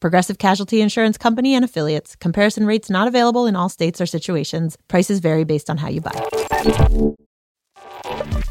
Progressive 0.00 0.38
Casualty 0.38 0.80
Insurance 0.80 1.18
Company 1.18 1.54
and 1.54 1.64
affiliates. 1.64 2.16
Comparison 2.16 2.66
rates 2.66 2.88
not 2.88 3.08
available 3.08 3.46
in 3.46 3.56
all 3.56 3.68
states 3.68 4.00
or 4.00 4.06
situations. 4.06 4.76
Prices 4.88 5.20
vary 5.20 5.44
based 5.44 5.68
on 5.68 5.78
how 5.78 5.88
you 5.88 6.00
buy. 6.00 6.12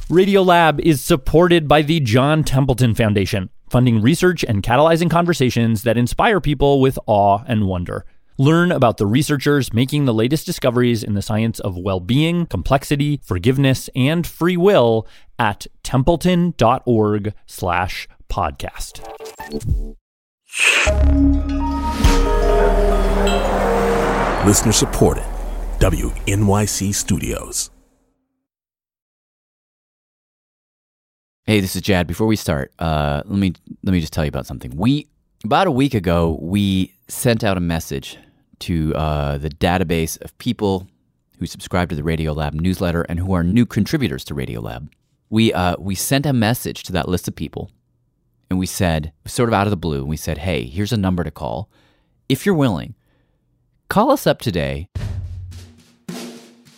Radiolab 0.10 0.80
is 0.80 1.02
supported 1.02 1.68
by 1.68 1.82
the 1.82 2.00
John 2.00 2.44
Templeton 2.44 2.96
Foundation, 2.96 3.50
funding 3.70 4.02
research 4.02 4.44
and 4.44 4.64
catalyzing 4.64 5.10
conversations 5.10 5.84
that 5.84 5.98
inspire 5.98 6.40
people 6.40 6.80
with 6.80 6.98
awe 7.08 7.44
and 7.46 7.68
wonder. 7.68 8.06
Learn 8.38 8.72
about 8.72 8.98
the 8.98 9.06
researchers 9.08 9.74
making 9.74 10.06
the 10.06 10.14
latest 10.14 10.46
discoveries 10.46 11.04
in 11.04 11.16
the 11.16 11.22
science 11.22 11.60
of 11.60 11.76
well 11.76 12.00
being, 12.00 12.46
complexity, 12.46 13.20
forgiveness, 13.24 13.90
and 13.96 14.28
free 14.28 14.56
will 14.56 15.08
at 15.40 15.66
templeton.org 15.84 17.34
slash 17.48 18.08
podcast. 18.30 19.04
Listener 24.46 24.72
supported. 24.72 25.26
WNYC 25.80 26.96
Studios. 26.96 27.70
Hey, 31.46 31.60
this 31.60 31.76
is 31.76 31.82
Jad. 31.82 32.08
Before 32.08 32.28
we 32.28 32.36
start, 32.36 32.74
uh, 32.80 33.24
let 33.26 33.40
me 33.40 33.54
let 33.84 33.92
me 33.92 34.02
just 34.02 34.12
tell 34.12 34.26
you 34.26 34.30
about 34.30 34.46
something. 34.46 34.76
We 34.76 35.08
about 35.44 35.68
a 35.68 35.72
week 35.72 35.94
ago 35.94 36.38
we 36.42 36.94
sent 37.08 37.44
out 37.44 37.58
a 37.58 37.62
message 37.62 38.18
to 38.60 38.94
uh, 38.96 39.38
the 39.38 39.50
database 39.50 40.20
of 40.22 40.38
people 40.40 40.88
who 41.40 41.46
subscribe 41.46 41.90
to 41.90 41.96
the 41.96 42.02
Radiolab 42.02 42.54
newsletter 42.54 43.04
and 43.04 43.20
who 43.20 43.34
are 43.34 43.44
new 43.44 43.66
contributors 43.66 44.26
to 44.26 44.34
Radiolab. 44.36 44.90
We 45.30 45.54
uh, 45.54 45.76
we 45.80 45.96
sent 45.96 46.26
a 46.26 46.34
message 46.34 46.84
to 46.84 46.92
that 46.94 47.08
list 47.08 47.28
of 47.28 47.36
people, 47.36 47.70
and 48.50 48.60
we 48.60 48.66
said, 48.66 49.12
sort 49.26 49.50
of 49.50 49.54
out 49.54 49.68
of 49.68 49.72
the 49.72 49.78
blue, 49.78 50.06
we 50.06 50.18
said, 50.18 50.40
"Hey, 50.40 50.66
here's 50.66 50.94
a 50.94 50.98
number 50.98 51.24
to 51.24 51.32
call. 51.32 51.70
If 52.30 52.46
you're 52.46 52.56
willing, 52.56 52.96
call 53.90 54.12
us 54.12 54.26
up 54.28 54.40
today 54.40 54.90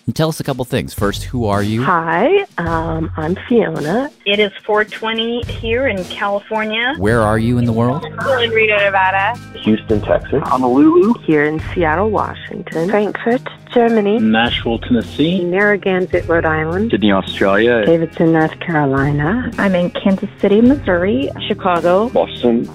and 0.10 0.16
tell 0.16 0.30
us 0.30 0.40
a 0.40 0.44
couple 0.44 0.66
things. 0.66 0.92
First, 0.92 1.26
who 1.26 1.46
are 1.46 1.62
you? 1.62 1.84
Hi, 1.84 2.44
um, 2.58 3.12
I'm 3.16 3.38
Fiona. 3.48 4.10
It 4.26 4.40
is 4.40 4.52
420 4.66 5.44
here 5.44 5.88
in 5.88 6.04
California. 6.06 6.96
Where 6.98 7.22
are 7.22 7.38
you 7.38 7.60
in 7.60 7.66
the 7.66 7.72
world? 7.72 8.02
Still 8.20 8.40
in 8.40 8.50
Reno, 8.50 8.76
Nevada. 8.78 9.38
Houston, 9.60 10.02
Texas. 10.02 10.42
Honolulu. 10.48 11.14
Here 11.20 11.46
in 11.46 11.60
Seattle, 11.76 12.10
Washington. 12.10 12.90
Frankfurt, 12.90 13.48
Germany. 13.72 14.18
Nashville, 14.18 14.80
Tennessee. 14.80 15.44
Narragansett, 15.44 16.28
Rhode 16.28 16.46
Island. 16.46 16.90
Sydney, 16.90 17.12
Australia. 17.12 17.86
Davidson, 17.86 18.34
North 18.34 18.60
Carolina. 18.62 19.52
I'm 19.60 19.76
in 19.76 19.92
Kansas 19.92 20.30
City, 20.40 20.60
Missouri. 20.60 21.30
Chicago. 21.48 22.10
Boston, 22.10 22.68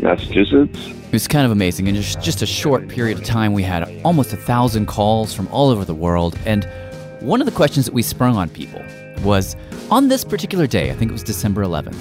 Massachusetts. 0.00 0.78
It 0.86 1.12
was 1.12 1.26
kind 1.26 1.46
of 1.46 1.52
amazing. 1.52 1.86
In 1.86 1.94
just, 1.94 2.20
just 2.20 2.42
a 2.42 2.46
short 2.46 2.88
period 2.88 3.18
of 3.18 3.24
time, 3.24 3.52
we 3.52 3.62
had 3.62 3.88
almost 4.04 4.32
a 4.32 4.36
thousand 4.36 4.86
calls 4.86 5.32
from 5.34 5.48
all 5.48 5.70
over 5.70 5.84
the 5.84 5.94
world. 5.94 6.38
And 6.44 6.68
one 7.20 7.40
of 7.40 7.46
the 7.46 7.52
questions 7.52 7.86
that 7.86 7.94
we 7.94 8.02
sprung 8.02 8.36
on 8.36 8.48
people 8.48 8.82
was 9.22 9.56
on 9.90 10.08
this 10.08 10.24
particular 10.24 10.66
day, 10.66 10.90
I 10.90 10.94
think 10.94 11.10
it 11.10 11.14
was 11.14 11.22
December 11.22 11.64
11th, 11.64 11.96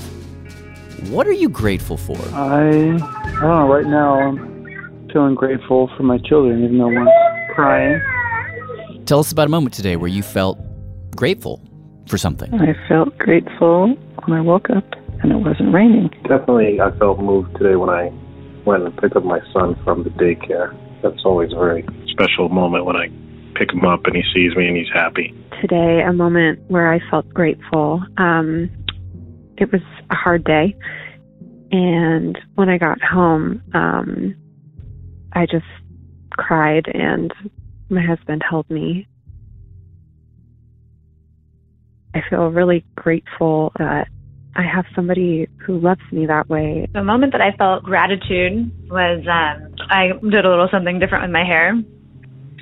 what 1.10 1.28
are 1.28 1.32
you 1.32 1.48
grateful 1.48 1.98
for? 1.98 2.18
I, 2.34 2.70
I 2.70 3.32
don't 3.32 3.42
know, 3.42 3.68
right 3.68 3.86
now 3.86 4.20
I'm 4.20 5.10
feeling 5.12 5.36
grateful 5.36 5.90
for 5.96 6.04
my 6.04 6.18
children, 6.18 6.64
even 6.64 6.78
though 6.78 6.90
one's 6.90 7.10
crying. 7.54 8.02
Tell 9.06 9.20
us 9.20 9.32
about 9.32 9.48
a 9.48 9.50
moment 9.50 9.74
today 9.74 9.96
where 9.96 10.10
you 10.10 10.22
felt 10.22 10.60
grateful 11.16 11.62
for 12.08 12.18
something. 12.18 12.54
I 12.54 12.76
felt 12.88 13.18
grateful 13.18 13.96
when 14.26 14.38
I 14.38 14.42
woke 14.42 14.70
up 14.70 14.84
and 15.22 15.32
it 15.32 15.38
wasn't 15.38 15.74
raining. 15.74 16.10
Definitely, 16.24 16.80
I 16.80 16.92
felt 16.98 17.20
moved 17.20 17.56
today 17.58 17.76
when 17.76 17.90
I 17.90 18.12
went 18.66 18.84
and 18.84 18.96
picked 18.98 19.16
up 19.16 19.24
my 19.24 19.40
son 19.54 19.76
from 19.84 20.04
the 20.04 20.10
daycare. 20.12 20.76
That's 21.02 21.24
always 21.26 21.52
a 21.54 21.56
very 21.56 21.86
special 22.08 22.50
moment 22.50 22.86
when 22.86 22.96
I 22.96 23.08
pick 23.56 23.72
him 23.72 23.86
up 23.86 24.06
and 24.06 24.16
he 24.16 24.24
sees 24.34 24.56
me 24.56 24.68
and 24.68 24.78
he's 24.78 24.92
happy. 24.94 25.34
Today, 25.62 26.02
a 26.08 26.14
moment 26.14 26.60
where 26.70 26.92
I 26.92 27.00
felt 27.10 27.28
grateful. 27.34 28.04
Um, 28.18 28.70
it 29.58 29.72
was 29.72 29.82
a 30.12 30.16
hard 30.16 30.44
day, 30.44 30.76
and 31.72 32.38
when 32.56 32.70
I 32.70 32.78
got 32.78 33.02
home, 33.02 33.64
um, 33.74 34.36
I 35.34 35.46
just 35.46 35.66
cried, 36.32 36.88
and 36.94 37.34
my 37.90 38.02
husband 38.06 38.44
held 38.48 38.70
me. 38.70 39.08
I 42.14 42.22
feel 42.30 42.48
really 42.48 42.86
grateful 42.96 43.72
that 43.78 44.08
I 44.58 44.64
have 44.64 44.86
somebody 44.96 45.48
who 45.64 45.80
loves 45.80 46.02
me 46.12 46.26
that 46.26 46.50
way. 46.50 46.88
The 46.92 47.04
moment 47.04 47.32
that 47.34 47.42
I 47.42 47.56
felt 47.58 47.84
gratitude 47.84 48.72
was 48.90 49.22
um, 49.30 49.76
I 49.92 50.14
did 50.28 50.46
a 50.46 50.50
little 50.50 50.68
something 50.72 50.98
different 50.98 51.24
with 51.26 51.32
my 51.32 51.46
hair. 51.46 51.80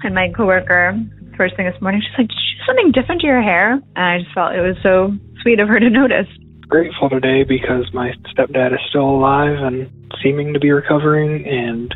And 0.03 0.13
my 0.13 0.27
coworker, 0.35 0.99
first 1.37 1.55
thing 1.55 1.65
this 1.65 1.81
morning, 1.81 2.01
she's 2.01 2.17
like, 2.17 2.27
Did 2.27 2.35
you 2.35 2.59
do 2.59 2.65
something 2.67 2.91
different 2.91 3.21
to 3.21 3.27
your 3.27 3.41
hair? 3.41 3.71
And 3.71 3.81
I 3.95 4.19
just 4.19 4.33
felt 4.35 4.53
it 4.53 4.59
was 4.59 4.75
so 4.83 5.13
sweet 5.41 5.61
of 5.61 5.69
her 5.69 5.79
to 5.79 5.89
notice. 5.89 6.27
Grateful 6.67 7.09
today 7.09 7.45
because 7.47 7.87
my 7.93 8.11
stepdad 8.35 8.73
is 8.73 8.79
still 8.89 9.09
alive 9.09 9.55
and 9.63 9.89
seeming 10.21 10.53
to 10.53 10.59
be 10.59 10.71
recovering, 10.71 11.47
and 11.47 11.95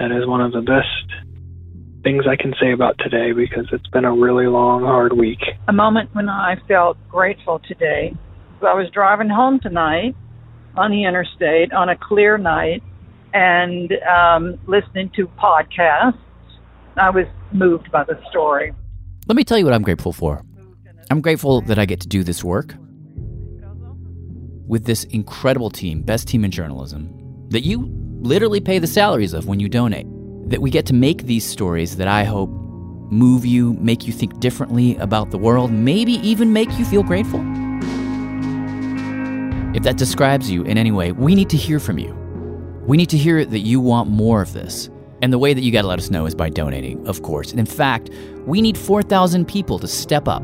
that 0.00 0.10
is 0.10 0.26
one 0.26 0.40
of 0.40 0.50
the 0.50 0.62
best 0.62 1.22
things 2.02 2.24
I 2.28 2.34
can 2.34 2.54
say 2.60 2.72
about 2.72 2.98
today 2.98 3.30
because 3.32 3.66
it's 3.70 3.86
been 3.88 4.04
a 4.04 4.12
really 4.12 4.46
long, 4.46 4.82
hard 4.82 5.12
week. 5.12 5.40
A 5.68 5.72
moment 5.72 6.12
when 6.12 6.28
I 6.28 6.56
felt 6.66 6.96
grateful 7.08 7.60
today 7.68 8.14
I 8.62 8.74
was 8.74 8.88
driving 8.92 9.28
home 9.28 9.60
tonight 9.60 10.14
on 10.76 10.90
the 10.90 11.04
interstate 11.04 11.72
on 11.72 11.88
a 11.88 11.96
clear 11.96 12.38
night 12.38 12.82
and 13.34 13.92
um, 14.08 14.58
listening 14.66 15.10
to 15.16 15.26
podcasts. 15.38 16.18
I 16.96 17.10
was 17.10 17.26
moved 17.52 17.90
by 17.90 18.04
the 18.04 18.18
story. 18.30 18.72
Let 19.26 19.36
me 19.36 19.44
tell 19.44 19.58
you 19.58 19.64
what 19.64 19.74
I'm 19.74 19.82
grateful 19.82 20.12
for. 20.12 20.42
I'm 21.10 21.20
grateful 21.20 21.60
that 21.62 21.78
I 21.78 21.84
get 21.84 22.00
to 22.00 22.08
do 22.08 22.24
this 22.24 22.42
work 22.42 22.74
with 24.66 24.84
this 24.84 25.04
incredible 25.04 25.70
team, 25.70 26.02
best 26.02 26.26
team 26.26 26.44
in 26.44 26.50
journalism, 26.50 27.08
that 27.50 27.60
you 27.60 27.88
literally 28.20 28.60
pay 28.60 28.78
the 28.78 28.86
salaries 28.86 29.32
of 29.32 29.46
when 29.46 29.60
you 29.60 29.68
donate. 29.68 30.06
That 30.50 30.60
we 30.60 30.70
get 30.70 30.86
to 30.86 30.94
make 30.94 31.24
these 31.24 31.44
stories 31.44 31.96
that 31.96 32.08
I 32.08 32.24
hope 32.24 32.50
move 33.10 33.44
you, 33.44 33.74
make 33.74 34.06
you 34.06 34.12
think 34.12 34.40
differently 34.40 34.96
about 34.96 35.30
the 35.30 35.38
world, 35.38 35.70
maybe 35.70 36.14
even 36.14 36.52
make 36.52 36.70
you 36.78 36.84
feel 36.84 37.02
grateful. 37.02 37.40
If 39.76 39.82
that 39.82 39.98
describes 39.98 40.50
you 40.50 40.62
in 40.62 40.78
any 40.78 40.90
way, 40.90 41.12
we 41.12 41.34
need 41.34 41.50
to 41.50 41.56
hear 41.58 41.78
from 41.78 41.98
you. 41.98 42.14
We 42.86 42.96
need 42.96 43.10
to 43.10 43.18
hear 43.18 43.44
that 43.44 43.58
you 43.58 43.78
want 43.78 44.08
more 44.08 44.40
of 44.40 44.54
this. 44.54 44.88
And 45.20 45.30
the 45.30 45.38
way 45.38 45.52
that 45.52 45.60
you 45.60 45.70
got 45.70 45.82
to 45.82 45.88
let 45.88 45.98
us 45.98 46.10
know 46.10 46.24
is 46.24 46.34
by 46.34 46.48
donating, 46.48 47.06
of 47.06 47.20
course. 47.20 47.50
And 47.50 47.60
in 47.60 47.66
fact, 47.66 48.08
we 48.46 48.62
need 48.62 48.78
4,000 48.78 49.46
people 49.46 49.78
to 49.80 49.86
step 49.86 50.28
up 50.28 50.42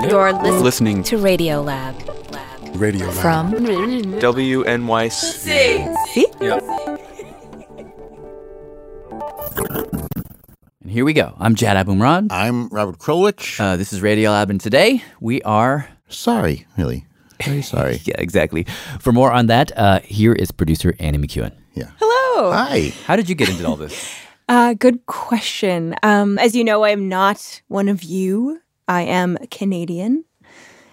You're 0.08 0.32
listening, 0.34 0.62
listening 0.62 1.02
to 1.02 1.19
Radio 1.19 1.62
Lab. 1.62 1.96
Lab. 2.31 2.76
Radio 2.76 3.10
From 3.10 3.52
WNYC. 3.54 5.10
See? 5.10 6.26
And 10.82 10.90
here 10.92 11.04
we 11.04 11.12
go. 11.12 11.34
I'm 11.40 11.56
Jad 11.56 11.84
Abumrad. 11.84 12.28
I'm 12.30 12.69
Robert 12.69 12.98
Krulwich. 12.98 13.58
Uh, 13.58 13.76
this 13.76 13.92
is 13.92 14.00
Radio 14.00 14.30
Lab, 14.30 14.50
and 14.50 14.60
today 14.60 15.02
we 15.20 15.42
are. 15.42 15.88
Sorry, 16.08 16.66
really. 16.78 17.06
Very 17.42 17.62
sorry. 17.62 18.00
yeah, 18.04 18.14
exactly. 18.19 18.64
For 19.00 19.10
more 19.10 19.32
on 19.32 19.46
that, 19.46 19.76
uh, 19.76 19.98
here 20.00 20.34
is 20.34 20.52
producer 20.52 20.94
Annie 21.00 21.19
McEwen. 21.19 21.52
Yeah. 21.75 21.91
Hello. 22.00 22.53
Hi. 22.53 22.93
How 23.05 23.17
did 23.17 23.29
you 23.29 23.35
get 23.35 23.49
into 23.49 23.67
all 23.67 23.76
this? 23.76 24.15
Uh, 24.47 24.75
good 24.75 25.06
question. 25.06 25.94
Um, 26.03 26.38
as 26.38 26.55
you 26.55 26.65
know, 26.65 26.82
I 26.82 26.91
am 26.91 27.09
not 27.09 27.62
one 27.69 27.88
of 27.88 28.03
you. 28.03 28.61
I 28.87 29.00
am 29.00 29.38
Canadian. 29.50 30.26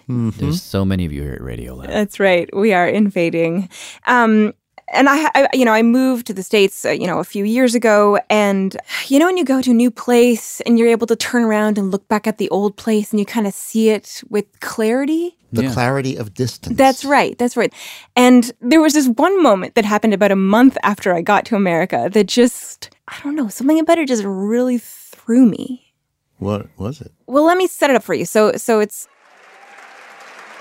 There's 0.08 0.62
so 0.62 0.86
many 0.86 1.04
of 1.04 1.12
you 1.12 1.20
here 1.20 1.34
at 1.34 1.42
Radio 1.42 1.74
Lab. 1.74 1.90
That's 1.90 2.18
right. 2.18 2.48
We 2.56 2.72
are 2.72 2.88
invading. 2.88 3.68
Um, 4.06 4.54
and 4.88 5.08
I, 5.08 5.30
I, 5.34 5.48
you 5.52 5.64
know, 5.64 5.72
I 5.72 5.82
moved 5.82 6.26
to 6.28 6.34
the 6.34 6.42
states, 6.42 6.84
uh, 6.84 6.90
you 6.90 7.06
know, 7.06 7.18
a 7.18 7.24
few 7.24 7.44
years 7.44 7.74
ago, 7.74 8.18
and 8.28 8.76
you 9.08 9.18
know, 9.18 9.26
when 9.26 9.36
you 9.36 9.44
go 9.44 9.62
to 9.62 9.70
a 9.70 9.74
new 9.74 9.90
place 9.90 10.60
and 10.62 10.78
you're 10.78 10.88
able 10.88 11.06
to 11.06 11.16
turn 11.16 11.42
around 11.42 11.78
and 11.78 11.90
look 11.90 12.06
back 12.08 12.26
at 12.26 12.38
the 12.38 12.48
old 12.50 12.76
place 12.76 13.10
and 13.10 13.20
you 13.20 13.26
kind 13.26 13.46
of 13.46 13.54
see 13.54 13.90
it 13.90 14.22
with 14.28 14.60
clarity. 14.60 15.36
The 15.52 15.68
clarity 15.68 16.16
of 16.16 16.32
distance. 16.32 16.78
That's 16.78 17.04
right. 17.04 17.36
That's 17.36 17.58
right. 17.58 17.72
And 18.16 18.50
there 18.62 18.80
was 18.80 18.94
this 18.94 19.06
one 19.06 19.42
moment 19.42 19.74
that 19.74 19.84
happened 19.84 20.14
about 20.14 20.32
a 20.32 20.36
month 20.36 20.78
after 20.82 21.12
I 21.14 21.20
got 21.20 21.44
to 21.46 21.56
America 21.56 22.08
that 22.10 22.26
just, 22.26 22.88
I 23.08 23.20
don't 23.22 23.36
know, 23.36 23.48
something 23.48 23.78
about 23.78 23.98
it 23.98 24.08
just 24.08 24.24
really 24.24 24.78
threw 24.78 25.44
me. 25.44 25.92
What 26.38 26.68
was 26.78 27.02
it? 27.02 27.12
Well, 27.26 27.44
let 27.44 27.58
me 27.58 27.66
set 27.66 27.90
it 27.90 27.96
up 27.96 28.02
for 28.02 28.14
you. 28.14 28.24
So, 28.24 28.52
so 28.52 28.80
it's 28.80 29.08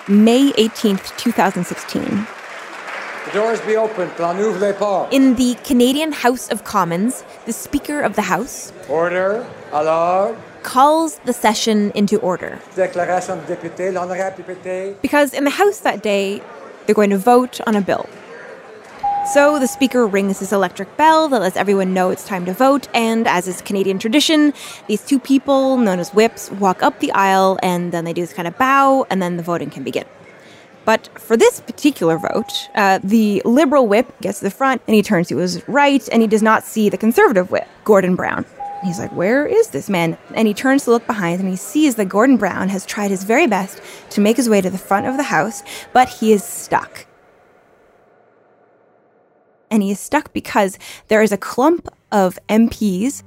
May 0.09 0.51
18th, 0.51 1.15
2016. 1.17 2.27
The 3.25 3.31
doors 3.33 3.61
be 3.61 3.75
open. 3.77 4.09
Pas. 4.09 5.07
In 5.11 5.35
the 5.35 5.55
Canadian 5.63 6.11
House 6.11 6.49
of 6.49 6.63
Commons, 6.63 7.23
the 7.45 7.53
Speaker 7.53 8.01
of 8.01 8.15
the 8.15 8.23
House 8.23 8.73
Order. 8.89 9.45
Alors. 9.71 10.35
calls 10.63 11.19
the 11.25 11.33
session 11.33 11.91
into 11.93 12.17
order. 12.19 12.59
Déclaration 12.75 13.37
de 13.37 13.55
député. 13.55 13.93
L'honorable 13.93 14.43
député. 14.43 14.95
Because 15.01 15.33
in 15.33 15.43
the 15.43 15.51
House 15.51 15.79
that 15.81 16.01
day, 16.01 16.41
they're 16.85 16.95
going 16.95 17.11
to 17.11 17.17
vote 17.17 17.61
on 17.67 17.75
a 17.75 17.81
bill. 17.81 18.07
So 19.33 19.59
the 19.59 19.67
Speaker 19.67 20.07
rings 20.07 20.39
his 20.39 20.51
electric 20.51 20.97
bell 20.97 21.29
that 21.29 21.41
lets 21.41 21.55
everyone 21.55 21.93
know 21.93 22.09
it's 22.09 22.25
time 22.25 22.43
to 22.45 22.53
vote, 22.53 22.87
and 22.93 23.27
as 23.27 23.47
is 23.47 23.61
Canadian 23.61 23.99
tradition, 23.99 24.51
these 24.87 25.05
two 25.05 25.19
people, 25.19 25.77
known 25.77 25.99
as 25.99 26.11
whips, 26.11 26.49
walk 26.51 26.81
up 26.81 26.99
the 26.99 27.11
aisle 27.11 27.59
and 27.61 27.91
then 27.91 28.03
they 28.03 28.13
do 28.13 28.21
this 28.21 28.33
kind 28.33 28.47
of 28.47 28.57
bow, 28.57 29.05
and 29.11 29.21
then 29.21 29.37
the 29.37 29.43
voting 29.43 29.69
can 29.69 29.83
begin. 29.83 30.05
But 30.83 31.09
for 31.19 31.37
this 31.37 31.59
particular 31.61 32.17
vote, 32.17 32.51
uh, 32.75 32.99
the 33.03 33.41
Liberal 33.45 33.87
whip 33.87 34.19
gets 34.21 34.39
to 34.39 34.45
the 34.45 34.51
front 34.51 34.81
and 34.87 34.95
he 34.95 35.03
turns 35.03 35.27
to 35.27 35.37
his 35.37 35.67
right 35.67 36.07
and 36.11 36.21
he 36.21 36.27
does 36.27 36.41
not 36.41 36.63
see 36.63 36.89
the 36.89 36.97
Conservative 36.97 37.51
whip, 37.51 37.67
Gordon 37.83 38.15
Brown. 38.15 38.45
He's 38.83 38.97
like, 38.97 39.11
Where 39.11 39.45
is 39.45 39.67
this 39.69 39.89
man? 39.89 40.17
And 40.33 40.47
he 40.47 40.53
turns 40.53 40.85
to 40.85 40.91
look 40.91 41.05
behind 41.05 41.39
and 41.39 41.49
he 41.49 41.55
sees 41.55 41.95
that 41.95 42.05
Gordon 42.09 42.37
Brown 42.37 42.69
has 42.69 42.85
tried 42.85 43.11
his 43.11 43.23
very 43.23 43.45
best 43.45 43.79
to 44.11 44.21
make 44.21 44.37
his 44.37 44.49
way 44.49 44.59
to 44.59 44.69
the 44.69 44.77
front 44.77 45.05
of 45.05 45.17
the 45.17 45.23
house, 45.23 45.61
but 45.93 46.09
he 46.09 46.33
is 46.33 46.43
stuck. 46.43 47.05
And 49.69 49.83
he 49.83 49.91
is 49.91 49.99
stuck 49.99 50.33
because 50.33 50.77
there 51.07 51.21
is 51.21 51.31
a 51.31 51.37
clump 51.37 51.87
of 52.11 52.39
MPs 52.49 53.23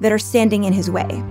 that 0.00 0.10
are 0.12 0.18
standing 0.18 0.64
in 0.64 0.72
his 0.72 0.90
way. 0.90 1.22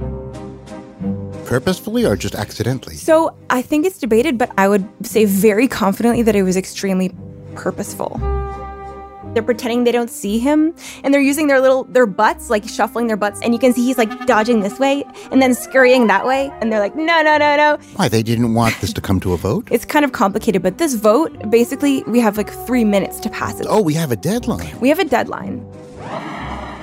Purposefully 1.52 2.06
or 2.06 2.16
just 2.16 2.34
accidentally? 2.34 2.96
So 2.96 3.36
I 3.50 3.62
think 3.62 3.86
it's 3.86 3.98
debated, 3.98 4.38
but 4.38 4.50
I 4.58 4.70
would 4.70 4.88
say 5.06 5.26
very 5.26 5.68
confidently 5.68 6.22
that 6.22 6.34
it 6.34 6.44
was 6.44 6.56
extremely 6.56 7.14
purposeful. 7.56 8.18
They're 9.34 9.44
pretending 9.44 9.84
they 9.84 9.92
don't 9.92 10.10
see 10.10 10.40
him, 10.40 10.74
and 11.04 11.14
they're 11.14 11.20
using 11.20 11.48
their 11.48 11.60
little 11.60 11.84
their 11.84 12.06
butts, 12.06 12.50
like 12.50 12.66
shuffling 12.70 13.08
their 13.08 13.18
butts, 13.18 13.42
and 13.42 13.52
you 13.54 13.60
can 13.60 13.74
see 13.74 13.84
he's 13.84 13.98
like 13.98 14.26
dodging 14.26 14.62
this 14.62 14.80
way 14.80 15.04
and 15.30 15.42
then 15.42 15.54
scurrying 15.54 16.08
that 16.08 16.26
way, 16.26 16.50
and 16.62 16.72
they're 16.72 16.80
like, 16.80 16.96
no, 16.96 17.22
no, 17.22 17.38
no, 17.38 17.58
no. 17.58 17.78
Why, 17.98 18.08
they 18.08 18.24
didn't 18.24 18.54
want 18.54 18.80
this 18.80 18.94
to 18.94 19.02
come 19.02 19.20
to 19.20 19.34
a 19.34 19.38
vote? 19.38 19.68
It's 19.72 19.84
kind 19.84 20.06
of 20.06 20.14
complicated, 20.14 20.62
but 20.64 20.78
this 20.78 20.94
vote, 20.94 21.50
basically, 21.50 22.04
we 22.04 22.22
have 22.22 22.38
like 22.38 22.50
three 22.66 22.86
minutes 22.86 23.20
to 23.22 23.30
pass 23.30 23.60
it. 23.60 23.68
Oh, 23.70 23.82
we 23.82 23.94
have 23.96 24.12
a 24.12 24.16
deadline. 24.16 24.80
We 24.80 24.88
have 24.88 25.00
a 25.00 25.06
deadline. 25.06 25.66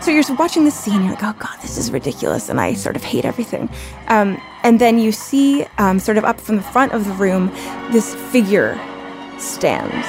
So 0.09 0.13
you're 0.13 0.37
watching 0.37 0.65
the 0.65 0.71
scene, 0.71 1.03
you're 1.03 1.11
like, 1.11 1.23
oh 1.23 1.35
god, 1.39 1.59
this 1.61 1.77
is 1.77 1.91
ridiculous, 1.91 2.49
and 2.49 2.59
I 2.59 2.73
sort 2.73 2.97
of 2.97 3.05
hate 3.05 3.27
everything. 3.27 3.69
Um, 4.07 4.41
and 4.63 4.81
then 4.81 4.99
you 4.99 5.13
see, 5.13 5.67
um, 5.77 6.01
sort 6.01 6.17
of 6.17 6.25
up 6.25 6.41
from 6.41 6.57
the 6.57 6.63
front 6.63 6.93
of 6.95 7.05
the 7.05 7.13
room, 7.13 7.53
this 7.93 8.15
figure 8.15 8.81
stands. 9.39 10.09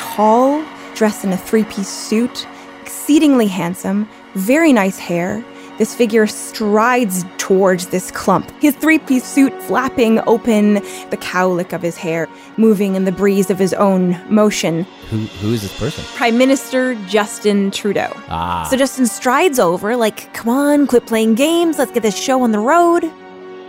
Tall, 0.00 0.64
dressed 0.94 1.26
in 1.26 1.32
a 1.34 1.36
three 1.36 1.64
piece 1.64 1.90
suit, 1.90 2.48
exceedingly 2.80 3.46
handsome, 3.46 4.08
very 4.32 4.72
nice 4.72 4.98
hair. 4.98 5.44
This 5.78 5.94
figure 5.94 6.26
strides 6.26 7.24
towards 7.38 7.86
this 7.86 8.10
clump, 8.10 8.50
his 8.60 8.74
three 8.74 8.98
piece 8.98 9.24
suit 9.24 9.52
flapping 9.62 10.20
open, 10.26 10.74
the 11.10 11.16
cowlick 11.16 11.72
of 11.72 11.80
his 11.80 11.96
hair 11.96 12.28
moving 12.56 12.96
in 12.96 13.04
the 13.04 13.12
breeze 13.12 13.48
of 13.48 13.60
his 13.60 13.72
own 13.74 14.20
motion. 14.28 14.82
Who, 15.10 15.18
who 15.18 15.52
is 15.52 15.62
this 15.62 15.78
person? 15.78 16.04
Prime 16.16 16.36
Minister 16.36 16.96
Justin 17.06 17.70
Trudeau. 17.70 18.12
Ah. 18.28 18.66
So 18.68 18.76
Justin 18.76 19.06
strides 19.06 19.60
over, 19.60 19.96
like, 19.96 20.34
come 20.34 20.48
on, 20.48 20.88
quit 20.88 21.06
playing 21.06 21.36
games, 21.36 21.78
let's 21.78 21.92
get 21.92 22.02
this 22.02 22.18
show 22.18 22.42
on 22.42 22.50
the 22.50 22.58
road. 22.58 23.10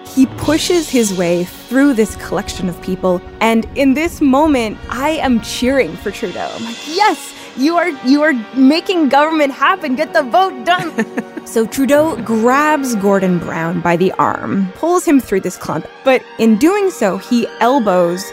He 0.08 0.26
pushes 0.26 0.90
his 0.90 1.14
way 1.14 1.44
through 1.44 1.94
this 1.94 2.16
collection 2.16 2.68
of 2.68 2.82
people, 2.82 3.22
and 3.40 3.66
in 3.76 3.94
this 3.94 4.20
moment, 4.20 4.80
I 4.90 5.12
am 5.12 5.40
cheering 5.42 5.96
for 5.98 6.10
Trudeau. 6.10 6.50
I'm 6.56 6.66
like, 6.66 6.88
yes, 6.88 7.36
you 7.60 7.78
are 7.78 7.90
you 8.08 8.22
are 8.24 8.34
making 8.56 9.10
government 9.10 9.52
happen. 9.54 9.96
Get 9.96 10.14
the 10.14 10.24
vote 10.24 10.66
done. 10.66 11.46
so 11.46 11.66
Trudeau 11.66 12.16
grabs 12.24 12.96
Gordon 12.96 13.40
Brown 13.40 13.82
by 13.82 13.96
the 13.98 14.12
arm, 14.14 14.72
pulls 14.76 15.06
him 15.06 15.20
through 15.20 15.42
this 15.42 15.58
clump, 15.58 15.86
but 16.04 16.24
in 16.40 16.58
doing 16.58 16.90
so, 16.90 17.18
he 17.18 17.48
elbows 17.60 18.24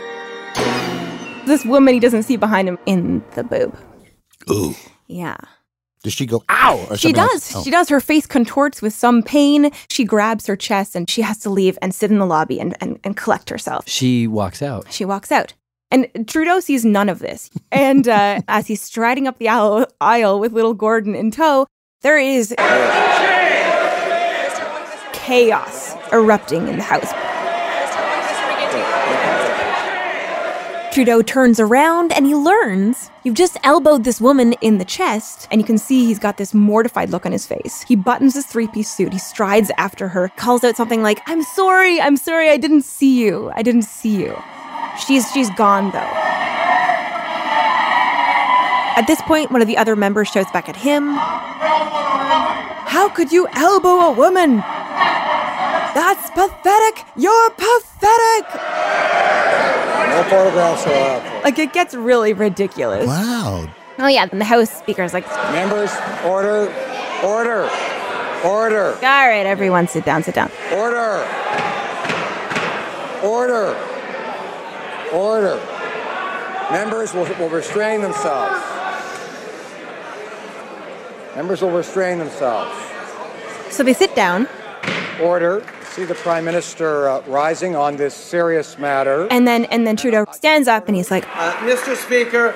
this 1.47 1.65
woman 1.65 1.95
he 1.95 2.01
doesn't 2.01 2.25
see 2.25 2.37
behind 2.37 2.69
him 2.69 2.79
in 2.87 3.23
the 3.35 3.45
boob. 3.45 3.77
Ooh. 4.51 4.75
Yeah. 5.07 5.37
Does 6.03 6.13
she 6.13 6.27
go, 6.27 6.45
ow? 6.49 6.87
or 6.91 6.97
She 6.97 7.09
something 7.09 7.23
like- 7.23 7.31
does. 7.33 7.55
Oh. 7.57 7.63
She 7.65 7.71
does. 7.71 7.89
Her 7.89 8.01
face 8.01 8.27
contorts 8.27 8.81
with 8.83 8.93
some 8.95 9.23
pain. 9.23 9.71
She 9.89 10.05
grabs 10.05 10.47
her 10.47 10.57
chest 10.57 10.95
and 10.95 11.09
she 11.11 11.23
has 11.23 11.39
to 11.39 11.51
leave 11.51 11.77
and 11.83 11.95
sit 11.95 12.11
in 12.13 12.19
the 12.19 12.27
lobby 12.27 12.61
and, 12.61 12.77
and, 12.81 12.99
and 13.05 13.17
collect 13.17 13.51
herself. 13.51 13.89
She 13.89 14.27
walks 14.27 14.63
out. 14.63 14.87
She 14.93 15.05
walks 15.05 15.33
out. 15.33 15.55
And 15.97 16.29
Trudeau 16.29 16.61
sees 16.61 16.85
none 16.85 17.09
of 17.09 17.21
this. 17.21 17.49
And 17.73 18.07
uh, 18.07 18.43
as 18.49 18.67
he's 18.67 18.83
striding 18.83 19.27
up 19.27 19.39
the 19.39 19.49
aisle, 19.49 19.87
aisle 19.99 20.39
with 20.39 20.53
little 20.53 20.75
Gordon 20.75 21.15
in 21.15 21.31
tow, 21.31 21.67
there 22.03 22.19
is 22.19 22.55
chaos 25.15 25.97
erupting 26.13 26.69
in 26.69 26.77
the 26.77 26.83
house. 26.83 27.11
Trudeau 30.93 31.23
turns 31.23 31.61
around 31.61 32.13
and 32.13 32.27
he 32.27 32.35
learns 32.35 33.11
you've 33.25 33.35
just 33.35 33.57
elbowed 33.65 34.05
this 34.05 34.21
woman 34.21 34.53
in 34.63 34.79
the 34.79 34.85
chest, 34.85 35.49
and 35.51 35.61
you 35.61 35.67
can 35.67 35.77
see 35.79 36.07
he's 36.07 36.19
got 36.19 36.37
this 36.37 36.55
mortified 36.55 37.11
look 37.11 37.27
on 37.27 37.33
his 37.33 37.47
face. 37.47 37.83
He 37.83 37.97
buttons 37.97 38.35
his 38.35 38.47
three 38.47 38.67
piece 38.69 38.91
suit, 38.91 39.13
he 39.13 39.19
strides 39.19 39.71
after 39.79 40.09
her, 40.09 40.31
calls 40.37 40.65
out 40.65 40.77
something 40.77 41.03
like, 41.03 41.21
I'm 41.27 41.43
sorry, 41.43 42.01
I'm 42.01 42.17
sorry, 42.17 42.51
I 42.51 42.57
didn't 42.57 42.83
see 42.83 43.19
you, 43.19 43.51
I 43.55 43.63
didn't 43.63 43.83
see 43.83 44.17
you. 44.17 44.37
She's 45.07 45.31
she's 45.33 45.51
gone 45.51 45.91
though. 45.93 46.13
At 48.99 49.07
this 49.07 49.21
point, 49.23 49.51
one 49.51 49.61
of 49.61 49.69
the 49.69 49.77
other 49.77 49.95
members 49.95 50.29
shouts 50.29 50.51
back 50.53 50.69
at 50.71 50.77
him, 50.77 51.09
How 52.89 53.11
could 53.11 53.31
you 53.31 53.47
elbow 53.53 53.89
a 53.89 54.13
woman? 54.13 54.57
That's 54.57 56.31
pathetic! 56.31 57.05
You're 57.15 57.51
pathetic! 57.51 58.45
No 60.09 60.25
photographs 60.31 60.87
allowed. 60.87 61.45
Like 61.45 61.59
it 61.59 61.75
gets 61.75 61.95
really 61.95 62.33
ridiculous. 62.33 63.07
Wow. 63.07 63.69
Oh 63.99 64.07
yeah, 64.07 64.25
then 64.27 64.39
the 64.39 64.45
House 64.47 64.71
Speaker's 64.71 65.13
like, 65.13 65.27
Members, 65.53 65.91
order, 66.25 66.73
order, 67.23 67.69
order, 68.45 68.93
all 68.95 69.29
right, 69.29 69.45
everyone, 69.47 69.89
sit 69.89 70.05
down, 70.07 70.23
sit 70.23 70.35
down. 70.35 70.51
order, 70.73 71.23
order, 73.23 73.75
order. 75.13 75.61
Members 76.71 77.15
will, 77.15 77.27
will 77.39 77.49
restrain 77.49 78.01
themselves. 78.01 78.61
Members 81.37 81.61
will 81.63 81.71
restrain 81.71 82.19
themselves. 82.19 82.75
So 83.71 83.83
they 83.83 83.93
sit 83.93 84.15
down, 84.15 84.49
Order. 85.21 85.65
See 85.91 86.05
the 86.05 86.15
Prime 86.15 86.45
Minister 86.45 87.09
uh, 87.09 87.21
rising 87.27 87.75
on 87.77 87.97
this 87.97 88.15
serious 88.15 88.79
matter. 88.79 89.27
and 89.31 89.47
then 89.47 89.65
and 89.67 89.87
then 89.87 89.97
Trudeau 89.97 90.27
stands 90.33 90.69
up 90.69 90.89
and 90.89 90.97
he's 90.97 91.11
like, 91.11 91.25
Uh, 91.37 91.53
Mr. 91.65 91.95
Speaker, 91.97 92.55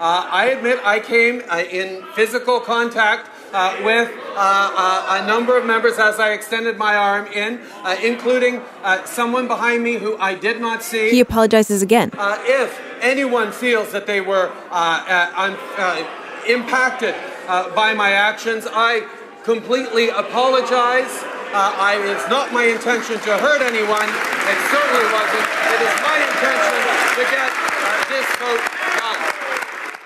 uh, 0.00 0.26
I 0.30 0.46
admit 0.46 0.78
I 0.84 1.00
came 1.00 1.42
uh, 1.50 1.58
in 1.70 2.02
physical 2.14 2.60
contact 2.60 3.28
uh, 3.52 3.80
with 3.84 4.10
uh, 4.10 4.36
uh, 4.36 5.20
a 5.22 5.26
number 5.26 5.56
of 5.56 5.64
members 5.64 5.98
as 5.98 6.18
I 6.20 6.32
extended 6.32 6.76
my 6.76 6.96
arm 6.96 7.26
in, 7.28 7.60
uh, 7.82 7.96
including 8.02 8.62
uh, 8.82 9.04
someone 9.04 9.48
behind 9.48 9.82
me 9.82 9.94
who 9.94 10.16
I 10.18 10.34
did 10.34 10.60
not 10.60 10.82
see. 10.82 11.10
He 11.10 11.20
apologizes 11.20 11.82
again. 11.82 12.10
Uh, 12.16 12.38
if 12.44 12.80
anyone 13.00 13.52
feels 13.52 13.92
that 13.92 14.06
they 14.06 14.20
were 14.20 14.50
uh, 14.70 14.72
uh, 14.72 15.56
uh, 15.78 16.42
impacted 16.46 17.14
uh, 17.46 17.74
by 17.74 17.94
my 17.94 18.12
actions, 18.12 18.66
I 18.70 19.06
completely 19.44 20.08
apologize. 20.10 21.24
Uh, 21.48 21.72
I, 21.80 21.96
it's 22.12 22.28
not 22.28 22.52
my 22.52 22.64
intention 22.64 23.16
to 23.20 23.38
hurt 23.38 23.62
anyone. 23.62 24.04
It 24.04 24.58
certainly 24.68 25.06
wasn't. 25.08 25.46
It 25.48 25.80
is 25.80 25.96
my 26.04 26.16
intention 26.20 26.76
to 27.16 27.22
get 27.32 27.48
uh, 27.48 28.04
this 28.12 28.26
vote. 28.36 28.67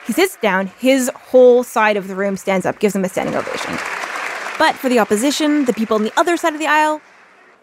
He 0.07 0.13
sits 0.13 0.37
down, 0.37 0.67
his 0.79 1.11
whole 1.15 1.63
side 1.63 1.97
of 1.97 2.09
the 2.09 2.17
room 2.17 2.37
stands 2.37 2.67
up, 2.67 2.81
gives 2.81 2.95
him 2.95 3.05
a 3.05 3.09
standing 3.09 3.37
ovation. 3.37 3.79
But 4.59 4.75
for 4.75 4.89
the 4.89 4.99
opposition, 4.99 5.65
the 5.65 5.73
people 5.73 5.95
on 5.95 6.03
the 6.03 6.13
other 6.19 6.37
side 6.37 6.55
of 6.55 6.59
the 6.59 6.67
aisle, 6.67 7.01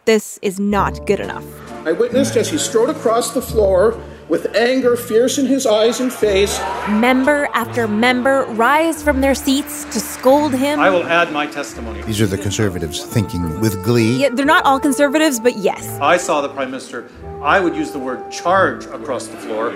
this 0.06 0.40
is 0.42 0.60
not 0.60 1.06
good 1.06 1.20
enough. 1.20 1.46
I 1.86 1.92
witnessed 1.92 2.38
as 2.38 2.50
he 2.50 2.58
strode 2.58 2.90
across 2.90 3.32
the 3.34 3.42
floor 3.42 4.00
with 4.30 4.56
anger 4.56 4.96
fierce 4.96 5.40
in 5.40 5.46
his 5.48 5.66
eyes 5.66 6.00
and 6.00 6.14
face. 6.14 6.60
Member 6.88 7.50
after 7.54 7.88
member 7.88 8.46
rise 8.50 9.02
from 9.02 9.22
their 9.22 9.36
seats 9.36 9.84
to 9.86 10.00
scold 10.00 10.54
him. 10.54 10.80
I 10.80 10.90
will 10.90 11.04
add 11.04 11.34
my 11.34 11.48
testimony. 11.48 12.04
These 12.04 12.22
are 12.22 12.28
the 12.28 12.38
conservatives 12.38 13.04
thinking 13.04 13.60
with 13.60 13.84
glee. 13.84 14.22
Yeah, 14.22 14.30
they're 14.30 14.46
not 14.46 14.64
all 14.66 14.80
conservatives, 14.80 15.40
but 15.40 15.58
yes. 15.58 16.00
I 16.00 16.18
saw 16.18 16.42
the 16.42 16.50
Prime 16.50 16.70
Minister, 16.70 17.10
I 17.42 17.60
would 17.60 17.76
use 17.76 17.92
the 17.92 18.00
word 18.00 18.32
charge 18.32 18.86
across 18.86 19.28
the 19.28 19.38
floor 19.38 19.72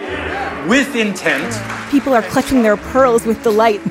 with 0.67 0.95
intent. 0.95 1.51
People 1.89 2.13
are 2.13 2.21
clutching 2.21 2.61
their 2.61 2.77
pearls 2.77 3.25
with 3.25 3.41
delight. 3.41 3.81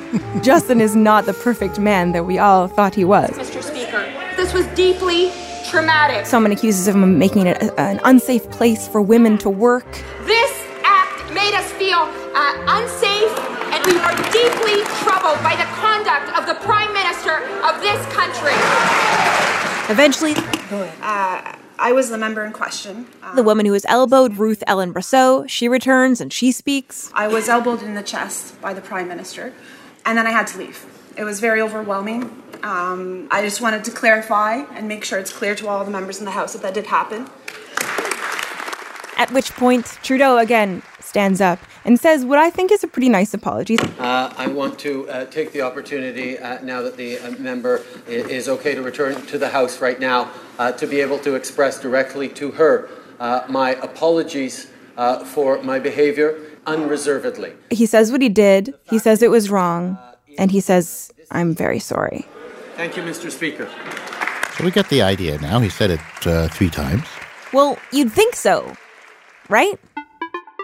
Justin 0.42 0.81
is 0.81 0.95
not 0.95 1.26
the 1.26 1.35
perfect 1.35 1.78
man 1.78 2.12
that 2.12 2.25
we 2.25 2.38
all 2.38 2.69
thought 2.69 2.95
he 2.95 3.04
was. 3.04 3.31
Mr. 3.31 3.62
Speaker, 3.62 4.12
this 4.37 4.52
was 4.52 4.66
deeply 4.69 5.33
traumatic. 5.73 6.26
Someone 6.26 6.52
accuses 6.52 6.87
him 6.87 7.02
of 7.02 7.09
making 7.09 7.47
it 7.47 7.57
a- 7.62 7.81
an 7.81 7.99
unsafe 8.05 8.49
place 8.50 8.87
for 8.87 9.00
women 9.00 9.38
to 9.38 9.49
work. 9.50 9.87
This 10.26 10.52
act 10.85 11.33
made 11.33 11.55
us 11.55 11.69
feel 11.73 12.00
uh, 12.35 12.76
unsafe, 12.79 13.33
and 13.73 13.81
we 13.87 13.95
were 14.05 14.17
deeply 14.31 14.79
troubled 15.02 15.41
by 15.43 15.55
the 15.57 15.69
conduct 15.85 16.29
of 16.38 16.47
the 16.47 16.55
Prime 16.67 16.93
Minister 16.93 17.35
of 17.69 17.81
this 17.81 18.00
country. 18.19 18.57
Eventually, 19.91 20.35
Uh, 21.02 21.52
I 21.79 21.93
was 21.93 22.09
the 22.09 22.17
member 22.17 22.45
in 22.45 22.52
question. 22.52 23.07
the 23.35 23.43
woman 23.43 23.67
who 23.67 23.73
was 23.73 23.85
elbowed, 23.88 24.38
Ruth 24.38 24.62
Ellen 24.67 24.93
Brosseau, 24.95 25.47
she 25.49 25.69
returns 25.69 26.21
and 26.21 26.33
she 26.33 26.52
speaks. 26.52 27.11
I 27.14 27.29
was 27.29 27.49
elbowed 27.49 27.83
in 27.83 27.95
the 27.95 28.02
chest 28.02 28.59
by 28.62 28.73
the 28.73 28.81
Prime 28.81 29.09
Minister, 29.09 29.52
and 30.07 30.17
then 30.17 30.26
I 30.26 30.31
had 30.31 30.47
to 30.52 30.59
leave. 30.59 30.79
It 31.17 31.25
was 31.25 31.41
very 31.41 31.61
overwhelming. 31.61 32.31
Um, 32.62 33.28
I 33.31 33.42
just 33.42 33.61
wanted 33.61 33.85
to 33.85 33.90
clarify 33.90 34.62
and 34.75 34.87
make 34.87 35.04
sure 35.04 35.19
it's 35.19 35.33
clear 35.33 35.54
to 35.57 35.69
all 35.69 35.85
the 35.85 35.90
members 35.90 36.19
in 36.19 36.25
the 36.25 36.31
House 36.31 36.52
that 36.52 36.62
that 36.62 36.75
did 36.75 36.87
happen. 36.87 37.28
At 39.16 39.31
which 39.33 39.52
point, 39.52 39.87
Trudeau 40.02 40.38
again 40.38 40.83
stands 41.00 41.40
up 41.40 41.59
and 41.85 41.99
says 41.99 42.25
what 42.25 42.38
I 42.38 42.50
think 42.50 42.73
is 42.73 42.83
a 42.83 42.88
pretty 42.88 43.09
nice 43.09 43.35
apology. 43.35 43.78
Uh, 43.99 44.33
I 44.37 44.47
want 44.47 44.78
to 44.81 45.09
uh, 45.09 45.25
take 45.26 45.52
the 45.52 45.62
opportunity, 45.62 46.38
uh, 46.38 46.62
now 46.62 46.83
that 46.83 46.97
the 46.97 47.19
uh, 47.19 47.33
member 47.33 47.83
is 48.07 48.49
okay 48.49 48.75
to 48.75 48.83
return 48.83 49.21
to 49.26 49.38
the 49.38 49.49
House 49.49 49.81
right 49.81 50.00
now, 50.00 50.31
uh, 50.59 50.73
to 50.73 50.87
be 50.87 51.00
able 51.00 51.19
to 51.21 51.35
express 51.35 51.81
directly 51.81 52.28
to 52.31 52.52
her 52.52 52.88
uh, 53.21 53.45
my 53.49 53.71
apologies 53.76 54.71
uh, 54.97 55.25
for 55.25 55.62
my 55.62 55.78
behavior 55.78 56.38
unreservedly. 56.66 57.52
He 57.71 57.87
says 57.87 58.11
what 58.11 58.23
he 58.23 58.28
did, 58.28 58.75
he 58.90 58.99
says 58.99 59.23
it 59.23 59.31
was 59.31 59.50
wrong, 59.50 59.99
and 60.38 60.50
he 60.50 60.61
says, 60.61 61.12
I'm 61.31 61.54
very 61.54 61.78
sorry. 61.78 62.26
Thank 62.82 62.96
you, 62.96 63.04
Mr. 63.04 63.30
Speaker. 63.30 63.70
So 64.56 64.64
we 64.64 64.72
get 64.72 64.88
the 64.88 65.02
idea 65.02 65.38
now. 65.38 65.60
He 65.60 65.68
said 65.68 65.92
it 65.92 66.00
uh, 66.26 66.48
three 66.48 66.68
times. 66.68 67.06
Well, 67.52 67.78
you'd 67.92 68.10
think 68.10 68.34
so, 68.34 68.74
right? 69.48 69.78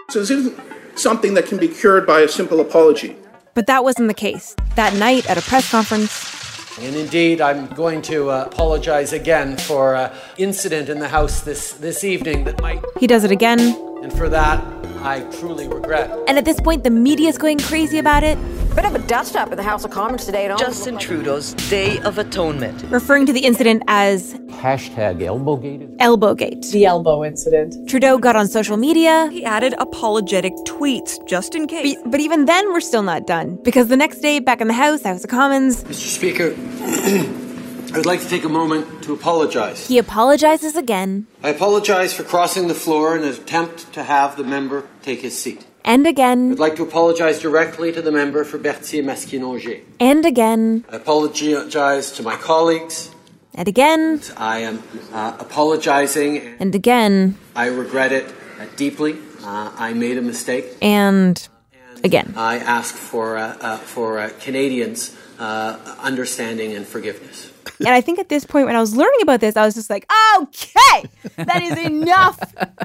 So 0.09 0.19
this 0.19 0.29
isn't 0.29 0.59
something 0.95 1.33
that 1.35 1.45
can 1.45 1.57
be 1.57 1.69
cured 1.69 2.05
by 2.05 2.19
a 2.19 2.27
simple 2.27 2.59
apology. 2.59 3.15
But 3.53 3.67
that 3.67 3.85
wasn't 3.85 4.09
the 4.09 4.13
case. 4.13 4.53
That 4.75 4.93
night 4.95 5.29
at 5.29 5.37
a 5.37 5.41
press 5.41 5.71
conference, 5.71 6.77
And 6.77 6.93
indeed, 6.93 7.39
I'm 7.39 7.67
going 7.67 8.01
to 8.11 8.31
uh, 8.31 8.49
apologize 8.51 9.13
again 9.13 9.55
for 9.55 9.95
uh, 9.95 10.13
incident 10.37 10.89
in 10.89 10.99
the 10.99 11.07
House 11.07 11.43
this, 11.43 11.71
this 11.71 12.03
evening 12.03 12.43
that 12.43 12.61
might, 12.61 12.83
he 12.99 13.07
does 13.07 13.23
it 13.23 13.31
again. 13.31 13.59
And 14.01 14.11
for 14.13 14.29
that, 14.29 14.63
I 15.01 15.21
truly 15.39 15.67
regret. 15.67 16.11
And 16.27 16.37
at 16.37 16.45
this 16.45 16.59
point, 16.59 16.83
the 16.83 16.89
media 16.89 17.29
is 17.29 17.37
going 17.37 17.59
crazy 17.59 17.99
about 17.99 18.23
it, 18.23 18.37
Bit 18.75 18.85
of 18.85 18.95
a 18.95 18.99
dust 19.07 19.35
up 19.35 19.51
in 19.51 19.57
the 19.57 19.63
House 19.63 19.83
of 19.83 19.91
Commons 19.91 20.25
today. 20.25 20.45
It 20.45 20.51
almost 20.51 20.69
Justin 20.69 20.97
Trudeau's 20.99 21.53
Day 21.69 21.99
of 22.01 22.17
Atonement. 22.19 22.83
referring 22.89 23.25
to 23.25 23.33
the 23.33 23.41
incident 23.41 23.81
as 23.87 24.35
Hashtag 24.51 25.19
Elbowgate. 25.21 25.97
Elbowgate. 25.97 26.71
The 26.71 26.85
elbow 26.85 27.25
incident. 27.25 27.89
Trudeau 27.89 28.19
got 28.19 28.35
on 28.35 28.47
social 28.47 28.77
media. 28.77 29.27
He 29.31 29.43
added 29.43 29.73
apologetic 29.79 30.53
tweets 30.65 31.17
just 31.27 31.55
in 31.55 31.65
case. 31.67 31.97
But, 32.03 32.11
but 32.11 32.19
even 32.19 32.45
then, 32.45 32.71
we're 32.71 32.79
still 32.79 33.03
not 33.03 33.25
done. 33.25 33.57
Because 33.63 33.87
the 33.87 33.97
next 33.97 34.19
day, 34.19 34.39
back 34.39 34.61
in 34.61 34.67
the 34.67 34.73
House, 34.73 35.01
House 35.03 35.23
of 35.23 35.29
Commons, 35.29 35.83
Mr. 35.83 35.93
Speaker, 35.93 36.49
I 37.91 37.97
would 37.97 38.05
like 38.05 38.21
to 38.21 38.29
take 38.29 38.43
a 38.43 38.49
moment 38.49 39.03
to 39.03 39.13
apologize. 39.13 39.87
he 39.87 39.97
apologizes 39.97 40.75
again 40.75 41.27
I 41.43 41.49
apologize 41.49 42.13
for 42.13 42.23
crossing 42.23 42.67
the 42.67 42.75
floor 42.75 43.17
in 43.17 43.23
an 43.23 43.29
attempt 43.33 43.91
to 43.93 44.03
have 44.03 44.35
the 44.37 44.43
member 44.43 44.87
take 45.01 45.21
his 45.21 45.37
seat. 45.37 45.65
and 45.83 46.05
again 46.05 46.51
I'd 46.51 46.59
like 46.59 46.75
to 46.77 46.83
apologize 46.83 47.39
directly 47.39 47.91
to 47.91 48.01
the 48.01 48.11
member 48.11 48.43
for 48.43 48.57
Berthier 48.59 49.03
Maskinongé. 49.03 49.81
and 49.99 50.25
again 50.25 50.85
I 50.91 50.97
apologize 50.97 52.11
to 52.13 52.23
my 52.23 52.35
colleagues. 52.35 53.09
and 53.55 53.67
again 53.67 54.21
I 54.37 54.59
am 54.59 54.83
uh, 55.11 55.37
apologizing. 55.39 56.37
and 56.59 56.75
again 56.75 57.37
I 57.55 57.67
regret 57.67 58.11
it 58.11 58.25
uh, 58.59 58.65
deeply. 58.75 59.17
Uh, 59.43 59.71
I 59.77 59.93
made 59.93 60.17
a 60.17 60.21
mistake. 60.21 60.65
and 60.81 61.47
again. 62.03 62.33
I 62.37 62.57
ask 62.59 62.93
for 62.95 63.37
uh, 63.37 63.57
uh, 63.61 63.77
for 63.77 64.19
uh, 64.19 64.29
Canadians' 64.41 65.15
uh, 65.39 65.77
understanding 66.03 66.75
and 66.75 66.85
forgiveness. 66.85 67.48
And 67.79 67.89
I 67.89 68.01
think 68.01 68.19
at 68.19 68.29
this 68.29 68.45
point, 68.45 68.65
when 68.65 68.75
I 68.75 68.79
was 68.79 68.95
learning 68.95 69.19
about 69.21 69.39
this, 69.39 69.55
I 69.55 69.65
was 69.65 69.73
just 69.73 69.89
like, 69.89 70.05
okay, 70.37 71.09
that 71.37 71.61
is 71.61 71.77
enough. 71.77 72.39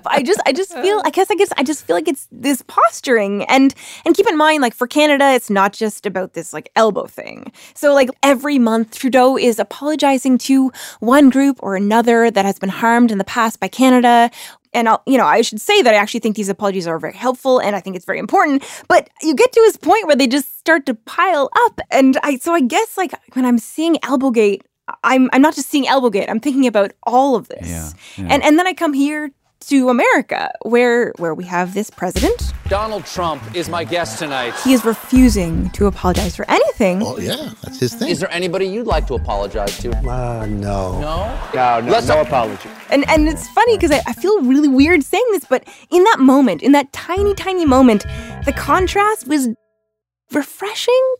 I 0.06 0.22
just, 0.22 0.40
I 0.46 0.52
just 0.52 0.72
feel, 0.72 1.02
I 1.04 1.10
guess, 1.10 1.30
I 1.30 1.34
guess, 1.34 1.52
I 1.56 1.62
just 1.62 1.84
feel 1.86 1.96
like 1.96 2.08
it's 2.08 2.28
this 2.30 2.62
posturing. 2.62 3.44
And 3.44 3.74
and 4.04 4.14
keep 4.14 4.28
in 4.28 4.36
mind, 4.36 4.62
like 4.62 4.74
for 4.74 4.86
Canada, 4.86 5.32
it's 5.32 5.50
not 5.50 5.72
just 5.72 6.06
about 6.06 6.34
this 6.34 6.52
like 6.52 6.70
elbow 6.76 7.06
thing. 7.06 7.52
So 7.74 7.92
like 7.92 8.10
every 8.22 8.58
month, 8.58 8.98
Trudeau 8.98 9.36
is 9.36 9.58
apologizing 9.58 10.38
to 10.38 10.70
one 11.00 11.30
group 11.30 11.58
or 11.60 11.76
another 11.76 12.30
that 12.30 12.44
has 12.44 12.58
been 12.58 12.68
harmed 12.68 13.10
in 13.10 13.18
the 13.18 13.24
past 13.24 13.60
by 13.60 13.68
Canada. 13.68 14.30
And 14.72 14.88
I'll, 14.88 15.02
you 15.06 15.16
know, 15.16 15.26
I 15.26 15.42
should 15.42 15.60
say 15.60 15.82
that 15.82 15.94
I 15.94 15.96
actually 15.96 16.20
think 16.20 16.34
these 16.34 16.48
apologies 16.48 16.88
are 16.88 16.98
very 16.98 17.14
helpful, 17.14 17.60
and 17.60 17.76
I 17.76 17.80
think 17.80 17.94
it's 17.94 18.04
very 18.04 18.18
important. 18.18 18.64
But 18.88 19.08
you 19.22 19.34
get 19.34 19.52
to 19.52 19.60
his 19.60 19.76
point 19.76 20.06
where 20.08 20.16
they 20.16 20.26
just 20.26 20.48
start 20.64 20.86
to 20.86 20.94
pile 20.94 21.50
up, 21.66 21.78
and 21.90 22.16
I, 22.22 22.36
so 22.38 22.54
I 22.54 22.60
guess 22.62 22.96
like 22.96 23.12
when 23.34 23.44
I'm 23.44 23.58
seeing 23.58 23.96
Elbowgate, 23.96 24.62
I'm 25.02 25.28
I'm 25.34 25.42
not 25.42 25.54
just 25.54 25.68
seeing 25.68 25.84
Elbowgate. 25.84 26.28
I'm 26.30 26.40
thinking 26.40 26.66
about 26.66 26.92
all 27.02 27.36
of 27.36 27.48
this, 27.48 27.68
Yeah, 27.68 27.90
yeah. 28.16 28.32
and 28.32 28.42
and 28.42 28.58
then 28.58 28.66
I 28.66 28.72
come 28.72 28.94
here 28.94 29.30
to 29.68 29.88
America, 29.90 30.50
where 30.62 31.12
where 31.18 31.34
we 31.34 31.44
have 31.44 31.74
this 31.74 31.90
president. 31.90 32.52
Donald 32.68 33.04
Trump 33.04 33.42
is 33.54 33.68
my 33.68 33.84
guest 33.84 34.18
tonight. 34.18 34.54
He 34.64 34.72
is 34.72 34.86
refusing 34.86 35.68
to 35.76 35.84
apologize 35.86 36.34
for 36.34 36.46
anything. 36.50 37.02
Oh 37.02 37.18
yeah, 37.18 37.50
that's 37.62 37.78
his 37.80 37.92
thing. 37.94 38.08
Is 38.08 38.20
there 38.20 38.32
anybody 38.32 38.66
you'd 38.66 38.86
like 38.86 39.06
to 39.08 39.14
apologize 39.14 39.76
to? 39.80 39.90
Uh, 39.90 40.46
no. 40.46 40.98
No? 41.00 41.38
No, 41.54 41.80
no, 41.80 41.92
Let's 41.92 42.08
no 42.08 42.14
not- 42.16 42.26
apology. 42.26 42.70
And 42.88 43.06
and 43.10 43.28
it's 43.28 43.46
funny 43.48 43.76
because 43.76 43.90
I, 43.90 44.00
I 44.06 44.14
feel 44.14 44.40
really 44.42 44.68
weird 44.68 45.02
saying 45.04 45.28
this, 45.32 45.44
but 45.44 45.62
in 45.90 46.02
that 46.04 46.20
moment, 46.20 46.62
in 46.62 46.72
that 46.72 46.90
tiny, 46.94 47.34
tiny 47.34 47.66
moment, 47.66 48.06
the 48.46 48.52
contrast 48.56 49.28
was 49.28 49.48
refreshing. 50.32 51.14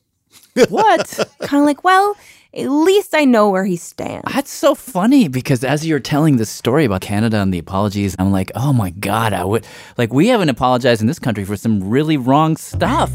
What? 0.69 1.29
kind 1.41 1.63
of 1.63 1.67
like, 1.67 1.83
well, 1.83 2.17
at 2.57 2.69
least 2.69 3.15
I 3.15 3.25
know 3.25 3.51
where 3.51 3.65
he 3.65 3.77
stands. 3.77 4.33
That's 4.33 4.51
so 4.53 4.77
funny 4.77 5.27
because 5.27 5.65
as 5.65 5.85
you're 5.85 5.99
telling 5.99 6.37
this 6.37 6.49
story 6.49 6.85
about 6.85 7.01
Canada 7.01 7.39
and 7.41 7.53
the 7.53 7.59
apologies, 7.59 8.15
I'm 8.21 8.31
like, 8.31 8.53
oh 8.55 8.73
my 8.73 8.91
God, 8.91 9.33
I 9.33 9.45
would 9.45 9.67
like 9.99 10.13
we 10.13 10.29
haven't 10.29 10.51
apologized 10.51 11.01
in 11.01 11.09
this 11.09 11.19
country 11.19 11.45
for 11.45 11.57
some 11.57 11.89
really 11.89 12.17
wrong 12.17 12.57
stuff. 12.57 13.11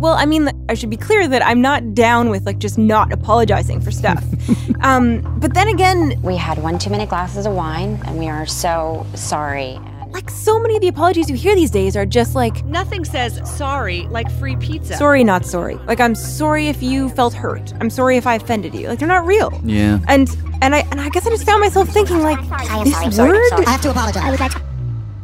Well, 0.00 0.14
I 0.14 0.24
mean, 0.24 0.50
I 0.70 0.74
should 0.74 0.88
be 0.88 0.96
clear 0.96 1.28
that 1.28 1.44
I'm 1.44 1.60
not 1.60 1.92
down 1.92 2.30
with 2.30 2.46
like 2.46 2.58
just 2.58 2.78
not 2.78 3.12
apologizing 3.12 3.82
for 3.82 3.90
stuff. 3.90 4.24
um, 4.80 5.20
but 5.38 5.52
then 5.52 5.68
again, 5.68 6.18
We 6.22 6.36
had 6.36 6.56
one 6.62 6.78
too 6.78 6.88
many 6.88 7.04
glasses 7.04 7.44
of 7.44 7.52
wine, 7.52 8.00
and 8.06 8.18
we 8.18 8.28
are 8.28 8.46
so 8.46 9.06
sorry. 9.14 9.78
Like 10.12 10.28
so 10.30 10.58
many 10.58 10.76
of 10.76 10.82
the 10.82 10.88
apologies 10.88 11.30
you 11.30 11.36
hear 11.36 11.54
these 11.54 11.70
days 11.70 11.96
are 11.96 12.06
just 12.06 12.34
like, 12.34 12.64
Nothing 12.64 13.04
says 13.04 13.40
sorry 13.48 14.02
like 14.08 14.30
free 14.32 14.56
pizza. 14.56 14.96
sorry, 14.96 15.24
not 15.24 15.44
sorry. 15.44 15.76
Like, 15.86 16.00
I'm 16.00 16.14
sorry 16.14 16.68
if 16.68 16.82
you 16.82 17.08
felt 17.10 17.34
hurt. 17.34 17.72
I'm 17.80 17.90
sorry 17.90 18.16
if 18.16 18.26
I 18.26 18.34
offended 18.34 18.74
you. 18.74 18.88
Like, 18.88 18.98
they're 18.98 19.08
not 19.08 19.26
real. 19.26 19.60
Yeah. 19.64 20.00
And 20.08 20.28
and 20.62 20.74
I 20.74 20.80
and 20.90 21.00
I 21.00 21.08
guess 21.10 21.26
I 21.26 21.30
just 21.30 21.44
found 21.44 21.60
myself 21.60 21.88
thinking 21.88 22.22
like 22.22 22.40
this 22.84 23.18
word 23.18 23.52
I 23.66 23.70
have 23.70 23.82
to 23.82 23.90
apologize. 23.90 24.40
Like 24.40 24.52
to. 24.52 24.62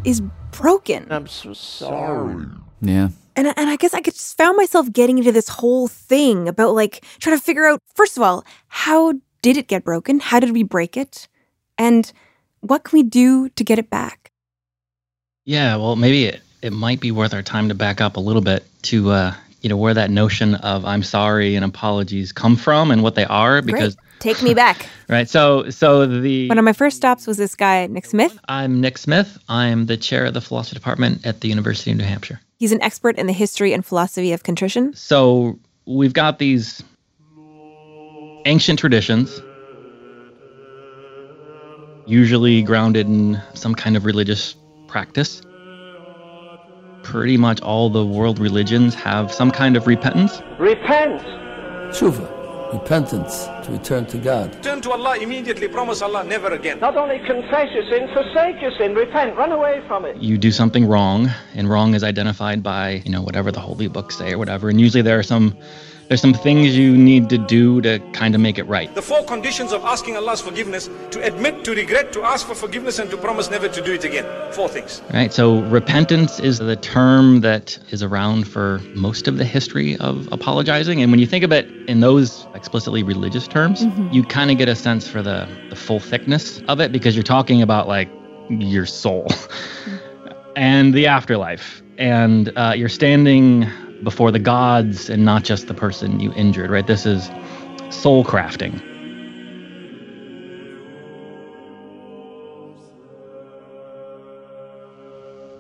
is 0.04 0.20
broken. 0.52 1.06
I'm 1.10 1.26
so 1.26 1.52
sorry. 1.52 2.46
Yeah. 2.80 3.08
And, 3.36 3.48
and 3.48 3.68
I 3.68 3.76
guess 3.76 3.92
I 3.92 4.00
just 4.00 4.36
found 4.38 4.56
myself 4.56 4.90
getting 4.92 5.18
into 5.18 5.30
this 5.30 5.48
whole 5.48 5.88
thing 5.88 6.48
about 6.48 6.74
like 6.74 7.04
trying 7.18 7.36
to 7.36 7.42
figure 7.42 7.66
out, 7.66 7.82
first 7.94 8.16
of 8.16 8.22
all, 8.22 8.44
how 8.68 9.12
did 9.42 9.58
it 9.58 9.68
get 9.68 9.84
broken? 9.84 10.20
How 10.20 10.40
did 10.40 10.52
we 10.52 10.62
break 10.62 10.96
it? 10.96 11.28
And 11.76 12.10
what 12.60 12.84
can 12.84 12.98
we 12.98 13.02
do 13.02 13.50
to 13.50 13.62
get 13.62 13.78
it 13.78 13.90
back? 13.90 14.25
Yeah, 15.46 15.76
well, 15.76 15.94
maybe 15.94 16.24
it, 16.24 16.42
it 16.60 16.72
might 16.72 16.98
be 16.98 17.12
worth 17.12 17.32
our 17.32 17.42
time 17.42 17.68
to 17.68 17.74
back 17.74 18.00
up 18.00 18.16
a 18.16 18.20
little 18.20 18.42
bit 18.42 18.64
to, 18.82 19.10
uh, 19.12 19.34
you 19.62 19.68
know, 19.68 19.76
where 19.76 19.94
that 19.94 20.10
notion 20.10 20.56
of 20.56 20.84
I'm 20.84 21.04
sorry 21.04 21.54
and 21.54 21.64
apologies 21.64 22.32
come 22.32 22.56
from 22.56 22.90
and 22.90 23.02
what 23.02 23.14
they 23.14 23.24
are. 23.24 23.62
Because, 23.62 23.94
Great. 23.94 24.02
Take 24.18 24.42
me 24.42 24.54
back. 24.54 24.88
right. 25.08 25.28
So, 25.28 25.70
so 25.70 26.04
the. 26.04 26.48
One 26.48 26.58
of 26.58 26.64
my 26.64 26.72
first 26.72 26.96
stops 26.96 27.28
was 27.28 27.36
this 27.36 27.54
guy, 27.54 27.86
Nick 27.86 28.06
Smith. 28.06 28.36
I'm 28.48 28.80
Nick 28.80 28.98
Smith. 28.98 29.38
I'm 29.48 29.86
the 29.86 29.96
chair 29.96 30.24
of 30.24 30.34
the 30.34 30.40
philosophy 30.40 30.74
department 30.74 31.24
at 31.24 31.42
the 31.42 31.48
University 31.48 31.92
of 31.92 31.98
New 31.98 32.04
Hampshire. 32.04 32.40
He's 32.58 32.72
an 32.72 32.82
expert 32.82 33.16
in 33.16 33.26
the 33.28 33.32
history 33.32 33.72
and 33.72 33.86
philosophy 33.86 34.32
of 34.32 34.42
contrition. 34.42 34.94
So 34.94 35.60
we've 35.84 36.14
got 36.14 36.40
these 36.40 36.82
ancient 38.46 38.80
traditions, 38.80 39.40
usually 42.04 42.62
grounded 42.62 43.06
in 43.06 43.40
some 43.54 43.76
kind 43.76 43.96
of 43.96 44.04
religious 44.04 44.56
practice. 44.86 45.42
Pretty 47.02 47.36
much 47.36 47.60
all 47.60 47.88
the 47.90 48.04
world 48.04 48.38
religions 48.38 48.94
have 48.94 49.32
some 49.32 49.50
kind 49.50 49.76
of 49.76 49.86
repentance. 49.86 50.42
Repent! 50.58 51.22
Teshuva, 51.92 52.72
repentance, 52.72 53.44
to 53.64 53.70
return 53.70 54.06
to 54.06 54.18
God. 54.18 54.60
Turn 54.62 54.80
to 54.82 54.90
Allah 54.90 55.16
immediately, 55.18 55.68
promise 55.68 56.02
Allah 56.02 56.24
never 56.24 56.48
again. 56.52 56.80
Not 56.80 56.96
only 56.96 57.20
confess 57.20 57.72
your 57.72 57.88
sin, 57.88 58.08
forsake 58.12 58.60
your 58.60 58.72
sin, 58.76 58.94
repent, 58.94 59.36
run 59.36 59.52
away 59.52 59.82
from 59.86 60.04
it. 60.04 60.16
You 60.16 60.36
do 60.36 60.50
something 60.50 60.86
wrong, 60.86 61.30
and 61.54 61.70
wrong 61.70 61.94
is 61.94 62.02
identified 62.02 62.62
by, 62.62 63.02
you 63.04 63.12
know, 63.12 63.22
whatever 63.22 63.52
the 63.52 63.60
holy 63.60 63.86
books 63.86 64.16
say 64.16 64.32
or 64.32 64.38
whatever. 64.38 64.68
And 64.68 64.80
usually 64.80 65.02
there 65.02 65.18
are 65.18 65.22
some 65.22 65.56
there's 66.08 66.20
some 66.20 66.34
things 66.34 66.76
you 66.76 66.96
need 66.96 67.28
to 67.30 67.38
do 67.38 67.80
to 67.82 67.98
kind 68.12 68.34
of 68.34 68.40
make 68.40 68.58
it 68.58 68.64
right. 68.64 68.94
The 68.94 69.02
four 69.02 69.24
conditions 69.24 69.72
of 69.72 69.84
asking 69.84 70.16
Allah's 70.16 70.40
forgiveness 70.40 70.88
to 71.10 71.22
admit, 71.24 71.64
to 71.64 71.74
regret, 71.74 72.12
to 72.12 72.22
ask 72.22 72.46
for 72.46 72.54
forgiveness, 72.54 72.98
and 72.98 73.10
to 73.10 73.16
promise 73.16 73.50
never 73.50 73.68
to 73.68 73.82
do 73.82 73.92
it 73.94 74.04
again. 74.04 74.24
Four 74.52 74.68
things. 74.68 75.02
Right. 75.12 75.32
So 75.32 75.60
repentance 75.62 76.38
is 76.38 76.58
the 76.58 76.76
term 76.76 77.40
that 77.40 77.78
is 77.90 78.02
around 78.02 78.46
for 78.46 78.80
most 78.94 79.26
of 79.26 79.38
the 79.38 79.44
history 79.44 79.96
of 79.96 80.28
apologizing. 80.30 81.02
And 81.02 81.10
when 81.10 81.18
you 81.18 81.26
think 81.26 81.42
of 81.44 81.52
it 81.52 81.66
in 81.88 82.00
those 82.00 82.46
explicitly 82.54 83.02
religious 83.02 83.48
terms, 83.48 83.84
Mhm. 83.84 84.12
you 84.14 84.22
kind 84.22 84.50
of 84.50 84.58
get 84.58 84.68
a 84.68 84.76
sense 84.76 85.08
for 85.08 85.22
the, 85.22 85.48
the 85.70 85.76
full 85.76 85.98
thickness 86.00 86.60
of 86.68 86.80
it 86.80 86.92
because 86.92 87.16
you're 87.16 87.22
talking 87.24 87.62
about 87.62 87.88
like 87.88 88.08
your 88.48 88.86
soul 88.86 89.26
and 90.56 90.94
the 90.94 91.06
afterlife. 91.06 91.82
And 91.98 92.52
uh, 92.56 92.74
you're 92.76 92.88
standing 92.90 93.66
before 94.02 94.30
the 94.30 94.38
gods 94.38 95.08
and 95.10 95.24
not 95.24 95.44
just 95.44 95.68
the 95.68 95.74
person 95.74 96.20
you 96.20 96.32
injured, 96.34 96.70
right? 96.70 96.86
This 96.86 97.06
is 97.06 97.30
soul 97.90 98.24
crafting. 98.24 98.82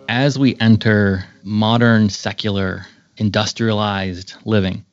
As 0.08 0.38
we 0.38 0.56
enter 0.60 1.24
modern, 1.42 2.08
secular, 2.08 2.86
industrialized 3.16 4.34
living, 4.44 4.84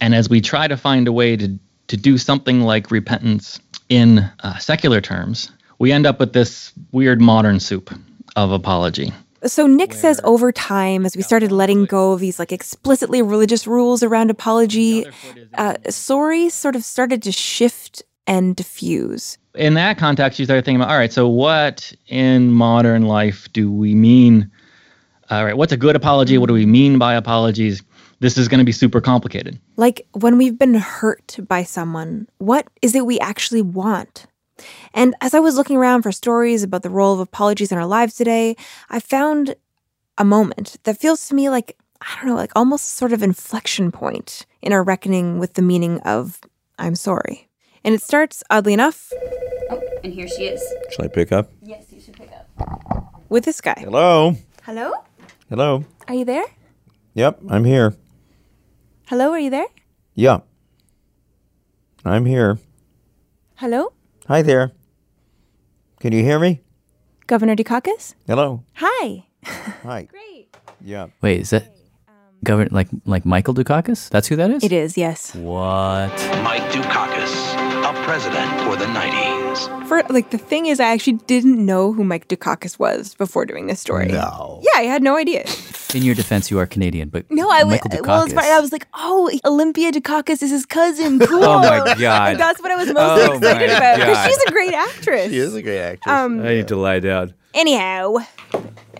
and 0.00 0.14
as 0.14 0.28
we 0.28 0.40
try 0.40 0.66
to 0.66 0.76
find 0.76 1.06
a 1.06 1.12
way 1.12 1.36
to, 1.36 1.58
to 1.88 1.96
do 1.96 2.18
something 2.18 2.62
like 2.62 2.90
repentance 2.90 3.60
in 3.88 4.18
uh, 4.40 4.58
secular 4.58 5.00
terms, 5.00 5.50
we 5.78 5.92
end 5.92 6.06
up 6.06 6.18
with 6.18 6.32
this 6.32 6.72
weird 6.92 7.20
modern 7.20 7.60
soup 7.60 7.92
of 8.36 8.52
apology. 8.52 9.12
So 9.44 9.66
Nick 9.66 9.92
says 9.92 10.20
over 10.24 10.52
time, 10.52 11.04
as 11.04 11.16
we 11.16 11.22
started 11.22 11.50
letting 11.50 11.84
go 11.84 12.12
of 12.12 12.20
these 12.20 12.38
like 12.38 12.52
explicitly 12.52 13.22
religious 13.22 13.66
rules 13.66 14.02
around 14.02 14.30
apology, 14.30 15.04
uh, 15.54 15.74
sorry 15.90 16.48
sort 16.48 16.76
of 16.76 16.84
started 16.84 17.22
to 17.24 17.32
shift 17.32 18.02
and 18.26 18.54
diffuse. 18.54 19.38
in 19.54 19.74
that 19.74 19.98
context, 19.98 20.38
you 20.38 20.44
start 20.44 20.64
thinking 20.64 20.80
about, 20.80 20.90
all 20.90 20.96
right, 20.96 21.12
so 21.12 21.28
what 21.28 21.92
in 22.06 22.52
modern 22.52 23.02
life 23.02 23.48
do 23.52 23.70
we 23.70 23.94
mean? 23.94 24.50
All 25.30 25.44
right, 25.44 25.56
what's 25.56 25.72
a 25.72 25.76
good 25.76 25.96
apology? 25.96 26.38
What 26.38 26.46
do 26.46 26.54
we 26.54 26.66
mean 26.66 26.98
by 26.98 27.14
apologies? 27.14 27.82
This 28.20 28.38
is 28.38 28.46
going 28.48 28.60
to 28.60 28.64
be 28.64 28.72
super 28.72 29.00
complicated. 29.00 29.58
Like 29.76 30.06
when 30.12 30.38
we've 30.38 30.58
been 30.58 30.74
hurt 30.74 31.36
by 31.48 31.64
someone, 31.64 32.28
what 32.38 32.68
is 32.80 32.94
it 32.94 33.04
we 33.06 33.18
actually 33.18 33.62
want? 33.62 34.26
And 34.94 35.14
as 35.20 35.34
I 35.34 35.40
was 35.40 35.56
looking 35.56 35.76
around 35.76 36.02
for 36.02 36.12
stories 36.12 36.62
about 36.62 36.82
the 36.82 36.90
role 36.90 37.14
of 37.14 37.20
apologies 37.20 37.72
in 37.72 37.78
our 37.78 37.86
lives 37.86 38.14
today, 38.14 38.56
I 38.90 39.00
found 39.00 39.54
a 40.18 40.24
moment 40.24 40.76
that 40.84 40.98
feels 41.00 41.26
to 41.28 41.34
me 41.34 41.48
like, 41.48 41.76
I 42.00 42.16
don't 42.16 42.26
know, 42.26 42.34
like 42.36 42.52
almost 42.54 42.88
sort 42.94 43.12
of 43.12 43.22
inflection 43.22 43.90
point 43.90 44.44
in 44.60 44.72
our 44.72 44.82
reckoning 44.82 45.38
with 45.38 45.54
the 45.54 45.62
meaning 45.62 46.00
of 46.00 46.40
I'm 46.78 46.94
sorry. 46.94 47.48
And 47.84 47.94
it 47.94 48.02
starts, 48.02 48.42
oddly 48.50 48.72
enough, 48.72 49.12
Oh, 49.70 49.80
and 50.04 50.12
here 50.12 50.28
she 50.28 50.44
is. 50.44 50.62
Shall 50.90 51.04
I 51.06 51.08
pick 51.08 51.32
up? 51.32 51.50
Yes, 51.62 51.86
you 51.90 52.00
should 52.00 52.14
pick 52.16 52.30
up. 52.32 53.22
with 53.30 53.44
this 53.44 53.60
guy. 53.60 53.76
Hello. 53.78 54.36
Hello? 54.64 54.92
Hello. 55.48 55.84
Are 56.08 56.14
you 56.14 56.24
there? 56.24 56.44
Yep, 57.14 57.40
I'm 57.48 57.64
here. 57.64 57.94
Hello, 59.06 59.30
are 59.30 59.38
you 59.38 59.50
there? 59.50 59.66
Yeah. 60.14 60.40
I'm 62.04 62.26
here. 62.26 62.58
Hello? 63.56 63.92
Hi 64.28 64.42
there. 64.42 64.72
Can 66.00 66.12
you 66.12 66.22
hear 66.22 66.38
me? 66.38 66.60
Governor 67.26 67.56
Dukakis? 67.56 68.14
Hello. 68.26 68.62
Hi. 68.74 69.24
Hi. 69.82 70.02
Great. 70.04 70.56
Yeah. 70.80 71.08
Wait, 71.20 71.40
is 71.40 71.50
that 71.50 71.64
governor 72.44 72.68
like 72.70 72.88
like 73.04 73.24
Michael 73.24 73.54
Dukakis? 73.54 74.08
That's 74.10 74.28
who 74.28 74.36
that 74.36 74.50
is? 74.50 74.62
It 74.64 74.72
is, 74.72 74.96
yes. 74.96 75.34
What? 75.34 76.12
Mike 76.42 76.62
Dukakis, 76.70 77.34
a 77.82 77.92
president 78.04 78.50
for 78.62 78.76
the 78.76 78.86
90s. 78.86 79.31
For 79.86 80.02
like 80.08 80.30
the 80.30 80.38
thing 80.38 80.66
is 80.66 80.80
I 80.80 80.86
actually 80.92 81.18
didn't 81.26 81.64
know 81.64 81.92
who 81.92 82.04
Mike 82.04 82.28
Dukakis 82.28 82.78
was 82.78 83.14
before 83.14 83.44
doing 83.44 83.66
this 83.66 83.80
story. 83.80 84.06
No. 84.06 84.60
Yeah, 84.62 84.80
I 84.80 84.82
had 84.84 85.02
no 85.02 85.16
idea. 85.16 85.44
In 85.94 86.02
your 86.02 86.14
defense, 86.14 86.50
you 86.50 86.58
are 86.58 86.66
Canadian, 86.66 87.10
but 87.10 87.30
No, 87.30 87.50
I 87.50 87.64
was 87.64 87.78
well, 87.84 88.24
it's 88.24 88.32
Dukakis. 88.32 88.38
I 88.38 88.60
was 88.60 88.72
like, 88.72 88.86
oh, 88.94 89.30
Olympia 89.44 89.92
Dukakis 89.92 90.42
is 90.42 90.50
his 90.50 90.64
cousin. 90.64 91.18
Cool. 91.32 91.44
Oh 91.44 91.60
my 91.60 91.94
God. 91.98 91.98
Like, 91.98 92.38
that's 92.38 92.60
what 92.62 92.70
I 92.72 92.76
was 92.76 92.86
most 92.92 92.98
Oh 92.98 93.36
excited 93.36 93.70
about 93.70 93.98
because 93.98 94.26
she's 94.26 94.42
a 94.48 94.50
great 94.50 94.72
actress. 94.72 95.30
She 95.30 95.36
is 95.36 95.54
a 95.54 95.62
great 95.62 95.80
actress. 95.80 96.12
Um, 96.12 96.40
I 96.40 96.54
need 96.54 96.68
to 96.68 96.76
lie 96.76 97.00
down. 97.00 97.34
Anyhow, 97.54 98.16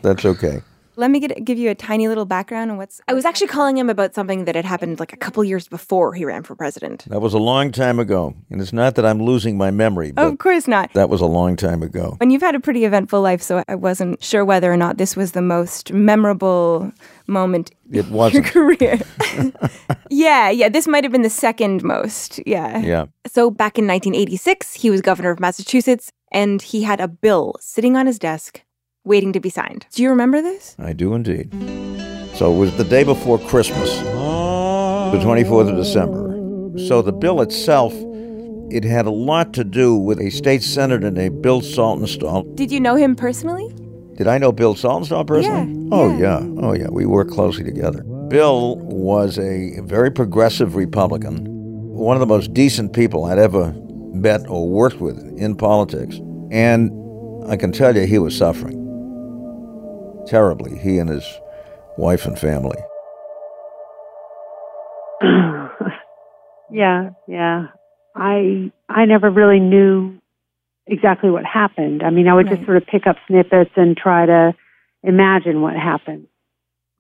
That's 0.03 0.25
okay. 0.25 0.61
Let 1.03 1.11
me 1.11 1.19
get, 1.19 1.45
give 1.45 1.59
you 1.59 1.69
a 1.69 1.75
tiny 1.75 2.07
little 2.07 2.25
background 2.25 2.71
on 2.71 2.77
what's. 2.77 3.01
I 3.09 3.13
was 3.13 3.25
actually 3.25 3.49
calling 3.49 3.77
him 3.77 3.91
about 3.91 4.15
something 4.15 4.45
that 4.45 4.55
had 4.55 4.65
happened 4.65 5.01
like 5.01 5.13
a 5.13 5.17
couple 5.17 5.43
years 5.43 5.67
before 5.67 6.15
he 6.15 6.25
ran 6.25 6.45
for 6.45 6.55
president. 6.55 7.05
That 7.09 7.21
was 7.21 7.35
a 7.35 7.39
long 7.39 7.73
time 7.73 7.99
ago. 7.99 8.35
And 8.51 8.61
it's 8.63 8.73
not 8.73 8.95
that 8.95 9.05
I'm 9.05 9.21
losing 9.21 9.59
my 9.59 9.73
memory, 9.73 10.13
but 10.13 10.27
of 10.27 10.39
course 10.39 10.69
not. 10.69 10.93
that 10.93 11.11
was 11.11 11.21
a 11.21 11.27
long 11.27 11.57
time 11.57 11.83
ago. 11.83 12.17
And 12.21 12.31
you've 12.33 12.41
had 12.41 12.55
a 12.55 12.61
pretty 12.61 12.85
eventful 12.85 13.21
life, 13.21 13.43
so 13.43 13.65
I 13.67 13.75
wasn't 13.75 14.23
sure 14.23 14.45
whether 14.45 14.73
or 14.73 14.77
not 14.77 14.97
this 14.97 15.17
was 15.17 15.33
the 15.33 15.43
most 15.43 15.93
memorable 15.93 16.93
moment 17.27 17.73
It 17.91 18.09
wasn't. 18.09 18.45
your 18.45 18.53
career. 18.53 19.01
yeah, 20.11 20.51
yeah, 20.51 20.69
this 20.69 20.87
might 20.87 21.03
have 21.03 21.13
been 21.13 21.23
the 21.23 21.31
second 21.31 21.83
most. 21.83 22.41
Yeah. 22.47 22.79
Yeah. 22.79 23.07
So 23.27 23.51
back 23.51 23.77
in 23.77 23.89
1986, 23.89 24.75
he 24.75 24.89
was 24.89 25.01
governor 25.01 25.31
of 25.31 25.41
Massachusetts, 25.41 26.13
and 26.31 26.63
he 26.63 26.85
had 26.85 27.01
a 27.01 27.09
bill 27.09 27.57
sitting 27.59 27.97
on 27.97 28.07
his 28.07 28.21
desk 28.21 28.63
waiting 29.05 29.33
to 29.33 29.41
be 29.41 29.51
signed. 29.51 29.87
Do 29.93 30.03
you 30.03 30.11
remember 30.11 30.41
this? 30.41 30.77
I 30.79 30.93
do 30.93 31.15
indeed. 31.15 31.53
So 32.35 32.53
it 32.55 32.59
was 32.59 32.77
the 32.77 32.85
day 32.85 33.05
before 33.05 33.39
Christmas, 33.39 33.99
the 33.99 35.19
24th 35.19 35.71
of 35.71 35.77
December. 35.77 36.31
So 36.87 37.03
the 37.03 37.13
bill 37.13 37.43
itself, 37.43 37.93
it 38.71 38.85
had 38.85 39.07
a 39.07 39.11
lot 39.11 39.53
to 39.55 39.65
do 39.65 39.95
with 39.97 40.21
a 40.21 40.31
state 40.31 40.63
senator 40.63 41.11
named 41.11 41.43
Bill 41.43 41.61
Saltonstall. 41.61 42.55
Did 42.57 42.71
you 42.71 42.81
know 42.81 42.95
him 42.95 43.15
personally? 43.17 43.69
Did 44.17 44.29
I 44.29 44.39
know 44.39 44.53
Bill 44.53 44.75
Saltonstall 44.75 45.27
personally? 45.27 45.73
Yeah, 45.73 45.89
oh, 45.93 46.19
yeah. 46.19 46.41
Oh, 46.61 46.73
yeah. 46.73 46.89
We 46.89 47.05
worked 47.07 47.33
closely 47.33 47.65
together. 47.65 48.03
Bill 48.29 48.77
was 48.77 49.39
a 49.39 49.81
very 49.81 50.11
progressive 50.11 50.75
Republican, 50.75 51.45
one 51.93 52.17
of 52.17 52.21
the 52.21 52.27
most 52.27 52.55
decent 52.55 52.93
people 52.95 53.25
I'd 53.25 53.39
ever 53.39 53.75
met 54.15 54.43
or 54.49 54.69
worked 54.69 55.01
with 55.01 55.19
in 55.37 55.57
politics. 55.57 56.21
And 56.51 56.91
I 57.51 57.57
can 57.57 57.73
tell 57.73 57.97
you, 57.97 58.07
he 58.07 58.19
was 58.19 58.37
suffering 58.37 58.82
terribly, 60.27 60.79
he 60.79 60.99
and 60.99 61.09
his 61.09 61.25
wife 61.97 62.27
and 62.27 62.39
family. 62.39 62.79
yeah, 66.71 67.11
yeah. 67.29 67.67
I 68.15 68.71
I 68.89 69.05
never 69.05 69.31
really 69.31 69.61
knew 69.61 70.19
exactly 70.87 71.31
what 71.31 71.45
happened. 71.45 72.03
I 72.03 72.11
mean, 72.11 72.29
I 72.29 72.35
would 72.35 72.49
just 72.49 72.65
sort 72.65 72.77
of 72.77 72.87
pick 72.87 73.07
up 73.07 73.17
snippets 73.27 73.71
and 73.77 73.97
try 73.97 74.27
to 74.27 74.55
imagine 75.03 75.63
what 75.63 75.75
happened. 75.75 76.27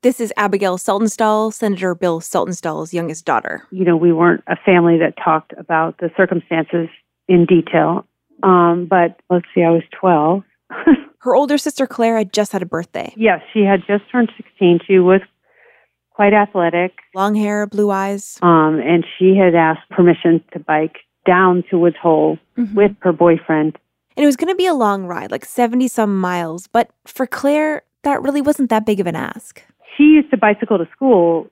This 0.02 0.20
is 0.20 0.32
Abigail 0.36 0.78
Saltonstall, 0.78 1.52
Senator 1.52 1.94
Bill 1.94 2.20
Saltonstall's 2.20 2.92
youngest 2.92 3.24
daughter. 3.24 3.62
You 3.70 3.84
know, 3.84 3.96
we 3.96 4.12
weren't 4.12 4.42
a 4.48 4.56
family 4.56 4.98
that 4.98 5.14
talked 5.22 5.52
about 5.56 5.98
the 5.98 6.10
circumstances 6.16 6.88
in 7.28 7.46
detail. 7.46 8.04
Um, 8.42 8.86
but 8.90 9.20
let's 9.30 9.46
see, 9.54 9.62
I 9.62 9.70
was 9.70 9.82
12. 10.00 10.42
Her 11.22 11.36
older 11.36 11.56
sister 11.56 11.86
Claire 11.86 12.18
had 12.18 12.32
just 12.32 12.50
had 12.52 12.62
a 12.62 12.66
birthday. 12.66 13.12
Yes, 13.16 13.40
she 13.52 13.60
had 13.60 13.80
just 13.86 14.02
turned 14.10 14.30
16. 14.36 14.80
She 14.86 14.98
was 14.98 15.20
quite 16.10 16.32
athletic. 16.32 16.92
Long 17.14 17.36
hair, 17.36 17.66
blue 17.66 17.90
eyes. 17.90 18.38
Um, 18.42 18.80
and 18.80 19.04
she 19.18 19.36
had 19.36 19.54
asked 19.54 19.88
permission 19.90 20.42
to 20.52 20.58
bike 20.58 20.96
down 21.24 21.62
to 21.70 21.78
Woods 21.78 21.96
Hole 22.02 22.38
Mhm. 22.58 22.74
with 22.74 22.92
her 23.00 23.12
boyfriend. 23.12 23.78
And 24.16 24.24
it 24.24 24.26
was 24.26 24.36
going 24.36 24.48
to 24.52 24.56
be 24.56 24.66
a 24.66 24.74
long 24.74 25.06
ride, 25.06 25.30
like 25.30 25.44
70 25.44 25.86
some 25.86 26.20
miles. 26.20 26.66
But 26.66 26.90
for 27.06 27.26
Claire, 27.26 27.82
that 28.02 28.20
really 28.20 28.42
wasn't 28.42 28.68
that 28.70 28.84
big 28.84 28.98
of 28.98 29.06
an 29.06 29.14
ask. 29.16 29.62
She 29.96 30.02
used 30.02 30.30
to 30.32 30.36
bicycle 30.36 30.76
to 30.78 30.88
school, 30.90 31.48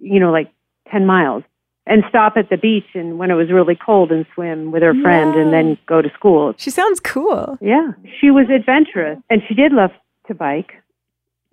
you 0.00 0.18
know, 0.18 0.32
like 0.32 0.50
10 0.90 1.06
miles 1.06 1.44
and 1.86 2.04
stop 2.08 2.34
at 2.36 2.48
the 2.48 2.56
beach 2.56 2.86
and 2.94 3.18
when 3.18 3.30
it 3.30 3.34
was 3.34 3.50
really 3.50 3.74
cold 3.74 4.12
and 4.12 4.24
swim 4.34 4.70
with 4.70 4.82
her 4.82 4.94
friend 5.02 5.34
and 5.34 5.52
then 5.52 5.76
go 5.86 6.00
to 6.00 6.08
school. 6.14 6.54
She 6.56 6.70
sounds 6.70 7.00
cool. 7.00 7.58
Yeah. 7.60 7.92
She 8.20 8.30
was 8.30 8.46
adventurous 8.54 9.18
and 9.28 9.42
she 9.48 9.54
did 9.54 9.72
love 9.72 9.90
to 10.28 10.34
bike. 10.34 10.72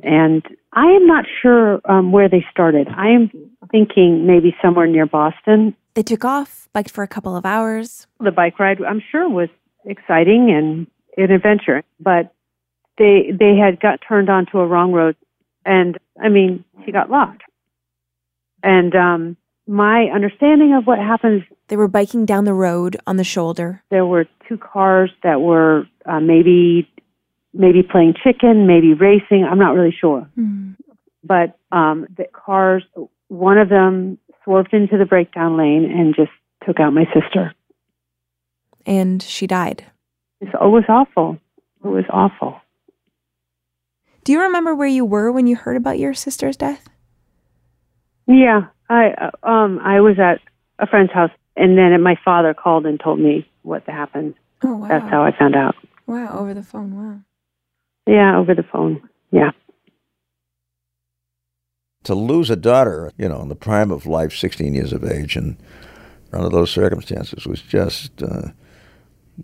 And 0.02 0.44
I 0.72 0.86
am 0.86 1.08
not 1.08 1.26
sure 1.42 1.82
um, 1.90 2.12
where 2.12 2.30
they 2.30 2.46
started. 2.52 2.88
I 2.90 3.10
am 3.10 3.32
thinking 3.72 4.26
maybe 4.28 4.56
somewhere 4.62 4.88
near 4.88 5.06
Boston. 5.06 5.76
They 5.96 6.04
took 6.04 6.24
off, 6.24 6.70
biked 6.72 6.92
for 6.92 7.04
a 7.04 7.08
couple 7.08 7.36
of 7.36 7.46
hours. 7.46 8.08
The 8.20 8.32
bike 8.32 8.60
ride, 8.60 8.78
I'm 8.82 9.02
sure, 9.12 9.28
was 9.28 9.50
exciting 9.86 10.52
and 10.52 10.88
an 11.18 11.32
adventure, 11.36 11.84
but 12.00 12.34
they 12.98 13.32
they 13.38 13.56
had 13.58 13.80
got 13.80 14.00
turned 14.08 14.30
onto 14.30 14.60
a 14.60 14.68
wrong 14.68 14.94
road, 14.94 15.16
and 15.66 15.98
I 16.22 16.30
mean, 16.30 16.64
she 16.86 16.92
got 16.92 17.10
locked. 17.10 17.44
And 18.62 18.96
um, 18.96 19.38
my 19.70 20.06
understanding 20.14 20.74
of 20.74 20.88
what 20.88 20.98
happens, 20.98 21.44
They 21.68 21.78
were 21.78 21.88
biking 21.88 22.26
down 22.26 22.46
the 22.46 22.54
road 22.56 22.98
on 23.06 23.18
the 23.18 23.24
shoulder. 23.24 23.84
there 23.92 24.06
were 24.06 24.26
two 24.48 24.58
cars 24.58 25.12
that 25.22 25.42
were 25.42 25.88
uh, 26.08 26.20
maybe 26.20 26.90
maybe 27.54 27.84
playing 27.84 28.16
chicken, 28.24 28.66
maybe 28.68 28.94
racing. 28.94 29.44
I'm 29.50 29.60
not 29.60 29.74
really 29.76 29.96
sure. 30.00 30.28
but 31.24 31.58
um, 31.72 32.08
the 32.18 32.26
cars, 32.34 32.84
one 33.28 33.58
of 33.60 33.70
them 33.70 34.18
swerved 34.44 34.74
into 34.74 34.98
the 34.98 35.06
breakdown 35.06 35.58
lane 35.58 35.86
and 35.86 36.16
just 36.16 36.32
took 36.66 36.80
out 36.80 36.94
my 36.94 37.06
sister. 37.14 37.54
And 38.86 39.22
she 39.22 39.46
died. 39.48 39.86
It's, 40.42 40.52
it 40.54 40.58
was 40.78 40.84
awful. 40.90 41.38
It 41.84 41.88
was 41.88 42.06
awful. 42.10 42.60
Do 44.24 44.32
you 44.32 44.42
remember 44.42 44.74
where 44.76 44.88
you 44.88 45.06
were 45.06 45.32
when 45.32 45.46
you 45.48 45.56
heard 45.56 45.78
about 45.78 46.00
your 46.00 46.14
sister's 46.14 46.58
death? 46.58 46.88
Yeah, 48.28 48.68
I 48.90 49.10
uh, 49.12 49.48
um 49.48 49.80
I 49.80 50.02
was 50.02 50.18
at 50.20 50.40
a 50.80 50.88
friend's 50.88 51.12
house, 51.12 51.32
and 51.56 51.78
then 51.78 52.02
my 52.02 52.16
father 52.24 52.54
called 52.54 52.86
and 52.86 53.00
told 53.00 53.20
me 53.20 53.50
what 53.64 53.84
happened. 53.88 54.36
Oh, 54.64 54.76
wow. 54.76 54.88
That's 54.88 55.10
how 55.10 55.24
I 55.24 55.32
found 55.38 55.56
out. 55.56 55.76
Wow, 56.08 56.38
over 56.40 56.54
the 56.54 56.64
phone. 56.64 56.96
Wow. 56.96 57.20
Yeah, 58.08 58.38
over 58.38 58.56
the 58.56 58.64
phone. 58.64 59.08
Yeah. 59.32 59.52
To 62.06 62.16
lose 62.16 62.50
a 62.50 62.56
daughter, 62.56 63.12
you 63.18 63.30
know, 63.30 63.42
in 63.42 63.50
the 63.50 63.56
prime 63.56 63.92
of 63.92 64.06
life, 64.06 64.36
16 64.36 64.74
years 64.74 64.94
of 64.94 65.04
age, 65.04 65.36
and 65.36 65.58
under 66.34 66.50
those 66.50 66.72
circumstances 66.72 67.46
was 67.46 67.62
just 67.62 68.24
uh, 68.24 68.50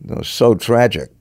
it 0.03 0.17
was 0.17 0.27
so 0.27 0.55
tragic. 0.55 1.11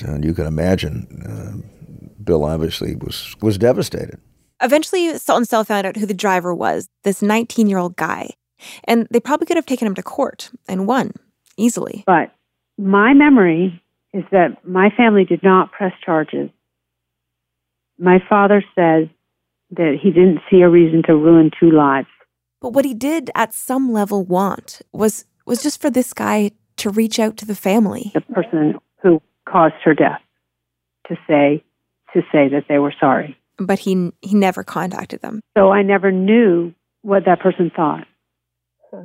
And 0.00 0.24
you 0.24 0.32
can 0.32 0.46
imagine, 0.46 1.06
uh, 1.26 2.02
Bill 2.22 2.44
obviously 2.44 2.94
was 2.96 3.34
was 3.42 3.58
devastated. 3.58 4.20
Eventually, 4.62 5.08
Saltonstall 5.14 5.66
found 5.66 5.86
out 5.86 5.96
who 5.96 6.06
the 6.06 6.14
driver 6.14 6.54
was 6.54 6.88
this 7.04 7.22
19 7.22 7.68
year 7.68 7.78
old 7.78 7.96
guy. 7.96 8.30
And 8.84 9.06
they 9.10 9.20
probably 9.20 9.46
could 9.46 9.56
have 9.56 9.66
taken 9.66 9.86
him 9.86 9.94
to 9.94 10.02
court 10.02 10.50
and 10.68 10.86
won 10.86 11.12
easily. 11.56 12.02
But 12.06 12.32
my 12.76 13.14
memory 13.14 13.82
is 14.12 14.24
that 14.32 14.66
my 14.66 14.90
family 14.96 15.24
did 15.24 15.42
not 15.42 15.70
press 15.70 15.92
charges. 16.04 16.50
My 17.98 18.18
father 18.28 18.64
says 18.74 19.08
that 19.70 19.98
he 20.00 20.10
didn't 20.10 20.40
see 20.50 20.60
a 20.62 20.68
reason 20.68 21.02
to 21.06 21.14
ruin 21.14 21.50
two 21.58 21.70
lives. 21.70 22.08
But 22.60 22.72
what 22.72 22.84
he 22.84 22.94
did 22.94 23.30
at 23.34 23.54
some 23.54 23.92
level 23.92 24.24
want 24.24 24.80
was 24.92 25.24
was 25.46 25.62
just 25.62 25.80
for 25.80 25.90
this 25.90 26.12
guy 26.12 26.50
to 26.76 26.90
reach 26.90 27.18
out 27.18 27.36
to 27.38 27.46
the 27.46 27.54
family. 27.54 28.10
The 28.14 28.20
person 28.20 28.78
who 29.02 29.22
caused 29.48 29.74
her 29.84 29.94
death 29.94 30.20
to 31.08 31.16
say 31.26 31.64
to 32.12 32.22
say 32.32 32.48
that 32.48 32.64
they 32.68 32.78
were 32.78 32.94
sorry. 32.98 33.37
But 33.58 33.78
he 33.78 34.12
he 34.22 34.34
never 34.34 34.62
contacted 34.64 35.20
them. 35.20 35.40
So 35.56 35.70
I 35.70 35.82
never 35.82 36.12
knew 36.12 36.72
what 37.02 37.24
that 37.26 37.40
person 37.40 37.70
thought. 37.74 38.06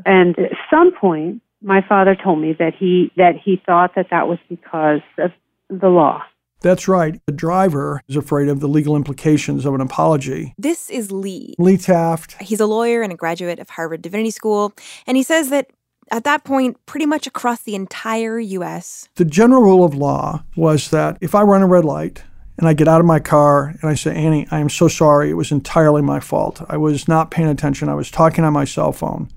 And 0.06 0.38
at 0.40 0.52
some 0.70 0.92
point, 0.94 1.42
my 1.62 1.82
father 1.88 2.16
told 2.16 2.40
me 2.40 2.56
that 2.60 2.74
he 2.78 3.12
that 3.18 3.34
he 3.44 3.62
thought 3.66 3.96
that 3.96 4.08
that 4.12 4.28
was 4.28 4.40
because 4.50 5.02
of 5.18 5.32
the 5.70 5.90
law. 5.90 6.24
That's 6.62 6.88
right. 6.88 7.20
The 7.26 7.34
driver 7.34 8.02
is 8.08 8.16
afraid 8.16 8.48
of 8.48 8.62
the 8.62 8.70
legal 8.70 8.96
implications 8.96 9.66
of 9.66 9.74
an 9.74 9.82
apology. 9.82 10.54
This 10.58 10.90
is 10.90 11.12
Lee. 11.12 11.56
Lee 11.60 11.78
Taft, 11.78 12.42
He's 12.42 12.62
a 12.62 12.66
lawyer 12.66 13.02
and 13.02 13.12
a 13.12 13.18
graduate 13.18 13.60
of 13.60 13.70
Harvard 13.70 14.02
Divinity 14.02 14.32
School, 14.32 14.74
and 15.06 15.18
he 15.18 15.24
says 15.24 15.50
that 15.50 15.72
at 16.12 16.24
that 16.24 16.44
point, 16.44 16.78
pretty 16.86 17.06
much 17.06 17.28
across 17.28 17.64
the 17.64 17.76
entire 17.76 18.40
US, 18.40 19.10
the 19.16 19.26
general 19.26 19.62
rule 19.62 19.84
of 19.84 19.96
law 19.96 20.44
was 20.56 20.90
that 20.92 21.18
if 21.22 21.36
I 21.36 21.42
run 21.42 21.64
a 21.64 21.68
red 21.68 21.86
light 21.86 22.24
and 22.58 22.68
I 22.68 22.74
get 22.74 22.88
out 22.88 23.00
of 23.00 23.06
my 23.06 23.20
car 23.20 23.76
and 23.82 23.90
I 23.90 23.96
say, 23.96 24.16
Annie, 24.16 24.48
I 24.52 24.60
am 24.60 24.70
so 24.70 24.88
sorry. 24.88 25.30
It 25.30 25.34
was 25.34 25.52
entirely 25.52 26.02
my 26.02 26.20
fault. 26.20 26.62
I 26.70 26.78
was 26.78 27.08
not 27.08 27.32
paying 27.32 27.50
attention. 27.50 27.90
I 27.90 27.96
was 27.96 28.12
talking 28.12 28.44
on 28.44 28.54
my 28.54 28.66
cell 28.66 28.92
phone. 28.92 29.30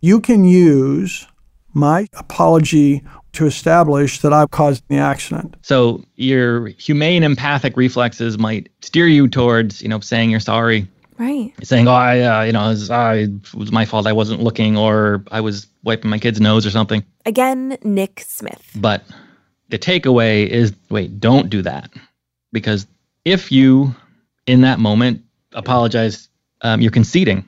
You 0.00 0.20
can 0.20 0.44
use 0.44 1.26
my 1.74 2.06
apology 2.14 3.02
to 3.32 3.46
establish 3.46 4.20
that 4.20 4.32
I 4.32 4.46
caused 4.46 4.82
the 4.88 4.96
accident. 4.96 5.56
So 5.62 6.02
your 6.14 6.68
humane 6.68 7.22
empathic 7.22 7.76
reflexes 7.76 8.38
might 8.38 8.70
steer 8.80 9.06
you 9.06 9.28
towards, 9.28 9.82
you 9.82 9.88
know, 9.88 10.00
saying 10.00 10.30
you're 10.30 10.40
sorry, 10.40 10.88
right? 11.18 11.52
saying, 11.62 11.86
"Oh, 11.86 11.92
I, 11.92 12.20
uh, 12.20 12.42
you 12.44 12.52
know, 12.52 12.64
it 12.64 12.68
was, 12.68 12.90
I, 12.90 13.14
it 13.14 13.54
was 13.54 13.72
my 13.72 13.84
fault. 13.84 14.06
I 14.06 14.14
wasn't 14.14 14.42
looking, 14.42 14.78
or 14.78 15.22
I 15.30 15.42
was 15.42 15.66
wiping 15.84 16.10
my 16.10 16.18
kid's 16.18 16.40
nose 16.40 16.64
or 16.64 16.70
something." 16.70 17.04
Again, 17.26 17.76
Nick 17.82 18.24
Smith. 18.26 18.70
But 18.74 19.04
the 19.68 19.78
takeaway 19.78 20.46
is, 20.46 20.72
wait, 20.88 21.20
don't 21.20 21.50
do 21.50 21.60
that, 21.60 21.90
because 22.56 22.86
if 23.26 23.52
you, 23.52 23.94
in 24.46 24.62
that 24.62 24.78
moment, 24.78 25.22
apologize, 25.52 26.28
um, 26.62 26.80
you're 26.80 26.90
conceding 26.90 27.44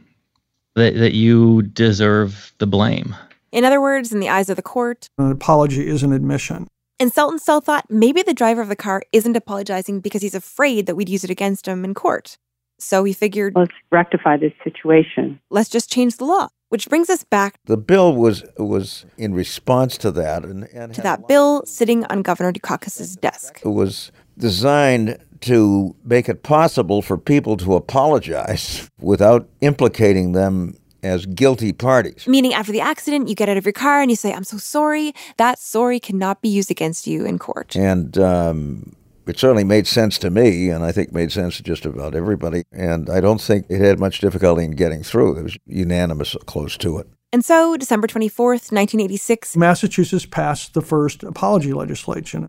that 0.74 0.94
that 0.96 1.14
you 1.14 1.62
deserve 1.62 2.52
the 2.58 2.66
blame. 2.66 3.14
In 3.52 3.64
other 3.64 3.80
words, 3.80 4.12
in 4.12 4.20
the 4.20 4.28
eyes 4.28 4.50
of 4.50 4.56
the 4.56 4.62
court, 4.62 5.08
An 5.16 5.32
apology 5.32 5.86
is 5.88 6.02
an 6.02 6.12
admission. 6.12 6.68
and 7.00 7.10
Saltonstall 7.10 7.62
thought 7.64 7.86
maybe 7.88 8.22
the 8.22 8.34
driver 8.34 8.60
of 8.60 8.68
the 8.68 8.76
car 8.76 9.02
isn't 9.12 9.36
apologizing 9.36 10.00
because 10.00 10.20
he's 10.20 10.34
afraid 10.34 10.84
that 10.86 10.94
we'd 10.96 11.08
use 11.08 11.24
it 11.24 11.30
against 11.30 11.66
him 11.66 11.84
in 11.86 11.94
court. 11.94 12.36
So 12.78 13.04
he 13.04 13.12
figured, 13.14 13.54
Let's 13.56 13.72
rectify 13.90 14.36
this 14.36 14.52
situation. 14.62 15.40
let's 15.50 15.70
just 15.70 15.90
change 15.90 16.18
the 16.18 16.26
law. 16.26 16.48
Which 16.70 16.86
brings 16.90 17.08
us 17.08 17.24
back 17.24 17.52
The 17.64 17.78
bill 17.78 18.14
was 18.14 18.44
was 18.58 19.06
in 19.16 19.32
response 19.32 19.96
to 20.04 20.10
that, 20.20 20.44
and, 20.44 20.64
and 20.74 20.92
to 20.94 21.00
that 21.00 21.26
bill 21.26 21.64
sitting 21.64 22.04
on 22.10 22.20
Governor 22.22 22.52
Dukakis's 22.52 23.16
desk. 23.16 23.60
it 23.64 23.68
was 23.82 24.12
designed 24.38 25.18
to 25.42 25.94
make 26.04 26.28
it 26.28 26.42
possible 26.42 27.02
for 27.02 27.16
people 27.16 27.56
to 27.58 27.74
apologize 27.74 28.90
without 29.00 29.48
implicating 29.60 30.32
them 30.32 30.76
as 31.02 31.26
guilty 31.26 31.72
parties. 31.72 32.26
Meaning, 32.26 32.54
after 32.54 32.72
the 32.72 32.80
accident, 32.80 33.28
you 33.28 33.34
get 33.34 33.48
out 33.48 33.56
of 33.56 33.64
your 33.64 33.72
car 33.72 34.00
and 34.00 34.10
you 34.10 34.16
say, 34.16 34.32
I'm 34.32 34.44
so 34.44 34.56
sorry. 34.56 35.14
That 35.36 35.58
sorry 35.58 36.00
cannot 36.00 36.42
be 36.42 36.48
used 36.48 36.70
against 36.70 37.06
you 37.06 37.24
in 37.24 37.38
court. 37.38 37.76
And 37.76 38.18
um, 38.18 38.96
it 39.26 39.38
certainly 39.38 39.64
made 39.64 39.86
sense 39.86 40.18
to 40.18 40.30
me, 40.30 40.70
and 40.70 40.82
I 40.82 40.90
think 40.90 41.12
made 41.12 41.30
sense 41.30 41.56
to 41.58 41.62
just 41.62 41.86
about 41.86 42.14
everybody. 42.14 42.64
And 42.72 43.08
I 43.08 43.20
don't 43.20 43.40
think 43.40 43.66
it 43.68 43.80
had 43.80 44.00
much 44.00 44.20
difficulty 44.20 44.64
in 44.64 44.72
getting 44.72 45.02
through. 45.02 45.38
It 45.38 45.42
was 45.42 45.58
unanimous 45.66 46.34
close 46.46 46.76
to 46.78 46.98
it. 46.98 47.08
And 47.30 47.44
so, 47.44 47.76
December 47.76 48.06
24th, 48.06 48.72
1986, 48.72 49.54
Massachusetts 49.56 50.24
passed 50.24 50.72
the 50.72 50.80
first 50.80 51.22
apology 51.22 51.74
legislation. 51.74 52.48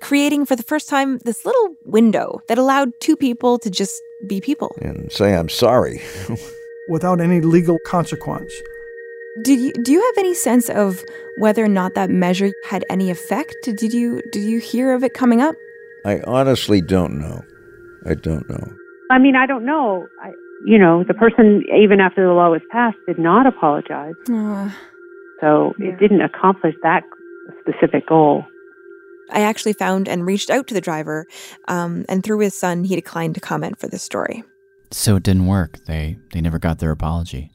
Creating 0.00 0.46
for 0.46 0.56
the 0.56 0.62
first 0.62 0.88
time 0.88 1.18
this 1.18 1.44
little 1.44 1.76
window 1.84 2.40
that 2.48 2.58
allowed 2.58 2.92
two 3.00 3.16
people 3.16 3.58
to 3.58 3.70
just 3.70 4.02
be 4.26 4.40
people. 4.40 4.76
And 4.80 5.10
say, 5.12 5.34
I'm 5.34 5.48
sorry. 5.48 6.02
without 6.88 7.20
any 7.20 7.40
legal 7.40 7.78
consequence. 7.86 8.52
Did 9.42 9.60
you 9.60 9.72
do 9.84 9.92
you 9.92 10.00
have 10.00 10.18
any 10.18 10.34
sense 10.34 10.70
of 10.70 11.02
whether 11.38 11.62
or 11.62 11.68
not 11.68 11.94
that 11.94 12.08
measure 12.08 12.52
had 12.64 12.84
any 12.88 13.10
effect? 13.10 13.54
Did 13.64 13.92
you 13.92 14.22
did 14.32 14.44
you 14.44 14.60
hear 14.60 14.94
of 14.94 15.04
it 15.04 15.12
coming 15.12 15.42
up? 15.42 15.54
I 16.04 16.20
honestly 16.26 16.80
don't 16.80 17.18
know. 17.18 17.42
I 18.06 18.14
don't 18.14 18.48
know. 18.48 18.72
I 19.10 19.18
mean, 19.18 19.36
I 19.36 19.46
don't 19.46 19.66
know. 19.66 20.06
I, 20.22 20.30
you 20.64 20.78
know, 20.78 21.04
the 21.04 21.14
person, 21.14 21.64
even 21.76 22.00
after 22.00 22.26
the 22.26 22.32
law 22.32 22.50
was 22.50 22.62
passed, 22.70 22.96
did 23.06 23.18
not 23.18 23.46
apologize. 23.46 24.14
Ah. 24.30 24.76
So 25.40 25.74
it 25.78 25.98
didn't 25.98 26.22
accomplish 26.22 26.74
that 26.82 27.02
specific 27.60 28.06
goal. 28.06 28.44
I 29.30 29.42
actually 29.42 29.72
found 29.72 30.08
and 30.08 30.26
reached 30.26 30.50
out 30.50 30.66
to 30.68 30.74
the 30.74 30.80
driver, 30.80 31.26
um, 31.68 32.04
and 32.08 32.22
through 32.22 32.40
his 32.40 32.58
son, 32.58 32.84
he 32.84 32.94
declined 32.94 33.34
to 33.34 33.40
comment 33.40 33.78
for 33.78 33.88
this 33.88 34.02
story. 34.02 34.44
So 34.90 35.16
it 35.16 35.22
didn't 35.22 35.46
work. 35.46 35.84
They 35.86 36.16
they 36.32 36.40
never 36.40 36.58
got 36.58 36.78
their 36.78 36.90
apology. 36.90 37.50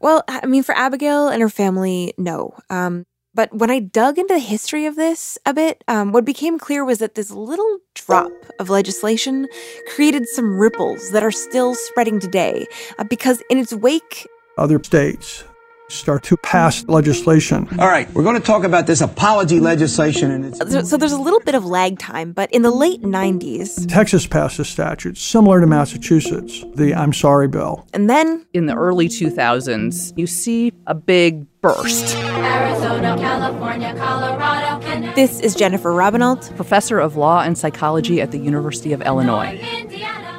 Well, 0.00 0.22
I 0.28 0.46
mean, 0.46 0.62
for 0.62 0.74
Abigail 0.74 1.28
and 1.28 1.40
her 1.40 1.48
family, 1.48 2.12
no. 2.18 2.54
Um, 2.68 3.06
but 3.34 3.52
when 3.52 3.70
I 3.70 3.80
dug 3.80 4.18
into 4.18 4.34
the 4.34 4.40
history 4.40 4.86
of 4.86 4.96
this 4.96 5.38
a 5.44 5.52
bit, 5.52 5.82
um, 5.88 6.12
what 6.12 6.24
became 6.24 6.58
clear 6.58 6.84
was 6.84 6.98
that 6.98 7.16
this 7.16 7.30
little 7.30 7.78
drop 7.94 8.30
of 8.60 8.70
legislation 8.70 9.48
created 9.94 10.28
some 10.28 10.56
ripples 10.56 11.10
that 11.10 11.24
are 11.24 11.32
still 11.32 11.74
spreading 11.74 12.20
today 12.20 12.66
uh, 12.98 13.04
because 13.04 13.42
in 13.50 13.58
its 13.58 13.72
wake, 13.72 14.28
Other 14.56 14.82
states 14.82 15.42
start 15.88 16.22
to 16.24 16.36
pass 16.38 16.84
legislation. 16.88 17.68
All 17.78 17.88
right, 17.88 18.10
we're 18.14 18.22
going 18.22 18.40
to 18.40 18.46
talk 18.46 18.64
about 18.64 18.86
this 18.86 19.00
apology 19.00 19.60
legislation, 19.60 20.30
and 20.30 20.44
it's 20.46 20.58
so, 20.58 20.82
so 20.82 20.96
there's 20.96 21.12
a 21.12 21.20
little 21.20 21.40
bit 21.40 21.54
of 21.54 21.64
lag 21.66 21.98
time, 21.98 22.32
but 22.32 22.50
in 22.52 22.62
the 22.62 22.70
late 22.70 23.02
90s, 23.02 23.86
Texas 23.88 24.26
passed 24.26 24.58
a 24.58 24.64
statute 24.64 25.18
similar 25.18 25.60
to 25.60 25.66
Massachusetts, 25.66 26.64
the 26.74 26.94
I'm 26.94 27.12
sorry 27.12 27.48
bill. 27.48 27.86
and 27.92 28.08
then 28.08 28.46
in 28.54 28.66
the 28.66 28.74
early 28.74 29.08
2000s, 29.08 30.16
you 30.16 30.26
see 30.26 30.72
a 30.86 30.94
big 30.94 31.46
burst. 31.60 32.16
Arizona, 32.16 33.16
California, 33.18 33.94
Colorado, 33.96 34.84
Canada. 34.84 35.12
this 35.14 35.38
is 35.40 35.54
Jennifer 35.54 35.90
Robbennolt. 35.90 36.54
Professor 36.56 36.98
of 36.98 37.16
Law 37.16 37.40
and 37.42 37.56
Psychology 37.58 38.20
at 38.20 38.30
the 38.30 38.38
University 38.38 38.92
of 38.94 39.02
Illinois. 39.02 39.60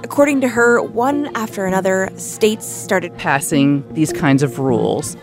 According 0.03 0.41
to 0.41 0.47
her, 0.47 0.81
one 0.81 1.35
after 1.35 1.65
another, 1.65 2.11
states 2.15 2.65
started 2.67 3.15
Passing 3.17 3.83
these 3.93 4.11
kinds 4.13 4.43
of 4.43 4.59
rules. 4.59 5.15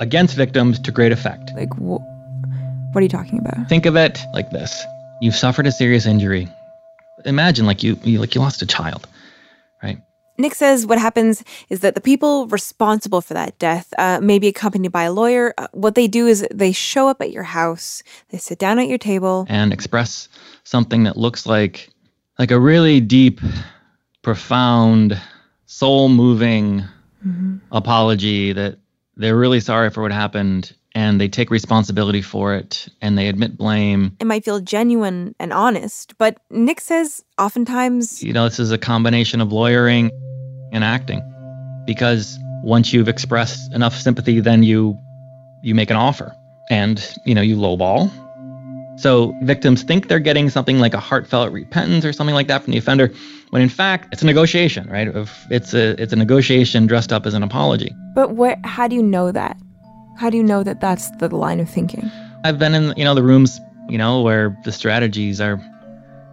against 0.00 0.34
victims 0.36 0.78
to 0.80 0.90
great 0.92 1.12
effect. 1.12 1.50
Like, 1.54 1.72
wh- 1.74 2.00
what 2.00 2.96
are 2.96 3.02
you 3.02 3.08
talking 3.08 3.38
about? 3.38 3.68
Think 3.68 3.86
of 3.86 3.96
it 3.96 4.18
like 4.32 4.50
this: 4.50 4.82
you've 5.20 5.34
suffered 5.36 5.66
a 5.66 5.72
serious 5.72 6.06
injury. 6.06 6.48
Imagine 7.26 7.66
like 7.66 7.82
you, 7.82 7.98
you 8.02 8.18
like 8.20 8.34
you 8.34 8.40
lost 8.40 8.62
a 8.62 8.66
child, 8.66 9.06
right? 9.82 9.98
Nick 10.38 10.54
says 10.54 10.86
what 10.86 10.98
happens 10.98 11.42
is 11.70 11.80
that 11.80 11.94
the 11.94 12.00
people 12.00 12.46
responsible 12.48 13.20
for 13.20 13.34
that 13.34 13.58
death, 13.58 13.92
uh, 13.98 14.20
may 14.20 14.38
be 14.38 14.48
accompanied 14.48 14.92
by 14.92 15.04
a 15.04 15.12
lawyer. 15.12 15.54
Uh, 15.56 15.66
what 15.72 15.94
they 15.94 16.06
do 16.06 16.26
is 16.26 16.46
they 16.52 16.72
show 16.72 17.08
up 17.08 17.20
at 17.20 17.32
your 17.32 17.42
house, 17.42 18.02
they 18.28 18.38
sit 18.38 18.58
down 18.58 18.78
at 18.78 18.88
your 18.88 18.98
table. 18.98 19.46
and 19.48 19.72
express 19.72 20.28
something 20.64 21.04
that 21.04 21.16
looks 21.16 21.46
like 21.46 21.90
like 22.38 22.50
a 22.50 22.60
really 22.60 23.00
deep, 23.00 23.40
profound, 24.22 25.18
soul-moving 25.64 26.84
apology 27.72 28.52
that 28.52 28.78
they're 29.16 29.36
really 29.36 29.58
sorry 29.58 29.90
for 29.90 30.02
what 30.02 30.12
happened 30.12 30.74
and 30.96 31.20
they 31.20 31.28
take 31.28 31.50
responsibility 31.50 32.22
for 32.22 32.54
it 32.54 32.88
and 33.02 33.18
they 33.18 33.28
admit 33.28 33.56
blame. 33.58 34.16
It 34.18 34.26
might 34.26 34.46
feel 34.46 34.60
genuine 34.60 35.34
and 35.38 35.52
honest, 35.52 36.14
but 36.16 36.38
Nick 36.50 36.80
says 36.80 37.22
oftentimes 37.38 38.22
You 38.22 38.32
know, 38.32 38.44
this 38.44 38.58
is 38.58 38.72
a 38.72 38.78
combination 38.78 39.42
of 39.42 39.52
lawyering 39.52 40.10
and 40.72 40.82
acting 40.82 41.22
because 41.86 42.38
once 42.64 42.92
you've 42.92 43.08
expressed 43.08 43.72
enough 43.74 43.94
sympathy 43.94 44.40
then 44.40 44.62
you 44.62 44.98
you 45.62 45.74
make 45.74 45.90
an 45.90 45.96
offer 45.96 46.34
and 46.70 47.14
you 47.24 47.34
know 47.34 47.42
you 47.42 47.56
lowball 47.56 48.10
so 48.98 49.32
victims 49.42 49.82
think 49.82 50.08
they're 50.08 50.18
getting 50.18 50.50
something 50.50 50.80
like 50.80 50.94
a 50.94 50.98
heartfelt 50.98 51.52
repentance 51.52 52.04
or 52.04 52.12
something 52.12 52.34
like 52.34 52.48
that 52.48 52.64
from 52.64 52.72
the 52.72 52.78
offender 52.78 53.12
when 53.50 53.62
in 53.62 53.68
fact 53.68 54.08
it's 54.12 54.22
a 54.22 54.26
negotiation 54.26 54.88
right 54.90 55.08
it's 55.50 55.74
a 55.74 56.00
it's 56.02 56.12
a 56.12 56.16
negotiation 56.16 56.86
dressed 56.86 57.12
up 57.12 57.26
as 57.26 57.34
an 57.34 57.42
apology 57.42 57.94
But 58.16 58.30
what? 58.30 58.58
How 58.64 58.88
do 58.88 58.96
you 58.96 59.02
know 59.02 59.30
that? 59.30 59.56
How 60.18 60.30
do 60.30 60.36
you 60.36 60.42
know 60.42 60.62
that 60.62 60.80
that's 60.80 61.10
the 61.18 61.28
line 61.34 61.60
of 61.60 61.68
thinking? 61.70 62.10
i've 62.44 62.58
been 62.58 62.74
in 62.74 62.94
you 62.96 63.04
know 63.04 63.14
the 63.14 63.22
rooms 63.22 63.60
you 63.88 63.98
know 63.98 64.22
where 64.22 64.56
the 64.64 64.70
strategies 64.70 65.40
are 65.40 65.58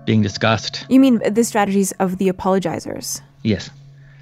being 0.06 0.22
discussed 0.22 0.86
You 0.90 1.00
mean 1.00 1.22
the 1.34 1.44
strategies 1.44 1.92
of 1.94 2.18
the 2.18 2.28
apologizers? 2.30 3.22
yes 3.44 3.70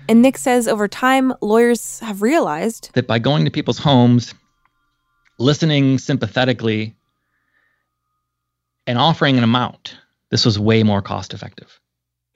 And 0.07 0.21
Nick 0.21 0.37
says 0.37 0.67
over 0.67 0.87
time, 0.87 1.33
lawyers 1.41 1.99
have 1.99 2.21
realized 2.21 2.91
that 2.93 3.07
by 3.07 3.19
going 3.19 3.45
to 3.45 3.51
people's 3.51 3.79
homes, 3.79 4.33
listening 5.39 5.97
sympathetically, 5.99 6.95
and 8.87 8.97
offering 8.97 9.37
an 9.37 9.43
amount, 9.43 9.97
this 10.29 10.45
was 10.45 10.57
way 10.59 10.83
more 10.83 11.01
cost 11.01 11.33
effective. 11.33 11.79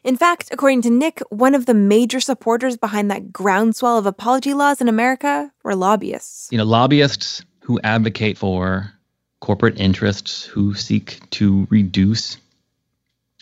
In 0.06 0.18
fact, 0.18 0.50
according 0.52 0.84
to 0.84 0.92
Nick, 0.92 1.20
one 1.30 1.56
of 1.56 1.66
the 1.66 1.74
major 1.74 2.20
supporters 2.20 2.78
behind 2.78 3.10
that 3.10 3.34
groundswell 3.34 3.98
of 3.98 4.06
apology 4.06 4.54
laws 4.54 4.80
in 4.80 4.88
America 4.88 5.52
were 5.64 5.76
lobbyists. 5.76 6.48
You 6.52 6.60
know, 6.60 6.64
lobbyists 6.64 7.44
who 7.62 7.80
advocate 7.84 8.38
for 8.38 8.94
corporate 9.40 9.80
interests 9.80 10.44
who 10.44 10.76
seek 10.76 11.28
to 11.32 11.66
reduce 11.72 12.38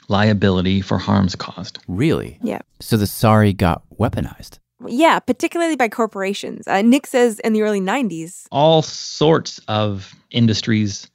liability 0.08 0.80
for 0.80 0.97
harms 0.97 1.36
caused. 1.36 1.80
Really? 1.89 2.39
Yeah. 2.41 2.62
So 2.80 2.95
the 2.95 3.08
sorry 3.08 3.52
got 3.52 3.84
weaponized. 3.99 4.60
Yeah, 4.88 5.19
particularly 5.19 5.76
by 5.76 5.89
corporations. 5.89 6.65
Uh, 6.65 6.82
Nick 6.82 7.08
says 7.08 7.39
in 7.39 7.52
the 7.52 7.62
early 7.62 7.82
90s, 7.82 8.45
All 8.52 8.82
sorts 8.82 9.60
of 9.67 10.13
industries 10.32 11.10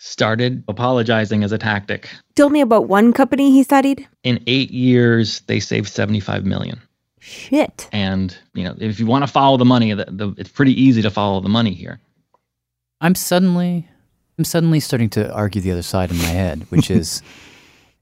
started 0.00 0.64
apologizing 0.66 1.44
as 1.44 1.52
a 1.52 1.58
tactic. 1.58 2.08
told 2.34 2.52
me 2.52 2.62
about 2.62 2.88
one 2.88 3.12
company 3.12 3.52
he 3.52 3.62
studied. 3.62 4.08
In 4.24 4.42
eight 4.46 4.70
years, 4.70 5.40
they 5.42 5.60
saved 5.60 5.88
75 5.88 6.44
million. 6.44 6.80
Shit. 7.20 7.86
And 7.92 8.36
you 8.54 8.64
know, 8.64 8.74
if 8.78 8.98
you 8.98 9.06
want 9.06 9.24
to 9.24 9.30
follow 9.30 9.58
the 9.58 9.66
money, 9.66 9.92
the, 9.92 10.06
the, 10.08 10.34
it's 10.38 10.50
pretty 10.50 10.72
easy 10.80 11.02
to 11.02 11.10
follow 11.10 11.40
the 11.40 11.50
money 11.50 11.74
here. 11.74 12.00
I'm 13.02 13.14
suddenly 13.14 13.86
I'm 14.38 14.44
suddenly 14.44 14.80
starting 14.80 15.10
to 15.10 15.30
argue 15.32 15.60
the 15.60 15.70
other 15.70 15.82
side 15.82 16.10
in 16.10 16.16
my 16.16 16.24
head, 16.24 16.66
which 16.70 16.90
is 17.00 17.22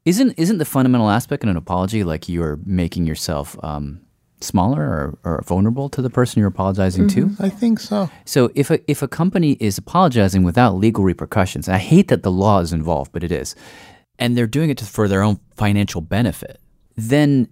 isn't 0.05 0.39
isn't 0.39 0.59
the 0.59 0.65
fundamental 0.65 1.11
aspect 1.11 1.43
in 1.43 1.49
an 1.49 1.57
apology 1.57 2.05
like 2.05 2.29
you're 2.29 2.61
making 2.65 3.07
yourself 3.07 3.57
um, 3.65 4.01
smaller 4.41 4.83
or, 4.83 5.19
or 5.25 5.43
vulnerable 5.47 5.89
to 5.91 6.03
the 6.03 6.11
person 6.11 6.41
you're 6.41 6.49
apologizing 6.49 7.09
to? 7.09 7.27
Mm-hmm. 7.27 7.43
I 7.43 7.49
think 7.49 7.81
so. 7.81 8.11
So 8.25 8.51
if 8.55 8.71
a 8.71 8.91
if 8.91 9.03
a 9.03 9.09
company 9.09 9.53
is 9.61 9.79
apologizing 9.79 10.43
without 10.43 10.77
legal 10.77 11.05
repercussions, 11.05 11.69
and 11.69 11.75
I 11.75 11.79
hate 11.79 12.09
that 12.09 12.23
the 12.23 12.31
law 12.31 12.61
is 12.61 12.73
involved, 12.73 13.13
but 13.13 13.25
it 13.25 13.33
is, 13.33 13.55
and 14.19 14.37
they're 14.37 14.47
doing 14.47 14.71
it 14.71 14.79
to, 14.79 14.85
for 14.85 15.09
their 15.09 15.23
own 15.23 15.41
financial 15.57 16.01
benefit, 16.01 16.61
then 16.97 17.49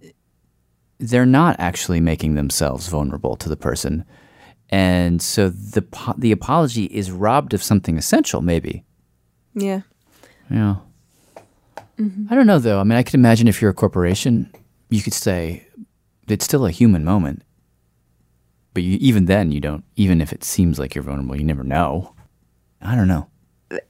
they're 0.99 1.25
not 1.25 1.55
actually 1.59 2.01
making 2.01 2.35
themselves 2.35 2.87
vulnerable 2.87 3.35
to 3.37 3.49
the 3.49 3.57
person, 3.57 4.05
and 4.69 5.21
so 5.21 5.49
the 5.49 5.85
the 6.17 6.31
apology 6.31 6.85
is 6.85 7.11
robbed 7.11 7.53
of 7.53 7.61
something 7.63 7.97
essential, 7.97 8.41
maybe. 8.41 8.83
Yeah. 9.53 9.81
Yeah. 10.49 10.77
Mm-hmm. 11.99 12.27
I 12.29 12.35
don't 12.35 12.47
know 12.47 12.59
though. 12.59 12.79
I 12.79 12.83
mean, 12.83 12.97
I 12.97 13.03
could 13.03 13.15
imagine 13.15 13.47
if 13.47 13.61
you're 13.61 13.71
a 13.71 13.75
corporation, 13.75 14.51
you 14.89 15.01
could 15.01 15.13
say 15.13 15.66
it's 16.27 16.45
still 16.45 16.65
a 16.65 16.71
human 16.71 17.03
moment. 17.03 17.43
But 18.73 18.83
you, 18.83 18.97
even 19.01 19.25
then, 19.25 19.51
you 19.51 19.59
don't. 19.59 19.83
Even 19.95 20.21
if 20.21 20.31
it 20.31 20.43
seems 20.43 20.77
like 20.77 20.93
you're 20.93 21.03
vulnerable, 21.03 21.35
you 21.35 21.43
never 21.43 21.63
know. 21.63 22.13
I 22.81 22.95
don't 22.95 23.07
know. 23.07 23.27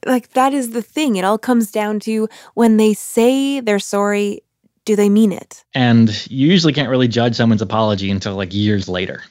Like, 0.06 0.30
that 0.30 0.52
is 0.52 0.70
the 0.70 0.82
thing. 0.82 1.16
It 1.16 1.24
all 1.24 1.38
comes 1.38 1.70
down 1.70 2.00
to 2.00 2.28
when 2.54 2.78
they 2.78 2.94
say 2.94 3.60
they're 3.60 3.78
sorry, 3.78 4.42
do 4.84 4.96
they 4.96 5.08
mean 5.08 5.30
it? 5.30 5.64
And 5.74 6.08
you 6.30 6.48
usually 6.48 6.72
can't 6.72 6.88
really 6.88 7.08
judge 7.08 7.36
someone's 7.36 7.62
apology 7.62 8.10
until 8.10 8.34
like 8.34 8.54
years 8.54 8.88
later. 8.88 9.22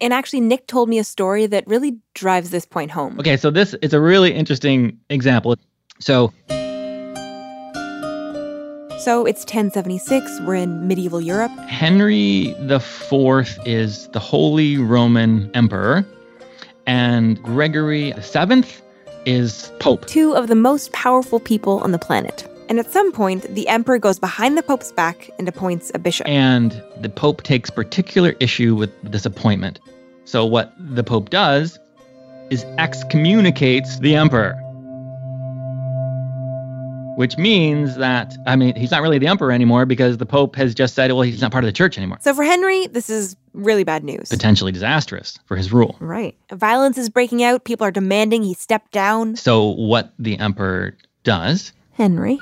And 0.00 0.12
actually, 0.12 0.40
Nick 0.40 0.66
told 0.66 0.88
me 0.88 0.98
a 0.98 1.04
story 1.04 1.46
that 1.46 1.66
really 1.68 1.98
drives 2.14 2.50
this 2.50 2.66
point 2.66 2.90
home. 2.90 3.20
Okay, 3.20 3.36
so 3.36 3.50
this 3.50 3.74
is 3.82 3.92
a 3.92 4.00
really 4.00 4.32
interesting 4.32 4.98
example. 5.10 5.54
So 6.00 6.32
So 9.02 9.26
it's 9.26 9.40
1076. 9.40 10.42
We're 10.42 10.54
in 10.54 10.86
medieval 10.86 11.20
Europe. 11.20 11.50
Henry 11.66 12.50
IV 12.70 13.58
is 13.66 14.06
the 14.10 14.20
Holy 14.20 14.78
Roman 14.78 15.50
Emperor, 15.54 16.06
and 16.86 17.42
Gregory 17.42 18.12
VII 18.12 18.62
is 19.26 19.72
Pope. 19.80 20.06
Two 20.06 20.36
of 20.36 20.46
the 20.46 20.54
most 20.54 20.92
powerful 20.92 21.40
people 21.40 21.80
on 21.80 21.90
the 21.90 21.98
planet. 21.98 22.48
And 22.68 22.78
at 22.78 22.92
some 22.92 23.10
point, 23.10 23.52
the 23.52 23.66
emperor 23.66 23.98
goes 23.98 24.20
behind 24.20 24.56
the 24.56 24.62
pope's 24.62 24.92
back 24.92 25.28
and 25.36 25.48
appoints 25.48 25.90
a 25.96 25.98
bishop. 25.98 26.28
And 26.28 26.80
the 27.00 27.08
Pope 27.08 27.42
takes 27.42 27.70
particular 27.70 28.36
issue 28.38 28.76
with 28.76 28.92
this 29.02 29.26
appointment. 29.26 29.80
So, 30.26 30.46
what 30.46 30.72
the 30.78 31.02
Pope 31.02 31.30
does 31.30 31.76
is 32.50 32.64
excommunicates 32.78 33.98
the 33.98 34.14
Emperor. 34.14 34.61
Which 37.16 37.36
means 37.36 37.96
that, 37.96 38.34
I 38.46 38.56
mean, 38.56 38.74
he's 38.74 38.90
not 38.90 39.02
really 39.02 39.18
the 39.18 39.26
Emperor 39.26 39.52
anymore 39.52 39.84
because 39.84 40.16
the 40.16 40.26
Pope 40.26 40.56
has 40.56 40.74
just 40.74 40.94
said, 40.94 41.12
well, 41.12 41.22
he's 41.22 41.42
not 41.42 41.52
part 41.52 41.64
of 41.64 41.68
the 41.68 41.72
church 41.72 41.98
anymore. 41.98 42.18
So 42.22 42.32
for 42.34 42.42
Henry, 42.42 42.86
this 42.86 43.10
is 43.10 43.36
really 43.52 43.84
bad 43.84 44.02
news. 44.02 44.30
Potentially 44.30 44.72
disastrous 44.72 45.38
for 45.44 45.56
his 45.56 45.72
rule. 45.72 45.96
Right. 46.00 46.36
Violence 46.50 46.96
is 46.96 47.10
breaking 47.10 47.42
out. 47.42 47.64
People 47.64 47.86
are 47.86 47.90
demanding 47.90 48.42
he 48.42 48.54
step 48.54 48.90
down. 48.90 49.36
So, 49.36 49.68
what 49.68 50.12
the 50.18 50.38
Emperor 50.38 50.96
does 51.24 51.72
Henry. 51.92 52.40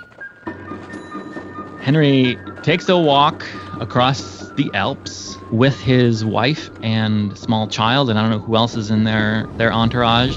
Henry 1.81 2.39
takes 2.63 2.89
a 2.89 2.97
walk 2.97 3.45
across 3.81 4.51
the 4.53 4.71
Alps 4.75 5.37
with 5.51 5.81
his 5.81 6.25
wife 6.25 6.71
and 6.83 7.37
small 7.37 7.67
child, 7.67 8.11
and 8.11 8.19
I 8.19 8.23
don't 8.23 8.31
know 8.31 8.39
who 8.39 8.55
else 8.55 8.77
is 8.77 8.91
in 8.91 9.05
their, 9.05 9.47
their 9.57 9.73
entourage. 9.73 10.37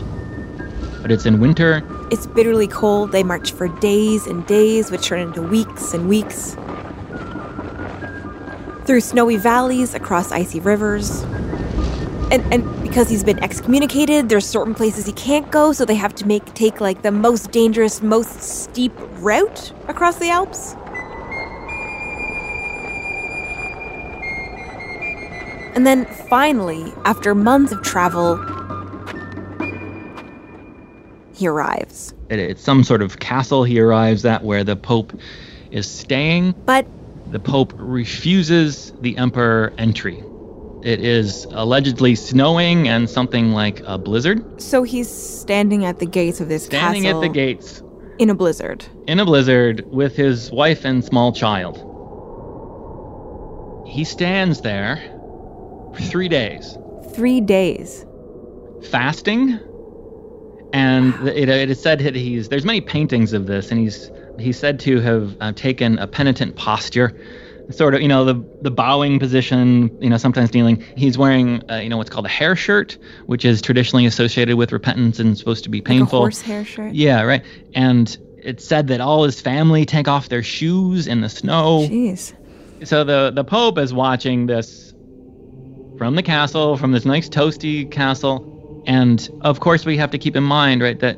But 1.01 1.11
it's 1.11 1.25
in 1.25 1.39
winter. 1.39 1.81
It's 2.13 2.27
bitterly 2.27 2.67
cold. 2.67 3.11
They 3.11 3.23
march 3.23 3.53
for 3.53 3.67
days 3.67 4.27
and 4.27 4.45
days, 4.45 4.91
which 4.91 5.07
turn 5.07 5.19
into 5.19 5.41
weeks 5.41 5.95
and 5.95 6.07
weeks. 6.07 6.55
Through 8.85 9.01
snowy 9.01 9.37
valleys, 9.37 9.95
across 9.95 10.31
icy 10.31 10.59
rivers. 10.59 11.23
And, 12.29 12.43
and 12.53 12.83
because 12.83 13.09
he's 13.09 13.23
been 13.23 13.43
excommunicated, 13.43 14.29
there's 14.29 14.45
certain 14.45 14.75
places 14.75 15.07
he 15.07 15.13
can't 15.13 15.49
go, 15.49 15.73
so 15.73 15.85
they 15.85 15.95
have 15.95 16.13
to 16.13 16.27
make 16.27 16.53
take 16.53 16.79
like 16.79 17.01
the 17.01 17.11
most 17.11 17.49
dangerous, 17.49 18.03
most 18.03 18.43
steep 18.43 18.93
route 19.13 19.73
across 19.87 20.17
the 20.17 20.29
Alps. 20.29 20.75
And 25.73 25.87
then 25.87 26.05
finally, 26.29 26.93
after 27.05 27.33
months 27.33 27.71
of 27.71 27.81
travel, 27.81 28.37
he 31.43 31.47
arrives. 31.47 32.13
It, 32.29 32.39
it's 32.39 32.63
some 32.63 32.85
sort 32.85 33.01
of 33.01 33.19
castle 33.19 33.65
he 33.65 33.77
arrives 33.79 34.23
at 34.23 34.43
where 34.45 34.63
the 34.63 34.77
Pope 34.77 35.11
is 35.71 35.85
staying. 35.89 36.55
But 36.65 36.85
the 37.31 37.39
Pope 37.39 37.73
refuses 37.75 38.93
the 39.01 39.17
Emperor 39.17 39.73
entry. 39.77 40.23
It 40.83 41.01
is 41.01 41.45
allegedly 41.51 42.15
snowing 42.15 42.87
and 42.87 43.09
something 43.09 43.51
like 43.51 43.81
a 43.85 43.97
blizzard. 43.97 44.61
So 44.61 44.83
he's 44.83 45.09
standing 45.09 45.83
at 45.83 45.99
the 45.99 46.05
gates 46.05 46.39
of 46.39 46.47
this 46.47 46.65
Standing 46.65 47.03
castle 47.03 47.21
Standing 47.21 47.29
at 47.29 47.33
the 47.33 47.55
gates 47.61 47.83
in 48.19 48.29
a 48.29 48.35
blizzard. 48.35 48.85
in 49.07 49.19
a 49.19 49.25
blizzard 49.25 49.85
with 49.91 50.15
his 50.15 50.49
wife 50.51 50.85
and 50.85 51.03
small 51.03 51.33
child. 51.33 51.75
He 53.85 54.05
stands 54.05 54.61
there 54.61 54.97
for 55.93 56.01
three 56.01 56.29
days, 56.29 56.77
Three 57.15 57.41
days. 57.41 58.05
fasting, 58.91 59.59
and 60.73 61.13
it, 61.27 61.47
it 61.49 61.69
is 61.69 61.81
said 61.81 61.99
that 61.99 62.15
he's 62.15 62.49
there's 62.49 62.65
many 62.65 62.81
paintings 62.81 63.31
of 63.33 63.45
this, 63.47 63.71
and 63.71 63.79
he's 63.79 64.11
he's 64.39 64.57
said 64.59 64.79
to 64.81 64.99
have 64.99 65.37
uh, 65.39 65.51
taken 65.53 65.99
a 65.99 66.07
penitent 66.07 66.55
posture, 66.55 67.15
sort 67.69 67.93
of 67.95 68.01
you 68.01 68.07
know 68.07 68.25
the 68.25 68.43
the 68.61 68.71
bowing 68.71 69.19
position, 69.19 69.95
you 70.01 70.09
know 70.09 70.17
sometimes 70.17 70.53
kneeling. 70.53 70.83
He's 70.97 71.17
wearing 71.17 71.61
uh, 71.71 71.75
you 71.77 71.89
know 71.89 71.97
what's 71.97 72.09
called 72.09 72.25
a 72.25 72.29
hair 72.29 72.55
shirt, 72.55 72.97
which 73.27 73.45
is 73.45 73.61
traditionally 73.61 74.05
associated 74.05 74.55
with 74.57 74.71
repentance 74.71 75.19
and 75.19 75.37
supposed 75.37 75.63
to 75.65 75.69
be 75.69 75.77
Like 75.79 75.85
a 75.85 75.89
painful. 75.89 76.19
horsehair 76.19 76.65
shirt. 76.65 76.93
Yeah, 76.93 77.21
right. 77.21 77.43
And 77.75 78.17
it's 78.39 78.65
said 78.65 78.87
that 78.87 78.99
all 78.99 79.23
his 79.23 79.39
family 79.39 79.85
take 79.85 80.07
off 80.09 80.27
their 80.29 80.43
shoes 80.43 81.07
in 81.07 81.21
the 81.21 81.29
snow. 81.29 81.87
Jeez. 81.89 82.33
So 82.87 83.03
the 83.03 83.31
the 83.33 83.43
Pope 83.43 83.77
is 83.77 83.93
watching 83.93 84.47
this 84.47 84.89
from 85.97 86.15
the 86.15 86.23
castle, 86.23 86.75
from 86.75 86.91
this 86.91 87.05
nice 87.05 87.29
toasty 87.29 87.89
castle, 87.89 88.49
and 88.85 89.29
of 89.41 89.59
course 89.59 89.85
we 89.85 89.97
have 89.97 90.11
to 90.11 90.17
keep 90.17 90.35
in 90.35 90.43
mind, 90.43 90.81
right, 90.81 90.99
that 90.99 91.17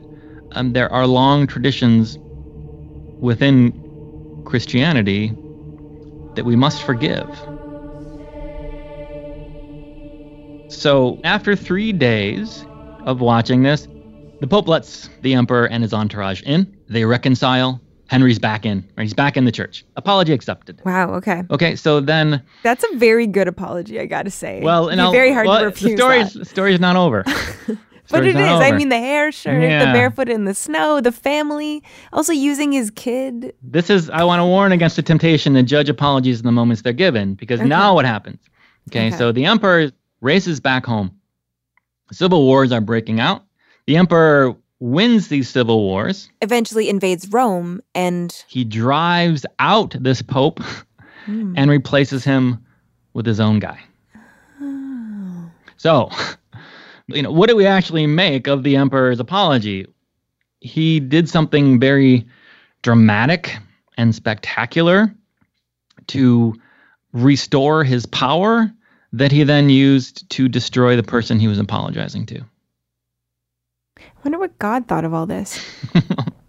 um, 0.52 0.74
there 0.74 0.92
are 0.92 1.08
long 1.08 1.48
traditions 1.48 2.18
within 3.20 4.44
Christianity 4.46 5.34
that 6.36 6.46
we 6.46 6.56
must 6.56 6.84
forgive. 6.84 7.28
So 10.70 11.20
after 11.24 11.56
three 11.56 11.94
days 11.94 12.66
of 13.06 13.22
watching 13.22 13.64
this, 13.64 13.88
the 14.40 14.48
Pope 14.48 14.68
lets 14.68 15.10
the 15.22 15.34
Emperor 15.34 15.66
and 15.66 15.82
his 15.82 15.94
entourage 15.94 16.42
in. 16.44 16.78
They 16.90 17.06
reconcile. 17.06 17.82
Henry's 18.08 18.40
back 18.40 18.66
in. 18.66 18.84
Right? 18.98 19.04
He's 19.04 19.14
back 19.14 19.36
in 19.38 19.46
the 19.46 19.52
church. 19.52 19.84
Apology 19.96 20.34
accepted. 20.34 20.82
Wow. 20.86 21.14
Okay. 21.16 21.44
Okay, 21.50 21.76
so 21.76 22.00
then, 22.00 22.42
That's 22.64 22.84
a 22.84 22.98
very 22.98 23.28
good 23.28 23.48
apology, 23.48 24.00
I 24.00 24.06
gotta 24.06 24.30
say. 24.30 24.62
well, 24.62 24.90
and 24.90 25.00
very 25.12 25.34
hard 25.34 25.48
well, 25.48 25.60
to 25.60 25.66
refuse 25.66 25.92
the 25.94 25.98
story's, 25.98 26.34
that. 26.34 26.40
the 26.40 26.46
story's 26.46 26.80
not 26.80 26.96
over. 26.96 27.24
But 28.12 28.24
it 28.24 28.30
is. 28.30 28.36
not 28.36 28.62
I 28.62 28.72
mean, 28.72 28.90
the 28.90 29.00
hair 29.00 29.32
shirt, 29.32 29.60
the 29.62 29.92
barefoot 29.92 30.30
in 30.30 30.46
the 30.46 30.54
snow, 30.54 31.02
the 31.02 31.12
family, 31.12 31.84
also 32.14 32.34
using 32.34 32.72
his 32.72 32.92
kid. 32.92 33.52
This 33.64 33.90
is, 33.90 34.12
I 34.12 34.24
want 34.24 34.42
to 34.42 34.46
warn 34.46 34.72
against 34.72 34.96
the 34.96 35.02
temptation 35.02 35.56
to 35.56 35.64
judge 35.64 35.90
apologies 35.90 36.40
in 36.40 36.46
the 36.46 36.52
moments 36.52 36.84
they're 36.84 36.94
given, 36.94 37.34
because 37.34 37.60
Okay. 37.60 37.68
now 37.68 37.96
what 37.96 38.06
happens? 38.06 38.38
Okay, 38.90 39.08
Okay. 39.08 39.18
so 39.18 39.32
the 39.32 39.46
emperor 39.46 39.92
races 40.22 40.60
back 40.60 40.86
home. 40.86 41.12
Civil 42.12 42.44
wars 42.44 42.72
are 42.72 42.80
breaking 42.82 43.20
out. 43.20 43.44
The 43.88 43.98
emperor 43.98 44.56
wins 44.80 45.28
these 45.30 45.50
civil 45.50 45.82
wars. 45.84 46.30
Eventually 46.42 46.90
invades 46.90 47.30
Rome 47.30 47.82
and 47.94 48.32
He 48.48 48.64
drives 48.64 49.46
out 49.60 49.96
this 50.00 50.22
pope 50.22 50.60
Hmm. 51.26 51.54
and 51.58 51.72
replaces 51.72 52.24
him 52.24 52.64
with 53.14 53.26
his 53.26 53.40
own 53.40 53.58
guy. 53.60 53.80
Oh. 54.62 55.50
So, 55.78 56.12
you 57.08 57.24
know, 57.24 57.32
what 57.32 57.50
do 57.50 57.56
we 57.56 57.66
actually 57.66 58.06
make 58.06 58.46
of 58.48 58.62
the 58.62 58.76
emperor's 58.76 59.20
apology? 59.20 59.88
He 60.62 61.00
did 61.00 61.28
something 61.28 61.80
very 61.80 62.28
dramatic 62.84 63.58
and 63.98 64.14
spectacular 64.14 65.14
to 66.08 66.54
restore 67.12 67.84
his 67.84 68.06
power 68.06 68.72
that 69.14 69.32
he 69.32 69.44
then 69.44 69.70
used 69.70 70.30
to 70.32 70.48
destroy 70.48 70.96
the 70.96 71.02
person 71.04 71.40
he 71.40 71.48
was 71.48 71.58
apologizing 71.58 72.26
to. 72.28 72.42
I 74.06 74.20
wonder 74.24 74.40
what 74.40 74.58
God 74.60 74.88
thought 74.88 75.06
of 75.06 75.14
all 75.14 75.26
this. 75.26 75.60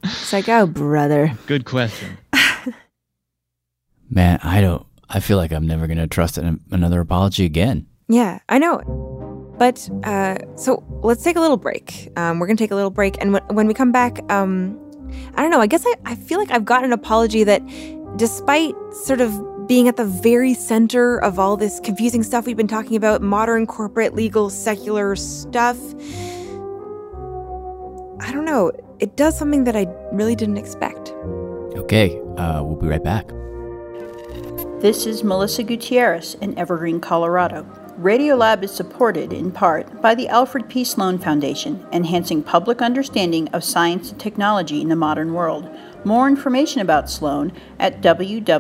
it's 0.05 0.33
like, 0.33 0.49
oh, 0.49 0.66
brother. 0.66 1.33
Good 1.47 1.64
question. 1.64 2.19
Man, 4.11 4.38
I 4.42 4.61
don't. 4.61 4.87
I 5.09 5.21
feel 5.21 5.37
like 5.37 5.53
I'm 5.53 5.66
never 5.66 5.87
gonna 5.87 6.07
trust 6.07 6.38
an, 6.38 6.61
another 6.71 7.01
apology 7.01 7.45
again. 7.45 7.87
Yeah, 8.09 8.38
I 8.49 8.59
know. 8.59 9.55
But 9.59 9.88
uh, 10.05 10.37
so 10.57 10.85
let's 11.03 11.23
take 11.23 11.37
a 11.37 11.40
little 11.40 11.57
break. 11.57 12.11
Um, 12.16 12.38
we're 12.38 12.47
gonna 12.47 12.57
take 12.57 12.71
a 12.71 12.75
little 12.75 12.90
break, 12.90 13.16
and 13.21 13.33
when, 13.33 13.42
when 13.49 13.66
we 13.66 13.75
come 13.75 13.92
back, 13.92 14.21
um, 14.31 14.79
I 15.35 15.42
don't 15.42 15.51
know. 15.51 15.61
I 15.61 15.66
guess 15.66 15.85
I, 15.87 15.95
I 16.05 16.14
feel 16.14 16.38
like 16.38 16.51
I've 16.51 16.64
got 16.64 16.85
an 16.85 16.92
apology 16.92 17.45
that, 17.45 17.62
despite 18.16 18.75
sort 19.05 19.21
of 19.21 19.33
being 19.66 19.88
at 19.88 19.97
the 19.97 20.05
very 20.05 20.55
center 20.55 21.19
of 21.19 21.38
all 21.38 21.57
this 21.57 21.81
confusing 21.81 22.23
stuff 22.23 22.47
we've 22.47 22.57
been 22.57 22.69
talking 22.69 22.97
about, 22.97 23.23
modern 23.23 23.66
corporate, 23.66 24.14
legal, 24.14 24.51
secular 24.51 25.16
stuff. 25.16 25.77
I 28.21 28.33
don't 28.33 28.45
know. 28.45 28.73
It 28.99 29.17
does 29.17 29.39
something 29.39 29.65
that 29.65 29.77
I 29.77 29.87
really 30.13 30.35
didn't 30.35 30.57
expect. 30.57 31.11
Okay, 31.77 32.19
uh, 32.37 32.63
we'll 32.63 32.77
be 32.77 32.87
right 32.87 33.03
back. 33.03 33.29
This 34.81 35.07
is 35.07 35.25
Melissa 35.25 35.63
Gutierrez 35.63 36.35
in 36.35 36.59
Evergreen, 36.59 37.01
Colorado. 37.01 37.67
Radiolab 37.99 38.62
is 38.62 38.71
supported 38.71 39.33
in 39.33 39.51
part 39.51 40.03
by 40.03 40.14
the 40.14 40.29
Alfred 40.29 40.69
P. 40.69 40.85
Sloan 40.85 41.19
Foundation, 41.19 41.87
enhancing 41.93 42.43
public 42.43 42.83
understanding 42.83 43.49
of 43.49 43.64
science 43.64 44.11
and 44.11 44.21
technology 44.21 44.83
in 44.83 44.89
the 44.89 44.97
modern 44.97 45.33
world. 45.33 45.69
More 46.05 46.29
information 46.29 46.83
about 46.83 47.09
Sloan 47.11 47.53
at 47.79 48.03
www.sloan.org. 48.03 48.51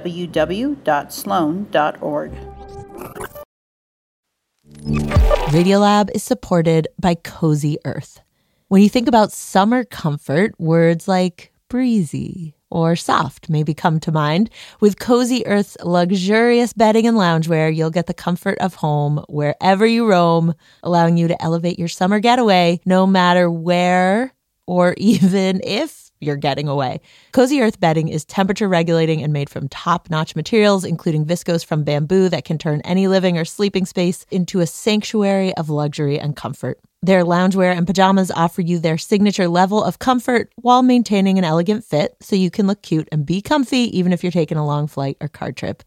Radiolab 5.46 6.10
is 6.14 6.22
supported 6.22 6.88
by 6.98 7.14
Cozy 7.14 7.78
Earth. 7.84 8.20
When 8.68 8.82
you 8.82 8.88
think 8.88 9.06
about 9.06 9.30
summer 9.30 9.84
comfort, 9.84 10.58
words 10.58 11.06
like 11.06 11.52
breezy, 11.68 12.56
or 12.68 12.96
soft 12.96 13.48
maybe 13.48 13.74
come 13.74 14.00
to 14.00 14.10
mind. 14.10 14.50
With 14.80 14.98
Cozy 14.98 15.46
Earth's 15.46 15.76
luxurious 15.84 16.72
bedding 16.72 17.06
and 17.06 17.16
loungewear, 17.16 17.72
you'll 17.72 17.90
get 17.90 18.08
the 18.08 18.12
comfort 18.12 18.58
of 18.58 18.74
home 18.74 19.24
wherever 19.28 19.86
you 19.86 20.04
roam, 20.04 20.52
allowing 20.82 21.16
you 21.16 21.28
to 21.28 21.40
elevate 21.40 21.78
your 21.78 21.86
summer 21.86 22.18
getaway 22.18 22.80
no 22.84 23.06
matter 23.06 23.48
where 23.48 24.34
or 24.66 24.94
even 24.98 25.60
if 25.62 26.10
you're 26.20 26.34
getting 26.34 26.66
away. 26.66 27.00
Cozy 27.30 27.60
Earth 27.60 27.78
bedding 27.78 28.08
is 28.08 28.24
temperature 28.24 28.68
regulating 28.68 29.22
and 29.22 29.32
made 29.32 29.48
from 29.48 29.68
top 29.68 30.10
notch 30.10 30.34
materials, 30.34 30.84
including 30.84 31.24
viscose 31.24 31.64
from 31.64 31.84
bamboo 31.84 32.28
that 32.30 32.44
can 32.44 32.58
turn 32.58 32.80
any 32.80 33.06
living 33.06 33.38
or 33.38 33.44
sleeping 33.44 33.86
space 33.86 34.26
into 34.32 34.58
a 34.58 34.66
sanctuary 34.66 35.54
of 35.54 35.70
luxury 35.70 36.18
and 36.18 36.34
comfort. 36.34 36.80
Their 37.06 37.22
loungewear 37.22 37.74
and 37.76 37.86
pajamas 37.86 38.32
offer 38.32 38.62
you 38.62 38.80
their 38.80 38.98
signature 38.98 39.46
level 39.46 39.84
of 39.84 40.00
comfort 40.00 40.52
while 40.56 40.82
maintaining 40.82 41.38
an 41.38 41.44
elegant 41.44 41.84
fit 41.84 42.16
so 42.20 42.34
you 42.34 42.50
can 42.50 42.66
look 42.66 42.82
cute 42.82 43.08
and 43.12 43.24
be 43.24 43.40
comfy 43.40 43.96
even 43.96 44.12
if 44.12 44.24
you're 44.24 44.32
taking 44.32 44.58
a 44.58 44.66
long 44.66 44.88
flight 44.88 45.16
or 45.20 45.28
car 45.28 45.52
trip. 45.52 45.84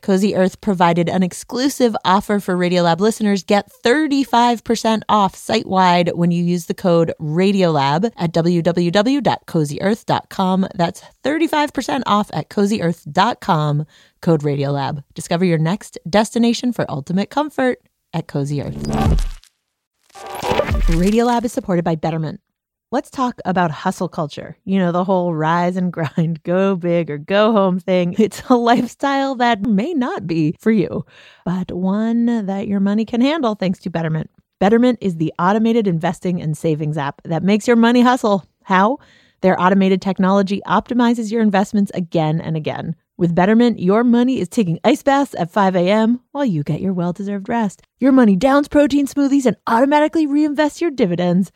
Cozy 0.00 0.34
Earth 0.34 0.62
provided 0.62 1.10
an 1.10 1.22
exclusive 1.22 1.94
offer 2.06 2.40
for 2.40 2.56
Radiolab 2.56 3.00
listeners. 3.00 3.42
Get 3.42 3.70
35% 3.84 5.02
off 5.10 5.36
site 5.36 5.66
wide 5.66 6.12
when 6.14 6.30
you 6.30 6.42
use 6.42 6.64
the 6.64 6.72
code 6.72 7.12
Radiolab 7.20 8.10
at 8.16 8.32
www.cozyearth.com. 8.32 10.68
That's 10.74 11.02
35% 11.22 12.02
off 12.06 12.30
at 12.32 12.48
cozyearth.com, 12.48 13.86
code 14.22 14.40
Radiolab. 14.40 15.04
Discover 15.12 15.44
your 15.44 15.58
next 15.58 15.98
destination 16.08 16.72
for 16.72 16.90
ultimate 16.90 17.28
comfort 17.28 17.82
at 18.14 18.26
Cozy 18.26 18.62
Earth. 18.62 19.28
Radiolab 20.92 21.44
is 21.44 21.52
supported 21.52 21.84
by 21.84 21.96
Betterment. 21.96 22.40
Let's 22.92 23.10
talk 23.10 23.40
about 23.44 23.70
hustle 23.70 24.08
culture. 24.08 24.56
You 24.64 24.78
know, 24.78 24.92
the 24.92 25.02
whole 25.02 25.34
rise 25.34 25.76
and 25.76 25.92
grind, 25.92 26.42
go 26.42 26.76
big 26.76 27.10
or 27.10 27.18
go 27.18 27.50
home 27.52 27.80
thing. 27.80 28.14
It's 28.18 28.42
a 28.48 28.54
lifestyle 28.54 29.34
that 29.36 29.62
may 29.62 29.94
not 29.94 30.26
be 30.26 30.54
for 30.60 30.70
you, 30.70 31.04
but 31.44 31.72
one 31.72 32.46
that 32.46 32.68
your 32.68 32.80
money 32.80 33.04
can 33.04 33.20
handle 33.20 33.54
thanks 33.54 33.78
to 33.80 33.90
Betterment. 33.90 34.30
Betterment 34.60 34.98
is 35.00 35.16
the 35.16 35.32
automated 35.38 35.88
investing 35.88 36.40
and 36.40 36.56
savings 36.56 36.96
app 36.96 37.22
that 37.24 37.42
makes 37.42 37.66
your 37.66 37.76
money 37.76 38.02
hustle. 38.02 38.44
How? 38.62 38.98
Their 39.40 39.60
automated 39.60 40.00
technology 40.00 40.60
optimizes 40.66 41.32
your 41.32 41.42
investments 41.42 41.90
again 41.94 42.40
and 42.40 42.56
again. 42.56 42.94
With 43.18 43.34
Betterment, 43.34 43.78
your 43.78 44.04
money 44.04 44.40
is 44.40 44.48
taking 44.48 44.80
ice 44.84 45.02
baths 45.02 45.34
at 45.38 45.50
5 45.50 45.76
a.m. 45.76 46.20
while 46.32 46.44
you 46.44 46.62
get 46.62 46.80
your 46.80 46.94
well 46.94 47.12
deserved 47.12 47.48
rest. 47.48 47.82
Your 47.98 48.12
money 48.12 48.36
downs 48.36 48.68
protein 48.68 49.06
smoothies 49.06 49.46
and 49.46 49.56
automatically 49.66 50.26
reinvests 50.26 50.80
your 50.80 50.90
dividends 50.90 51.52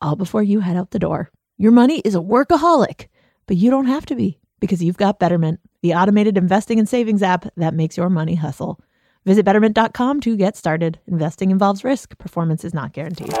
all 0.00 0.16
before 0.16 0.42
you 0.42 0.60
head 0.60 0.76
out 0.76 0.90
the 0.90 0.98
door. 0.98 1.30
Your 1.58 1.72
money 1.72 2.00
is 2.00 2.14
a 2.14 2.20
workaholic, 2.20 3.08
but 3.46 3.56
you 3.56 3.70
don't 3.70 3.86
have 3.86 4.06
to 4.06 4.16
be 4.16 4.38
because 4.60 4.82
you've 4.82 4.96
got 4.96 5.18
Betterment, 5.18 5.60
the 5.82 5.94
automated 5.94 6.38
investing 6.38 6.78
and 6.78 6.88
savings 6.88 7.22
app 7.22 7.46
that 7.56 7.74
makes 7.74 7.96
your 7.96 8.08
money 8.08 8.34
hustle. 8.34 8.80
Visit 9.26 9.44
betterment.com 9.44 10.20
to 10.20 10.36
get 10.36 10.56
started. 10.56 10.98
Investing 11.06 11.50
involves 11.50 11.84
risk, 11.84 12.16
performance 12.18 12.64
is 12.64 12.74
not 12.74 12.92
guaranteed. 12.92 13.34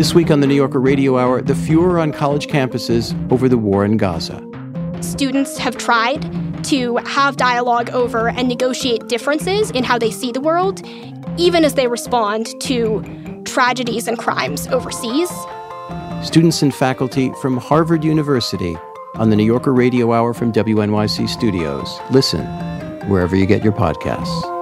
This 0.00 0.14
week 0.14 0.30
on 0.30 0.40
the 0.40 0.46
New 0.46 0.54
Yorker 0.54 0.80
Radio 0.80 1.18
Hour, 1.18 1.42
the 1.42 1.54
furor 1.54 1.98
on 1.98 2.10
college 2.10 2.46
campuses 2.46 3.12
over 3.30 3.50
the 3.50 3.58
war 3.58 3.84
in 3.84 3.98
Gaza. 3.98 4.42
Students 5.02 5.58
have 5.58 5.76
tried 5.76 6.64
to 6.64 6.96
have 7.04 7.36
dialogue 7.36 7.90
over 7.90 8.30
and 8.30 8.48
negotiate 8.48 9.08
differences 9.08 9.70
in 9.72 9.84
how 9.84 9.98
they 9.98 10.10
see 10.10 10.32
the 10.32 10.40
world, 10.40 10.80
even 11.36 11.66
as 11.66 11.74
they 11.74 11.86
respond 11.86 12.48
to 12.62 13.02
tragedies 13.44 14.08
and 14.08 14.18
crimes 14.18 14.66
overseas. 14.68 15.30
Students 16.22 16.62
and 16.62 16.74
faculty 16.74 17.30
from 17.42 17.58
Harvard 17.58 18.02
University 18.02 18.78
on 19.16 19.28
the 19.28 19.36
New 19.36 19.44
Yorker 19.44 19.74
Radio 19.74 20.14
Hour 20.14 20.32
from 20.32 20.50
WNYC 20.50 21.28
Studios. 21.28 22.00
Listen 22.10 22.46
wherever 23.10 23.36
you 23.36 23.44
get 23.44 23.62
your 23.62 23.74
podcasts. 23.74 24.59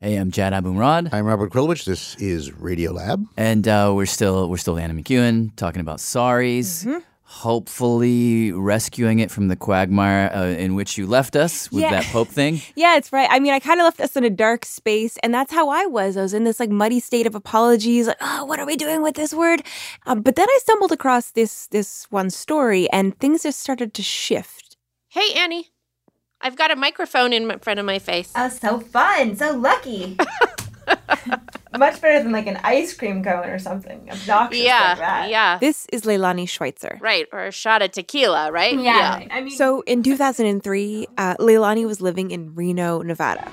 Hey, 0.00 0.14
I'm 0.14 0.30
Jad 0.30 0.52
Abumrad. 0.52 1.12
I'm 1.12 1.24
Robert 1.26 1.50
Krulwich. 1.50 1.84
This 1.84 2.14
is 2.16 2.50
Radiolab. 2.50 3.26
And 3.36 3.66
uh, 3.66 3.92
we're 3.96 4.06
still 4.06 4.48
we're 4.48 4.56
still 4.56 4.78
Annie 4.78 5.02
McEwen 5.02 5.54
talking 5.56 5.80
about 5.80 5.98
sorries. 5.98 6.84
Mm-hmm. 6.86 6.98
Hopefully, 7.24 8.52
rescuing 8.52 9.18
it 9.18 9.30
from 9.30 9.48
the 9.48 9.56
quagmire 9.56 10.30
uh, 10.32 10.44
in 10.46 10.76
which 10.76 10.96
you 10.96 11.06
left 11.06 11.34
us 11.34 11.70
with 11.72 11.82
Yeah. 11.82 11.90
that 11.90 12.04
Pope 12.04 12.28
thing. 12.28 12.62
Yeah, 12.76 12.96
it's 12.96 13.12
right. 13.12 13.28
I 13.28 13.40
mean, 13.40 13.52
I 13.52 13.58
kind 13.58 13.80
of 13.80 13.84
left 13.84 14.00
us 14.00 14.14
in 14.16 14.22
a 14.24 14.30
dark 14.30 14.64
space, 14.64 15.18
and 15.22 15.34
that's 15.34 15.52
how 15.52 15.68
I 15.68 15.84
was. 15.86 16.16
I 16.16 16.22
was 16.22 16.32
in 16.32 16.44
this 16.44 16.60
like 16.60 16.70
muddy 16.70 17.00
state 17.00 17.26
of 17.26 17.34
apologies, 17.34 18.06
like, 18.06 18.16
oh, 18.20 18.44
what 18.44 18.60
are 18.60 18.66
we 18.66 18.76
doing 18.76 19.02
with 19.02 19.16
this 19.16 19.34
word? 19.34 19.62
Um, 20.06 20.22
but 20.22 20.36
then 20.36 20.46
I 20.48 20.58
stumbled 20.62 20.92
across 20.92 21.32
this 21.32 21.66
this 21.66 22.06
one 22.10 22.30
story, 22.30 22.88
and 22.92 23.18
things 23.18 23.42
just 23.42 23.58
started 23.58 23.92
to 23.94 24.02
shift. 24.04 24.76
Hey, 25.08 25.34
Annie. 25.34 25.66
I've 26.40 26.56
got 26.56 26.70
a 26.70 26.76
microphone 26.76 27.32
in 27.32 27.58
front 27.58 27.80
of 27.80 27.86
my 27.86 27.98
face. 27.98 28.32
Oh, 28.36 28.48
so 28.48 28.80
fun, 28.80 29.36
so 29.36 29.56
lucky. 29.56 30.16
Much 31.78 32.00
better 32.00 32.22
than 32.22 32.32
like 32.32 32.46
an 32.46 32.58
ice 32.64 32.94
cream 32.94 33.22
cone 33.22 33.48
or 33.48 33.58
something 33.58 34.08
obnoxious 34.10 34.64
yeah, 34.64 35.26
yeah. 35.26 35.58
This 35.58 35.86
is 35.92 36.02
Leilani 36.02 36.48
Schweitzer. 36.48 36.98
Right, 37.00 37.26
or 37.30 37.44
a 37.44 37.52
shot 37.52 37.82
of 37.82 37.92
tequila, 37.92 38.50
right? 38.50 38.76
I 39.30 39.40
mean, 39.42 39.50
so 39.50 39.82
in 39.82 40.02
2003, 40.02 41.06
uh, 41.18 41.36
Leilani 41.36 41.86
was 41.86 42.00
living 42.00 42.30
in 42.30 42.54
Reno, 42.54 43.02
Nevada, 43.02 43.48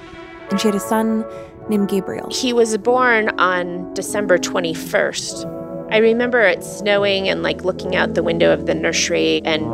and 0.50 0.60
she 0.60 0.68
had 0.68 0.76
a 0.76 0.80
son 0.80 1.26
named 1.70 1.90
Gabriel. 1.90 2.30
He 2.32 2.54
was 2.54 2.78
born 2.78 3.30
on 3.40 3.94
December 3.94 4.38
21st. 4.38 5.92
I 5.92 5.98
remember 5.98 6.42
it 6.42 6.64
snowing 6.64 7.30
and 7.30 7.44
like 7.44 7.64
looking 7.64 7.96
out 7.96 8.16
the 8.16 8.24
window 8.24 8.52
of 8.52 8.66
the 8.66 8.74
nursery 8.74 9.42
and 9.46 9.66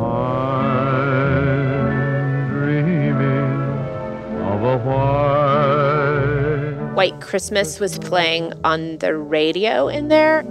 White 6.94 7.20
Christmas 7.20 7.80
was 7.80 7.98
playing 7.98 8.52
on 8.64 8.98
the 8.98 9.16
radio 9.16 9.88
in 9.88 10.08
there. 10.08 10.42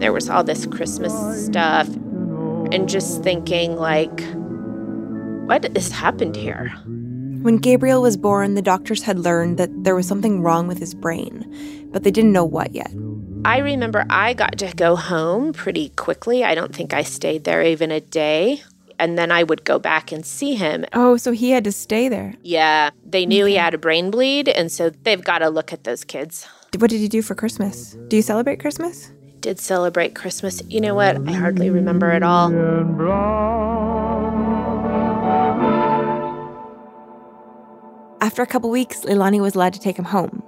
There 0.00 0.12
was 0.12 0.30
all 0.30 0.42
this 0.42 0.66
Christmas 0.66 1.12
stuff 1.44 1.88
and 2.72 2.88
just 2.88 3.22
thinking 3.22 3.76
like 3.76 4.20
what 5.46 5.64
has 5.76 5.90
happened 5.90 6.36
here? 6.36 6.70
When 7.42 7.58
Gabriel 7.58 8.00
was 8.00 8.16
born, 8.16 8.54
the 8.54 8.62
doctors 8.62 9.02
had 9.02 9.18
learned 9.18 9.58
that 9.58 9.68
there 9.84 9.94
was 9.94 10.08
something 10.08 10.40
wrong 10.40 10.66
with 10.66 10.78
his 10.78 10.94
brain, 10.94 11.90
but 11.92 12.02
they 12.02 12.10
didn't 12.10 12.32
know 12.32 12.46
what 12.46 12.74
yet. 12.74 12.90
I 13.44 13.58
remember 13.58 14.06
I 14.08 14.32
got 14.32 14.56
to 14.58 14.72
go 14.74 14.96
home 14.96 15.52
pretty 15.52 15.90
quickly. 15.90 16.44
I 16.44 16.54
don't 16.54 16.74
think 16.74 16.94
I 16.94 17.02
stayed 17.02 17.44
there 17.44 17.62
even 17.62 17.90
a 17.90 18.00
day. 18.00 18.62
And 18.98 19.18
then 19.18 19.32
I 19.32 19.42
would 19.42 19.64
go 19.64 19.78
back 19.78 20.12
and 20.12 20.24
see 20.24 20.54
him. 20.54 20.84
Oh, 20.92 21.16
so 21.16 21.32
he 21.32 21.50
had 21.50 21.64
to 21.64 21.72
stay 21.72 22.08
there. 22.08 22.34
Yeah, 22.42 22.90
they 23.04 23.26
knew 23.26 23.44
he 23.44 23.54
had 23.54 23.74
a 23.74 23.78
brain 23.78 24.10
bleed, 24.10 24.48
and 24.48 24.70
so 24.70 24.90
they've 24.90 25.22
got 25.22 25.38
to 25.38 25.48
look 25.48 25.72
at 25.72 25.84
those 25.84 26.04
kids. 26.04 26.46
What 26.78 26.90
did 26.90 27.00
you 27.00 27.08
do 27.08 27.22
for 27.22 27.34
Christmas? 27.34 27.96
Do 28.08 28.16
you 28.16 28.22
celebrate 28.22 28.60
Christmas? 28.60 29.12
Did 29.40 29.60
celebrate 29.60 30.14
Christmas. 30.14 30.62
You 30.68 30.80
know 30.80 30.94
what? 30.94 31.16
I 31.28 31.32
hardly 31.32 31.70
remember 31.70 32.10
it 32.12 32.22
all. 32.22 32.50
After 38.20 38.42
a 38.42 38.46
couple 38.46 38.70
weeks, 38.70 39.02
Leilani 39.02 39.40
was 39.40 39.54
allowed 39.54 39.74
to 39.74 39.80
take 39.80 39.98
him 39.98 40.06
home. 40.06 40.42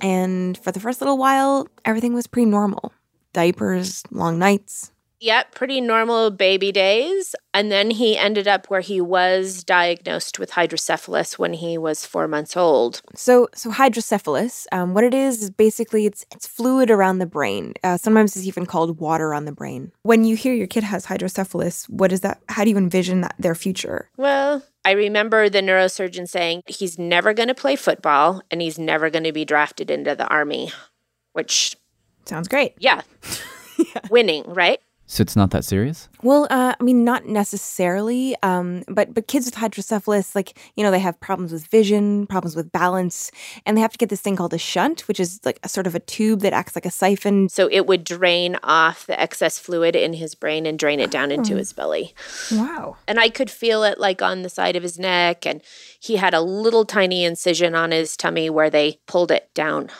And 0.00 0.56
for 0.58 0.72
the 0.72 0.80
first 0.80 1.00
little 1.00 1.18
while, 1.18 1.68
everything 1.84 2.14
was 2.14 2.26
pretty 2.26 2.46
normal 2.46 2.92
diapers, 3.32 4.02
long 4.10 4.38
nights. 4.38 4.90
Yep, 5.22 5.54
pretty 5.54 5.80
normal 5.80 6.32
baby 6.32 6.72
days. 6.72 7.36
And 7.54 7.70
then 7.70 7.92
he 7.92 8.18
ended 8.18 8.48
up 8.48 8.66
where 8.66 8.80
he 8.80 9.00
was 9.00 9.62
diagnosed 9.62 10.40
with 10.40 10.50
hydrocephalus 10.50 11.38
when 11.38 11.52
he 11.52 11.78
was 11.78 12.04
four 12.04 12.26
months 12.26 12.56
old. 12.56 13.02
So, 13.14 13.48
so 13.54 13.70
hydrocephalus, 13.70 14.66
um, 14.72 14.94
what 14.94 15.04
it 15.04 15.14
is 15.14 15.40
is 15.40 15.50
basically 15.50 16.06
it's 16.06 16.26
it's 16.32 16.48
fluid 16.48 16.90
around 16.90 17.18
the 17.18 17.26
brain. 17.26 17.74
Uh, 17.84 17.98
sometimes 17.98 18.36
it's 18.36 18.46
even 18.46 18.66
called 18.66 18.98
water 18.98 19.32
on 19.32 19.44
the 19.44 19.52
brain. 19.52 19.92
When 20.02 20.24
you 20.24 20.34
hear 20.34 20.54
your 20.54 20.66
kid 20.66 20.82
has 20.82 21.04
hydrocephalus, 21.04 21.88
what 21.88 22.10
is 22.10 22.22
that? 22.22 22.42
How 22.48 22.64
do 22.64 22.70
you 22.70 22.76
envision 22.76 23.20
that 23.20 23.36
their 23.38 23.54
future? 23.54 24.10
Well, 24.16 24.64
I 24.84 24.90
remember 24.90 25.48
the 25.48 25.60
neurosurgeon 25.60 26.28
saying 26.28 26.64
he's 26.66 26.98
never 26.98 27.32
going 27.32 27.46
to 27.46 27.54
play 27.54 27.76
football 27.76 28.42
and 28.50 28.60
he's 28.60 28.76
never 28.76 29.08
going 29.08 29.22
to 29.22 29.32
be 29.32 29.44
drafted 29.44 29.88
into 29.88 30.16
the 30.16 30.26
army, 30.26 30.72
which 31.32 31.76
sounds 32.24 32.48
great. 32.48 32.74
Yeah. 32.80 33.02
Winning, 34.10 34.42
right? 34.48 34.80
So 35.12 35.20
it's 35.20 35.36
not 35.36 35.50
that 35.50 35.62
serious? 35.62 36.08
Well, 36.22 36.46
uh, 36.48 36.74
I 36.80 36.82
mean, 36.82 37.04
not 37.04 37.26
necessarily, 37.26 38.34
um, 38.42 38.82
but 38.88 39.12
but 39.12 39.26
kids 39.26 39.44
with 39.44 39.54
hydrocephalus, 39.56 40.34
like 40.34 40.58
you 40.74 40.82
know, 40.82 40.90
they 40.90 41.00
have 41.00 41.20
problems 41.20 41.52
with 41.52 41.66
vision, 41.66 42.26
problems 42.26 42.56
with 42.56 42.72
balance, 42.72 43.30
and 43.66 43.76
they 43.76 43.82
have 43.82 43.92
to 43.92 43.98
get 43.98 44.08
this 44.08 44.22
thing 44.22 44.36
called 44.36 44.54
a 44.54 44.58
shunt, 44.58 45.06
which 45.08 45.20
is 45.20 45.38
like 45.44 45.58
a 45.62 45.68
sort 45.68 45.86
of 45.86 45.94
a 45.94 46.00
tube 46.00 46.40
that 46.40 46.54
acts 46.54 46.74
like 46.74 46.86
a 46.86 46.90
siphon. 46.90 47.50
So 47.50 47.68
it 47.70 47.86
would 47.86 48.04
drain 48.04 48.56
off 48.62 49.04
the 49.06 49.20
excess 49.20 49.58
fluid 49.58 49.94
in 49.94 50.14
his 50.14 50.34
brain 50.34 50.64
and 50.64 50.78
drain 50.78 50.98
it 50.98 51.10
down 51.10 51.30
into 51.30 51.52
Oh. 51.52 51.58
his 51.58 51.74
belly. 51.74 52.14
Wow. 52.50 52.96
And 53.06 53.20
I 53.20 53.28
could 53.28 53.50
feel 53.50 53.82
it 53.84 54.00
like 54.00 54.22
on 54.22 54.40
the 54.40 54.48
side 54.48 54.76
of 54.76 54.82
his 54.82 54.98
neck, 54.98 55.44
and 55.44 55.60
he 56.00 56.16
had 56.16 56.32
a 56.32 56.40
little 56.40 56.86
tiny 56.86 57.24
incision 57.24 57.74
on 57.74 57.90
his 57.90 58.16
tummy 58.16 58.48
where 58.48 58.70
they 58.70 58.98
pulled 59.06 59.30
it 59.30 59.52
down. 59.52 59.90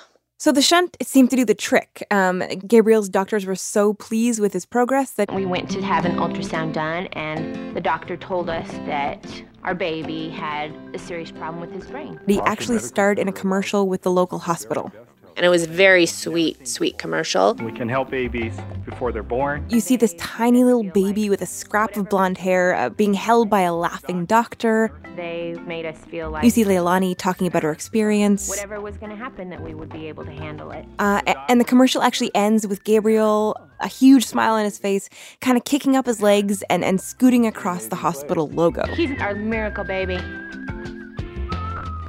So 0.43 0.51
the 0.51 0.61
shunt 0.61 0.97
it 0.99 1.07
seemed 1.07 1.30
to 1.30 1.36
do 1.36 1.45
the 1.45 1.55
trick. 1.55 2.05
Um, 2.11 2.43
Gabriel's 2.66 3.09
doctors 3.09 3.47
were 3.47 3.55
so 3.55 3.95
pleased 3.95 4.40
with 4.40 4.53
his 4.53 4.66
progress 4.66 5.12
that 5.12 5.32
We 5.32 5.47
went 5.47 5.70
to 5.70 5.80
have 5.82 6.05
an 6.05 6.16
ultrasound 6.16 6.72
done, 6.72 7.07
and 7.12 7.76
the 7.76 7.80
doctor 7.80 8.16
told 8.16 8.51
us 8.51 8.68
that 8.86 9.24
our 9.62 9.76
baby 9.76 10.30
had 10.30 10.74
a 10.95 10.99
serious 10.99 11.30
problem 11.30 11.61
with 11.61 11.70
his 11.70 11.86
brain. 11.86 12.18
he 12.26 12.40
actually 12.40 12.80
starred 12.80 13.20
in 13.20 13.28
a 13.28 13.32
commercial 13.32 13.86
with 13.86 14.03
the 14.03 14.11
local 14.11 14.40
hospital. 14.40 14.90
And 15.37 15.47
it 15.47 15.49
was 15.49 15.66
very 15.66 16.07
sweet, 16.07 16.68
sweet 16.68 16.99
commercial. 16.99 17.55
We 17.55 17.72
can 17.72 17.89
help 17.89 18.11
babies 18.11 18.55
before 18.85 19.12
they're 19.12 19.22
born. 19.22 19.64
You 19.70 19.80
see 19.80 19.97
this 19.97 20.14
tiny 20.18 20.62
little 20.62 20.85
baby 20.85 21.30
with 21.30 21.41
a 21.43 21.47
scrap 21.47 21.97
of 21.97 22.09
blonde 22.09 22.39
hair 22.39 22.74
uh, 22.74 22.91
being 22.91 23.14
held 23.14 23.49
by 23.49 23.62
a 23.62 23.74
laughing 23.74 24.26
doctor. 24.26 24.93
They 25.16 25.55
made 25.66 25.87
us 25.87 25.97
feel 26.11 26.30
like 26.30 26.45
You 26.45 26.51
see 26.51 26.64
Leilani 26.64 27.16
talking 27.16 27.47
about 27.47 27.62
her 27.62 27.72
experience. 27.72 28.49
whatever 28.49 28.80
was 28.80 28.97
going 28.97 29.11
to 29.11 29.16
happen, 29.16 29.51
that 29.51 29.62
we 29.62 29.74
would 29.74 29.89
be 29.89 30.07
able 30.09 30.24
to 30.24 30.30
handle 30.33 30.70
it. 30.70 30.87
Uh, 30.99 31.22
and 31.49 31.61
the 31.61 31.64
commercial 31.64 32.03
actually 32.03 32.35
ends 32.35 32.66
with 32.66 32.85
Gabriel, 32.85 33.57
a 33.80 33.89
huge 33.89 34.24
smile 34.26 34.55
on 34.55 34.64
his 34.64 34.78
face, 34.78 35.09
kind 35.41 35.57
of 35.57 35.64
kicking 35.64 35.97
up 35.97 36.07
his 36.07 36.22
legs 36.22 36.62
and, 36.70 36.85
and 36.85 37.01
scooting 37.01 37.47
across 37.47 37.87
the 37.87 37.97
hospital 37.97 38.49
logo. 38.51 38.87
He's 38.95 39.18
our 39.20 39.35
miracle 39.35 39.85
baby. 39.85 40.18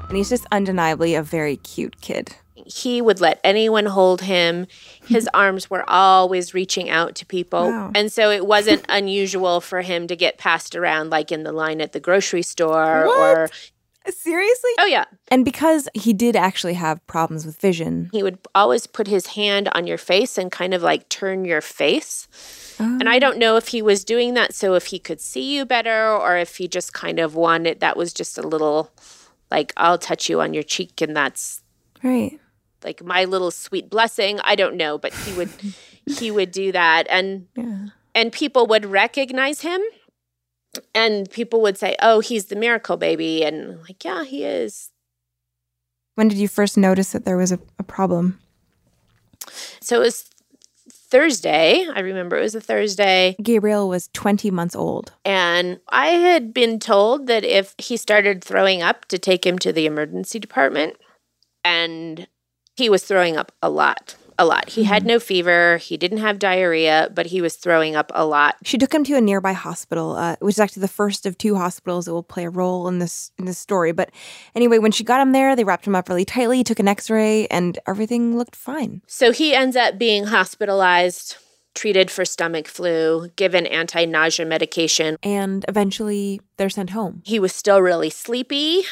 And 0.07 0.17
he's 0.17 0.29
just 0.29 0.45
undeniably 0.51 1.15
a 1.15 1.23
very 1.23 1.57
cute 1.57 1.99
kid. 2.01 2.35
He 2.65 3.01
would 3.01 3.19
let 3.21 3.39
anyone 3.43 3.85
hold 3.85 4.21
him. 4.21 4.67
His 5.05 5.29
arms 5.33 5.69
were 5.69 5.87
always 5.89 6.53
reaching 6.53 6.89
out 6.89 7.15
to 7.15 7.25
people. 7.25 7.67
Wow. 7.67 7.91
And 7.95 8.11
so 8.11 8.29
it 8.29 8.45
wasn't 8.45 8.85
unusual 8.89 9.61
for 9.61 9.81
him 9.81 10.07
to 10.07 10.15
get 10.15 10.37
passed 10.37 10.75
around, 10.75 11.09
like 11.09 11.31
in 11.31 11.43
the 11.43 11.51
line 11.51 11.81
at 11.81 11.93
the 11.93 11.99
grocery 11.99 12.43
store 12.43 13.05
or. 13.05 13.49
Seriously? 14.09 14.71
Oh, 14.79 14.85
yeah. 14.85 15.05
And 15.29 15.45
because 15.45 15.87
he 15.93 16.11
did 16.11 16.35
actually 16.35 16.73
have 16.73 17.05
problems 17.07 17.45
with 17.45 17.57
vision, 17.57 18.09
He 18.11 18.21
would 18.21 18.37
always 18.53 18.85
put 18.85 19.07
his 19.07 19.27
hand 19.27 19.69
on 19.71 19.87
your 19.87 19.97
face 19.97 20.37
and 20.37 20.51
kind 20.51 20.73
of 20.73 20.83
like 20.83 21.07
turn 21.07 21.45
your 21.45 21.61
face. 21.61 22.27
And 22.79 23.07
I 23.07 23.15
oh. 23.15 23.19
don't 23.19 23.37
know 23.37 23.55
if 23.55 23.69
he 23.69 23.81
was 23.81 24.03
doing 24.03 24.33
that 24.33 24.53
so 24.53 24.73
if 24.73 24.87
he 24.87 24.99
could 24.99 25.21
see 25.21 25.55
you 25.55 25.65
better 25.65 26.09
or 26.09 26.35
if 26.35 26.57
he 26.57 26.67
just 26.67 26.91
kind 26.91 27.17
of 27.17 27.35
wanted 27.35 27.79
that 27.79 27.95
was 27.95 28.11
just 28.11 28.37
a 28.37 28.45
little 28.45 28.91
like 29.53 29.71
I'll 29.77 29.99
touch 29.99 30.29
you 30.29 30.41
on 30.41 30.53
your 30.53 30.63
cheek 30.63 30.99
and 30.99 31.15
that's 31.15 31.61
right. 32.03 32.39
Like 32.83 33.03
my 33.03 33.25
little 33.25 33.51
sweet 33.51 33.89
blessing. 33.89 34.39
I 34.43 34.55
don't 34.55 34.75
know, 34.75 34.97
but 34.97 35.13
he 35.13 35.33
would 35.33 35.49
he 36.05 36.31
would 36.31 36.51
do 36.51 36.71
that 36.71 37.07
and 37.09 37.47
Yeah. 37.55 37.87
and 38.15 38.31
people 38.31 38.67
would 38.67 38.85
recognize 38.85 39.61
him 39.61 39.81
and 40.95 41.29
people 41.29 41.61
would 41.61 41.77
say, 41.77 41.95
"Oh, 42.01 42.19
he's 42.19 42.45
the 42.45 42.55
miracle 42.55 42.97
baby." 42.97 43.43
And 43.43 43.81
like, 43.83 44.03
"Yeah, 44.03 44.23
he 44.23 44.43
is." 44.43 44.89
When 46.15 46.27
did 46.27 46.37
you 46.37 46.47
first 46.47 46.77
notice 46.77 47.11
that 47.11 47.25
there 47.25 47.37
was 47.37 47.51
a, 47.51 47.59
a 47.79 47.83
problem? 47.83 48.39
So 49.81 49.97
it 49.97 50.05
was 50.05 50.29
Thursday. 50.91 51.87
I 51.93 51.99
remember 51.99 52.37
it 52.37 52.41
was 52.41 52.55
a 52.55 52.61
Thursday. 52.61 53.35
Gabriel 53.41 53.87
was 53.89 54.09
20 54.13 54.49
months 54.51 54.75
old. 54.75 55.11
And 55.25 55.79
I 55.89 56.07
had 56.07 56.53
been 56.53 56.79
told 56.79 57.27
that 57.27 57.43
if 57.43 57.73
he 57.77 57.97
started 57.97 58.43
throwing 58.43 58.81
up, 58.81 59.05
to 59.05 59.17
take 59.19 59.45
him 59.45 59.57
to 59.59 59.71
the 59.73 59.85
emergency 59.85 60.39
department. 60.39 60.97
And 61.63 62.27
he 62.75 62.89
was 62.89 63.03
throwing 63.03 63.37
up 63.37 63.51
a 63.61 63.69
lot, 63.69 64.15
a 64.37 64.45
lot. 64.45 64.69
He 64.69 64.83
had 64.83 65.05
no 65.05 65.19
fever, 65.19 65.77
he 65.77 65.97
didn't 65.97 66.17
have 66.19 66.39
diarrhea, 66.39 67.09
but 67.13 67.27
he 67.27 67.41
was 67.41 67.55
throwing 67.55 67.95
up 67.95 68.11
a 68.15 68.25
lot. 68.25 68.55
She 68.63 68.77
took 68.77 68.93
him 68.93 69.03
to 69.05 69.15
a 69.15 69.21
nearby 69.21 69.53
hospital, 69.53 70.13
uh, 70.13 70.35
which 70.39 70.55
is 70.55 70.59
actually 70.59 70.81
the 70.81 70.87
first 70.87 71.25
of 71.25 71.37
two 71.37 71.55
hospitals 71.55 72.05
that 72.05 72.13
will 72.13 72.23
play 72.23 72.45
a 72.45 72.49
role 72.49 72.87
in 72.87 72.99
this 72.99 73.31
in 73.37 73.45
this 73.45 73.57
story. 73.57 73.91
But 73.91 74.11
anyway, 74.55 74.79
when 74.79 74.91
she 74.91 75.03
got 75.03 75.21
him 75.21 75.31
there, 75.31 75.55
they 75.55 75.63
wrapped 75.63 75.85
him 75.85 75.95
up 75.95 76.09
really 76.09 76.25
tightly, 76.25 76.63
took 76.63 76.79
an 76.79 76.87
X-ray, 76.87 77.47
and 77.47 77.77
everything 77.87 78.37
looked 78.37 78.55
fine. 78.55 79.01
So 79.07 79.31
he 79.31 79.53
ends 79.53 79.75
up 79.75 79.97
being 79.97 80.25
hospitalized, 80.25 81.37
treated 81.75 82.09
for 82.09 82.25
stomach 82.25 82.67
flu, 82.67 83.29
given 83.35 83.65
anti 83.67 84.05
nausea 84.05 84.45
medication. 84.45 85.17
And 85.21 85.63
eventually, 85.67 86.41
they're 86.57 86.69
sent 86.69 86.91
home. 86.91 87.21
He 87.25 87.39
was 87.39 87.53
still 87.53 87.81
really 87.81 88.09
sleepy. 88.09 88.83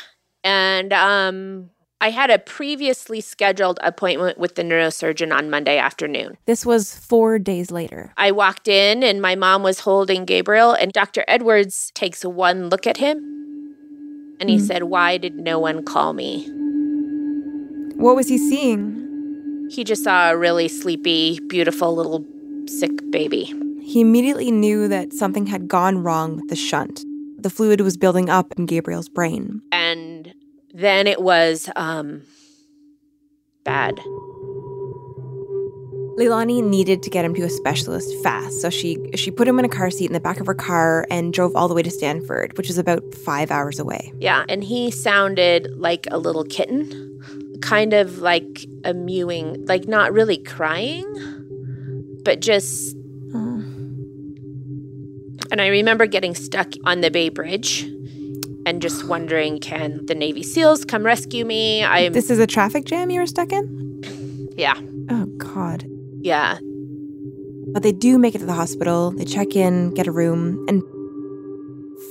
And 0.44 0.92
um, 0.92 1.70
I 2.02 2.10
had 2.10 2.32
a 2.32 2.40
previously 2.40 3.22
scheduled 3.22 3.80
appointment 3.84 4.40
with 4.40 4.56
the 4.56 4.64
neurosurgeon 4.64 5.32
on 5.32 5.52
Monday 5.52 5.78
afternoon. 5.78 6.36
This 6.48 6.66
was 6.66 6.96
four 6.96 7.38
days 7.38 7.70
later. 7.70 8.12
I 8.18 8.32
walked 8.32 8.68
in 8.68 9.04
and 9.04 9.22
my 9.22 9.36
mom 9.36 9.62
was 9.62 9.82
holding 9.82 10.26
Gabriel, 10.26 10.74
and 10.74 10.92
Dr. 10.92 11.24
Edwards 11.28 11.92
takes 11.94 12.26
one 12.26 12.70
look 12.70 12.88
at 12.88 12.98
him 12.98 13.18
and 14.40 14.50
he 14.50 14.58
hmm. 14.58 14.64
said, 14.64 14.84
Why 14.84 15.18
did 15.18 15.36
no 15.36 15.60
one 15.60 15.86
call 15.86 16.14
me? 16.14 16.50
What 17.96 18.16
was 18.16 18.28
he 18.28 18.40
seeing? 18.40 19.70
He 19.70 19.84
just 19.84 20.04
saw 20.04 20.32
a 20.32 20.38
really 20.38 20.68
sleepy, 20.68 21.40
beautiful 21.48 21.96
little 21.96 22.26
sick 22.68 23.12
baby. 23.12 23.54
He 23.84 24.02
immediately 24.02 24.50
knew 24.50 24.88
that 24.88 25.14
something 25.14 25.46
had 25.46 25.68
gone 25.68 26.00
wrong 26.00 26.38
with 26.38 26.48
the 26.50 26.56
shunt. 26.56 27.06
The 27.38 27.52
fluid 27.52 27.82
was 27.82 27.96
building 27.96 28.28
up 28.28 28.54
in 28.58 28.66
Gabriel's 28.66 29.08
brain. 29.08 29.62
And 29.72 30.34
then 30.74 31.08
it 31.08 31.22
was 31.22 31.70
um, 31.76 32.24
bad. 33.64 34.00
Leilani 36.18 36.64
needed 36.64 37.02
to 37.04 37.10
get 37.10 37.26
him 37.26 37.34
to 37.34 37.42
a 37.44 37.50
specialist 37.50 38.14
fast, 38.22 38.62
so 38.62 38.70
she 38.70 38.98
she 39.16 39.32
put 39.32 39.48
him 39.48 39.58
in 39.60 39.66
a 39.66 39.70
car 39.70 39.90
seat 39.90 40.06
in 40.06 40.14
the 40.14 40.20
back 40.20 40.40
of 40.40 40.46
her 40.46 40.54
car 40.54 41.08
and 41.10 41.34
drove 41.34 41.56
all 41.56 41.68
the 41.68 41.74
way 41.74 41.82
to 41.82 41.90
Stanford, 41.90 42.56
which 42.58 42.70
is 42.70 42.78
about 42.78 43.02
five 43.16 43.50
hours 43.50 43.80
away. 43.80 44.14
Yeah. 44.20 44.46
And 44.48 44.64
he 44.64 44.92
sounded 44.92 45.74
like 45.78 46.08
a 46.12 46.18
little 46.18 46.44
kitten, 46.44 47.60
kind 47.62 47.94
of 47.94 48.20
like 48.20 48.66
a 48.84 48.94
mewing, 48.94 49.66
like 49.66 49.88
not 49.88 50.14
really 50.14 50.38
crying, 50.38 51.06
but 52.24 52.40
just. 52.40 52.96
And 55.52 55.60
I 55.60 55.68
remember 55.68 56.06
getting 56.06 56.34
stuck 56.34 56.70
on 56.86 57.02
the 57.02 57.12
Bay 57.12 57.28
Bridge 57.28 57.86
and 58.66 58.82
just 58.82 59.06
wondering 59.08 59.60
can 59.60 60.06
the 60.06 60.16
Navy 60.16 60.44
SEALs 60.44 60.86
come 60.86 61.04
rescue 61.04 61.46
me? 61.46 61.84
I'm 61.84 62.14
This 62.14 62.30
is 62.30 62.40
a 62.40 62.48
traffic 62.48 62.86
jam 62.86 63.10
you 63.10 63.20
were 63.20 63.28
stuck 63.28 63.52
in? 63.52 64.54
yeah. 64.58 64.76
Oh 65.10 65.26
God. 65.38 65.86
Yeah. 66.22 66.58
But 67.74 67.84
they 67.84 67.92
do 67.92 68.18
make 68.18 68.36
it 68.36 68.40
to 68.40 68.46
the 68.46 68.54
hospital. 68.54 69.12
They 69.12 69.26
check 69.26 69.56
in, 69.56 69.94
get 69.94 70.08
a 70.08 70.12
room, 70.12 70.66
and 70.68 70.84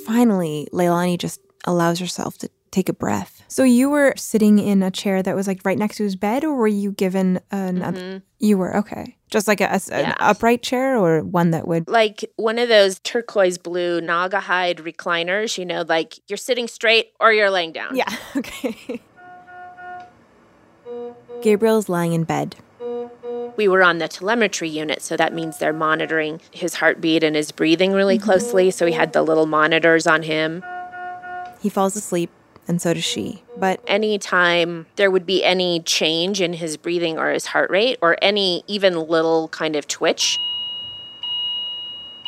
finally, 0.07 0.67
Leilani 0.73 1.19
just 1.19 1.41
allows 1.65 1.99
herself 1.99 2.39
to 2.39 2.49
take 2.71 2.89
a 2.89 2.93
breath. 2.95 3.40
So 3.51 3.65
you 3.65 3.91
were 3.91 4.15
sitting 4.17 4.61
in 4.61 4.81
a 4.81 4.93
chair 4.93 5.25
that 5.25 5.35
was 5.35 5.49
like 5.49 5.63
right 5.65 5.77
next 5.77 5.97
to 5.97 6.05
his 6.05 6.15
bed, 6.15 6.45
or 6.45 6.55
were 6.55 6.69
you 6.69 6.93
given 6.93 7.41
another? 7.51 8.01
Mm-hmm. 8.01 8.19
You 8.39 8.57
were 8.57 8.77
okay, 8.77 9.17
just 9.29 9.49
like 9.49 9.61
a, 9.61 9.65
a- 9.65 9.93
an 9.93 10.15
upright 10.21 10.63
chair, 10.63 10.97
or 10.97 11.25
one 11.25 11.51
that 11.51 11.67
would. 11.67 11.89
Like 11.89 12.25
one 12.37 12.61
of 12.61 12.69
those 12.69 13.01
turquoise 13.01 13.59
blue 13.59 14.01
Naugahyde 14.01 14.77
recliners, 14.77 15.59
you 15.59 15.67
know, 15.67 15.83
like 15.83 16.21
you're 16.29 16.37
sitting 16.37 16.69
straight 16.69 17.13
or 17.19 17.33
you're 17.33 17.51
laying 17.51 17.73
down. 17.73 17.97
Yeah, 17.97 18.17
okay. 18.37 19.03
Gabriel's 21.43 21.89
lying 21.89 22.13
in 22.13 22.23
bed. 22.23 22.55
We 23.57 23.67
were 23.67 23.83
on 23.83 23.99
the 23.99 24.07
telemetry 24.07 24.69
unit, 24.69 25.03
so 25.03 25.17
that 25.17 25.35
means 25.35 25.59
they're 25.59 25.73
monitoring 25.73 26.41
his 26.53 26.75
heartbeat 26.75 27.25
and 27.25 27.35
his 27.35 27.51
breathing 27.51 27.95
really 27.95 28.17
mm-hmm. 28.17 28.27
closely. 28.27 28.71
So 28.71 28.87
we 28.87 28.93
had 28.93 29.13
the 29.13 29.23
little 29.23 29.47
monitors 29.47 30.07
on 30.07 30.23
him. 30.23 30.63
He 31.61 31.69
falls 31.69 31.97
asleep, 31.97 32.31
and 32.71 32.81
so 32.81 32.95
does 32.95 33.05
she. 33.05 33.43
But 33.57 33.83
anytime 33.89 34.87
there 34.95 35.11
would 35.11 35.27
be 35.27 35.43
any 35.43 35.81
change 35.81 36.41
in 36.41 36.53
his 36.53 36.77
breathing 36.77 37.19
or 37.19 37.33
his 37.33 37.47
heart 37.47 37.69
rate 37.69 37.99
or 38.01 38.17
any 38.23 38.63
even 38.69 38.95
little 38.95 39.49
kind 39.49 39.75
of 39.75 39.89
twitch, 39.89 40.39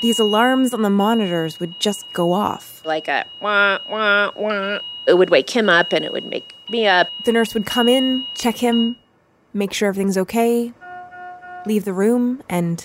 these 0.02 0.18
alarms 0.18 0.74
on 0.74 0.82
the 0.82 0.90
monitors 0.90 1.60
would 1.60 1.78
just 1.78 2.04
go 2.12 2.32
off. 2.32 2.84
like 2.84 3.06
a 3.06 3.24
wah, 3.40 3.78
wah, 3.88 4.32
wah, 4.36 4.80
it 5.06 5.16
would 5.16 5.30
wake 5.30 5.48
him 5.48 5.68
up 5.68 5.92
and 5.92 6.04
it 6.04 6.12
would 6.12 6.24
make 6.24 6.52
me 6.68 6.88
up. 6.88 7.06
The 7.24 7.30
nurse 7.30 7.54
would 7.54 7.64
come 7.64 7.88
in, 7.88 8.26
check 8.34 8.56
him, 8.56 8.96
make 9.54 9.72
sure 9.72 9.88
everything's 9.88 10.18
okay, 10.18 10.72
leave 11.66 11.84
the 11.84 11.92
room, 11.92 12.42
and 12.48 12.84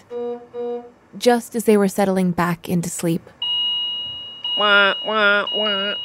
just 1.17 1.55
as 1.55 1.63
they 1.63 1.75
were 1.75 1.87
settling 1.87 2.33
back 2.33 2.69
into 2.69 2.91
sleep. 2.91 3.27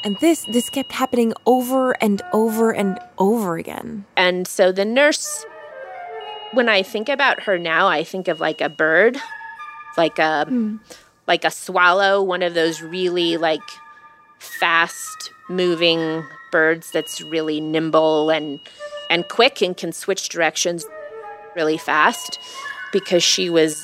And 0.04 0.16
this 0.20 0.44
this 0.44 0.68
kept 0.70 0.92
happening 0.92 1.32
over 1.46 1.92
and 2.02 2.22
over 2.32 2.72
and 2.72 2.98
over 3.18 3.56
again. 3.56 4.04
And 4.16 4.46
so 4.46 4.72
the 4.72 4.84
nurse, 4.84 5.44
when 6.52 6.68
I 6.68 6.82
think 6.82 7.08
about 7.08 7.44
her 7.44 7.58
now, 7.58 7.88
I 7.88 8.04
think 8.04 8.28
of 8.28 8.40
like 8.40 8.60
a 8.60 8.68
bird 8.68 9.18
like 9.96 10.18
a 10.18 10.44
hmm. 10.46 10.76
like 11.26 11.44
a 11.44 11.50
swallow, 11.50 12.22
one 12.22 12.42
of 12.42 12.54
those 12.54 12.82
really 12.82 13.36
like 13.36 13.62
fast 14.38 15.30
moving 15.48 16.24
birds 16.50 16.90
that's 16.90 17.20
really 17.20 17.60
nimble 17.60 18.30
and 18.30 18.60
and 19.10 19.28
quick 19.28 19.60
and 19.62 19.76
can 19.76 19.92
switch 19.92 20.28
directions 20.28 20.86
really 21.54 21.78
fast 21.78 22.38
because 22.92 23.22
she 23.22 23.50
was 23.50 23.82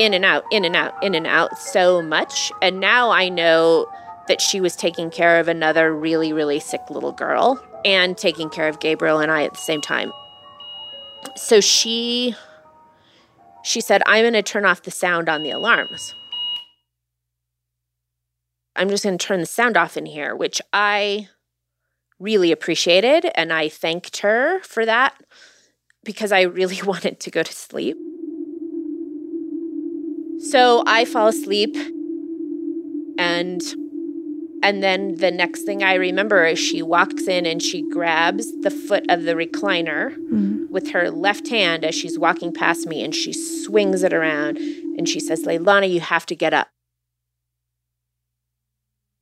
in 0.00 0.14
and 0.14 0.24
out, 0.24 0.44
in 0.50 0.64
and 0.64 0.74
out, 0.74 0.94
in 1.02 1.14
and 1.14 1.26
out 1.26 1.58
so 1.58 2.00
much. 2.00 2.50
And 2.62 2.80
now 2.80 3.10
I 3.10 3.28
know 3.28 3.86
that 4.28 4.40
she 4.40 4.58
was 4.58 4.74
taking 4.74 5.10
care 5.10 5.38
of 5.38 5.46
another 5.46 5.94
really, 5.94 6.32
really 6.32 6.58
sick 6.58 6.80
little 6.88 7.12
girl 7.12 7.62
and 7.84 8.16
taking 8.16 8.48
care 8.48 8.66
of 8.66 8.80
Gabriel 8.80 9.18
and 9.18 9.30
I 9.30 9.44
at 9.44 9.52
the 9.52 9.60
same 9.60 9.82
time. 9.82 10.10
So 11.36 11.60
she 11.60 12.34
she 13.62 13.82
said, 13.82 14.02
I'm 14.06 14.22
going 14.22 14.32
to 14.32 14.42
turn 14.42 14.64
off 14.64 14.82
the 14.82 14.90
sound 14.90 15.28
on 15.28 15.42
the 15.42 15.50
alarms. 15.50 16.14
I'm 18.74 18.88
just 18.88 19.04
going 19.04 19.18
to 19.18 19.26
turn 19.26 19.40
the 19.40 19.46
sound 19.46 19.76
off 19.76 19.98
in 19.98 20.06
here, 20.06 20.34
which 20.34 20.62
I 20.72 21.28
really 22.18 22.52
appreciated. 22.52 23.30
And 23.34 23.52
I 23.52 23.68
thanked 23.68 24.18
her 24.18 24.62
for 24.62 24.86
that 24.86 25.14
because 26.04 26.32
I 26.32 26.42
really 26.42 26.80
wanted 26.84 27.20
to 27.20 27.30
go 27.30 27.42
to 27.42 27.52
sleep. 27.52 27.98
So 30.40 30.82
I 30.86 31.04
fall 31.04 31.28
asleep 31.28 31.76
and 33.18 33.62
and 34.62 34.82
then 34.82 35.16
the 35.16 35.30
next 35.30 35.62
thing 35.62 35.82
I 35.82 35.94
remember 35.94 36.44
is 36.44 36.58
she 36.58 36.82
walks 36.82 37.26
in 37.26 37.46
and 37.46 37.62
she 37.62 37.88
grabs 37.88 38.50
the 38.60 38.70
foot 38.70 39.04
of 39.08 39.24
the 39.24 39.32
recliner 39.32 40.10
mm-hmm. 40.10 40.66
with 40.70 40.90
her 40.90 41.10
left 41.10 41.48
hand 41.48 41.84
as 41.84 41.94
she's 41.94 42.18
walking 42.18 42.52
past 42.52 42.86
me 42.86 43.02
and 43.02 43.14
she 43.14 43.32
swings 43.32 44.02
it 44.02 44.12
around 44.12 44.58
and 44.58 45.08
she 45.08 45.18
says, 45.18 45.44
Leilani, 45.44 45.90
you 45.90 46.00
have 46.00 46.26
to 46.26 46.36
get 46.36 46.52
up. 46.52 46.68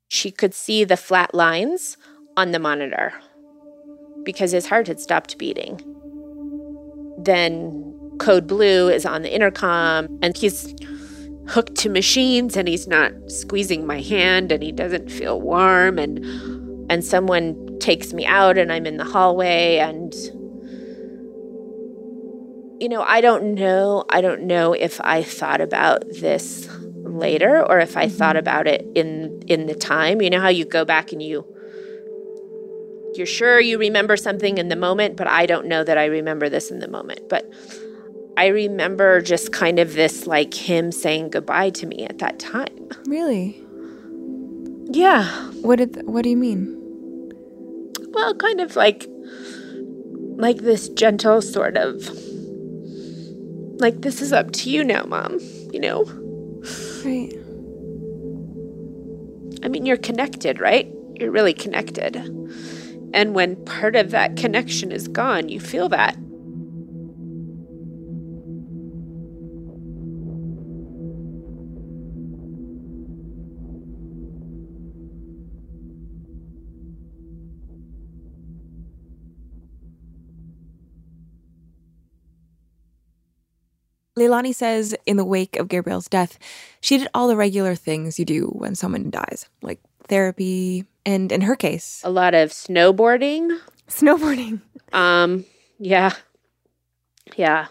She 0.08 0.30
could 0.30 0.54
see 0.54 0.84
the 0.84 0.96
flat 0.96 1.34
lines 1.34 1.96
on 2.36 2.50
the 2.50 2.58
monitor 2.58 3.12
because 4.24 4.50
his 4.50 4.66
heart 4.66 4.88
had 4.88 4.98
stopped 4.98 5.38
beating. 5.38 5.80
Then 7.18 8.16
Code 8.18 8.46
Blue 8.48 8.88
is 8.88 9.06
on 9.06 9.22
the 9.22 9.32
intercom 9.32 10.18
and 10.20 10.36
he's 10.36 10.74
hooked 11.48 11.74
to 11.76 11.88
machines 11.88 12.56
and 12.56 12.68
he's 12.68 12.86
not 12.86 13.12
squeezing 13.28 13.86
my 13.86 14.00
hand 14.00 14.52
and 14.52 14.62
he 14.62 14.70
doesn't 14.70 15.10
feel 15.10 15.40
warm 15.40 15.98
and 15.98 16.18
and 16.90 17.04
someone 17.04 17.78
takes 17.80 18.12
me 18.12 18.26
out 18.26 18.58
and 18.58 18.72
I'm 18.72 18.86
in 18.86 18.96
the 18.96 19.04
hallway 19.04 19.76
and 19.78 20.14
you 22.80 22.88
know, 22.88 23.02
I 23.02 23.20
don't 23.20 23.54
know, 23.54 24.04
I 24.08 24.20
don't 24.20 24.42
know 24.42 24.72
if 24.72 25.00
I 25.00 25.22
thought 25.22 25.60
about 25.60 26.04
this 26.08 26.68
later 26.94 27.64
or 27.66 27.80
if 27.80 27.96
I 27.96 28.06
mm-hmm. 28.06 28.16
thought 28.16 28.36
about 28.36 28.66
it 28.66 28.86
in 28.94 29.42
in 29.48 29.66
the 29.66 29.74
time. 29.74 30.22
You 30.22 30.30
know 30.30 30.40
how 30.40 30.48
you 30.48 30.64
go 30.64 30.84
back 30.84 31.12
and 31.12 31.22
you 31.22 31.46
you're 33.14 33.26
sure 33.26 33.58
you 33.58 33.78
remember 33.78 34.16
something 34.16 34.58
in 34.58 34.68
the 34.68 34.76
moment, 34.76 35.16
but 35.16 35.26
I 35.26 35.46
don't 35.46 35.66
know 35.66 35.82
that 35.82 35.98
I 35.98 36.04
remember 36.04 36.48
this 36.48 36.70
in 36.70 36.78
the 36.78 36.88
moment. 36.88 37.28
But 37.28 37.50
I 38.38 38.46
remember 38.46 39.20
just 39.20 39.50
kind 39.52 39.80
of 39.80 39.94
this 39.94 40.24
like 40.28 40.54
him 40.54 40.92
saying 40.92 41.30
goodbye 41.30 41.70
to 41.70 41.86
me 41.86 42.06
at 42.06 42.18
that 42.18 42.38
time. 42.38 42.88
Really? 43.06 43.60
Yeah. 44.92 45.26
What 45.62 45.76
did 45.80 46.06
what 46.06 46.22
do 46.22 46.30
you 46.30 46.36
mean? 46.36 46.76
Well, 48.12 48.36
kind 48.36 48.60
of 48.60 48.76
like 48.76 49.08
like 50.36 50.58
this 50.58 50.88
gentle 50.90 51.42
sort 51.42 51.76
of 51.76 51.96
like 53.80 54.02
this 54.02 54.22
is 54.22 54.32
up 54.32 54.52
to 54.52 54.70
you 54.70 54.84
now, 54.84 55.02
mom, 55.02 55.40
you 55.72 55.80
know? 55.80 56.04
Right. 57.04 57.34
I 59.64 59.68
mean, 59.68 59.84
you're 59.84 59.96
connected, 59.96 60.60
right? 60.60 60.88
You're 61.16 61.32
really 61.32 61.54
connected. 61.54 62.14
And 63.12 63.34
when 63.34 63.56
part 63.64 63.96
of 63.96 64.12
that 64.12 64.36
connection 64.36 64.92
is 64.92 65.08
gone, 65.08 65.48
you 65.48 65.58
feel 65.58 65.88
that. 65.88 66.16
Leilani 84.18 84.54
says 84.54 84.94
in 85.06 85.16
the 85.16 85.24
wake 85.24 85.56
of 85.56 85.68
Gabriel's 85.68 86.08
death, 86.08 86.38
she 86.80 86.98
did 86.98 87.08
all 87.14 87.28
the 87.28 87.36
regular 87.36 87.74
things 87.74 88.18
you 88.18 88.24
do 88.24 88.46
when 88.46 88.74
someone 88.74 89.10
dies, 89.10 89.48
like 89.62 89.80
therapy, 90.08 90.84
and 91.06 91.30
in 91.32 91.40
her 91.42 91.56
case, 91.56 92.00
A 92.04 92.10
lot 92.10 92.34
of 92.34 92.50
snowboarding. 92.50 93.58
snowboarding. 93.88 94.60
Um, 94.92 95.44
yeah. 95.78 96.12
Yeah. 97.36 97.66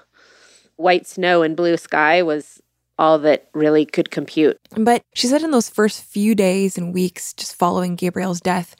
White 0.75 1.07
snow 1.07 1.41
and 1.41 1.55
blue 1.55 1.77
sky 1.77 2.21
was 2.21 2.61
all 2.99 3.19
that 3.19 3.47
really 3.53 3.85
could 3.85 4.09
compute. 4.09 4.57
But 4.75 5.03
she 5.13 5.27
said 5.27 5.43
in 5.43 5.51
those 5.51 5.69
first 5.69 6.03
few 6.03 6.33
days 6.35 6.77
and 6.77 6.93
weeks 6.93 7.33
just 7.33 7.55
following 7.55 7.95
Gabriel's 7.95 8.41
death, 8.41 8.75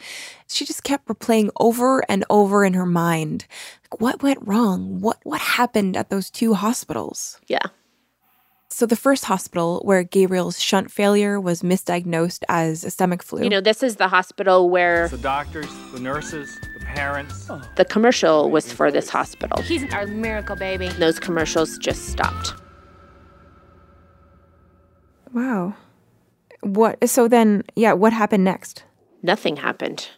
she 0.47 0.65
just 0.65 0.83
kept 0.83 1.07
replaying 1.07 1.49
over 1.59 2.03
and 2.09 2.23
over 2.29 2.63
in 2.63 2.73
her 2.73 2.85
mind 2.85 3.45
like, 3.91 4.01
what 4.01 4.23
went 4.23 4.39
wrong? 4.45 4.99
What 5.01 5.19
what 5.23 5.41
happened 5.41 5.95
at 5.95 6.09
those 6.09 6.29
two 6.29 6.53
hospitals? 6.53 7.39
Yeah. 7.47 7.61
So 8.69 8.85
the 8.85 8.95
first 8.97 9.25
hospital 9.25 9.81
where 9.85 10.03
Gabriel's 10.03 10.59
shunt 10.59 10.91
failure 10.91 11.39
was 11.39 11.61
misdiagnosed 11.61 12.43
as 12.49 12.83
a 12.83 12.91
stomach 12.91 13.23
flu. 13.23 13.43
You 13.43 13.49
know, 13.49 13.61
this 13.61 13.81
is 13.81 13.95
the 13.95 14.09
hospital 14.09 14.69
where 14.69 15.07
The 15.07 15.17
doctors, 15.17 15.69
the 15.93 15.99
nurses, 15.99 16.53
the 16.77 16.85
parents. 16.85 17.47
Oh. 17.49 17.61
the 17.75 17.85
commercial 17.85 18.51
was 18.51 18.71
for 18.71 18.91
this 18.91 19.09
hospital. 19.09 19.61
He's 19.63 19.91
our 19.93 20.05
miracle 20.05 20.55
baby. 20.57 20.89
Those 20.89 21.17
commercials 21.17 21.77
just 21.77 22.09
stopped. 22.09 22.53
wow. 25.33 25.73
What 26.61 27.07
so 27.09 27.27
then 27.27 27.63
yeah, 27.75 27.93
what 27.93 28.11
happened 28.13 28.43
next? 28.43 28.83
Nothing 29.23 29.57
happened. 29.57 30.09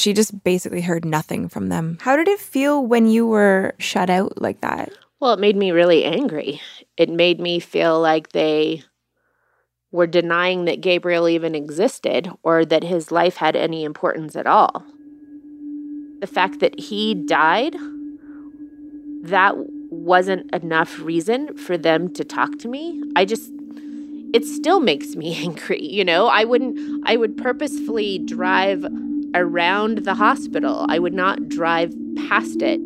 She 0.00 0.14
just 0.14 0.42
basically 0.44 0.80
heard 0.80 1.04
nothing 1.04 1.50
from 1.50 1.68
them. 1.68 1.98
How 2.00 2.16
did 2.16 2.26
it 2.26 2.40
feel 2.40 2.86
when 2.86 3.06
you 3.06 3.26
were 3.26 3.74
shut 3.76 4.08
out 4.08 4.40
like 4.40 4.62
that? 4.62 4.90
Well, 5.20 5.34
it 5.34 5.40
made 5.40 5.56
me 5.56 5.72
really 5.72 6.04
angry. 6.04 6.62
It 6.96 7.10
made 7.10 7.38
me 7.38 7.60
feel 7.60 8.00
like 8.00 8.30
they 8.30 8.82
were 9.92 10.06
denying 10.06 10.64
that 10.64 10.80
Gabriel 10.80 11.28
even 11.28 11.54
existed 11.54 12.30
or 12.42 12.64
that 12.64 12.82
his 12.82 13.12
life 13.12 13.36
had 13.36 13.54
any 13.54 13.84
importance 13.84 14.36
at 14.36 14.46
all. 14.46 14.86
The 16.20 16.26
fact 16.26 16.60
that 16.60 16.80
he 16.80 17.14
died, 17.14 17.76
that 19.24 19.52
wasn't 19.90 20.50
enough 20.54 20.98
reason 21.00 21.54
for 21.58 21.76
them 21.76 22.10
to 22.14 22.24
talk 22.24 22.58
to 22.60 22.68
me. 22.68 23.02
I 23.16 23.26
just, 23.26 23.52
it 24.32 24.46
still 24.46 24.80
makes 24.80 25.14
me 25.14 25.36
angry. 25.44 25.84
You 25.84 26.06
know, 26.06 26.28
I 26.28 26.44
wouldn't, 26.44 27.06
I 27.06 27.18
would 27.18 27.36
purposefully 27.36 28.18
drive 28.20 28.86
around 29.34 29.98
the 29.98 30.14
hospital, 30.14 30.86
I 30.88 30.98
would 30.98 31.14
not 31.14 31.48
drive 31.48 31.94
past 32.28 32.62
it. 32.62 32.80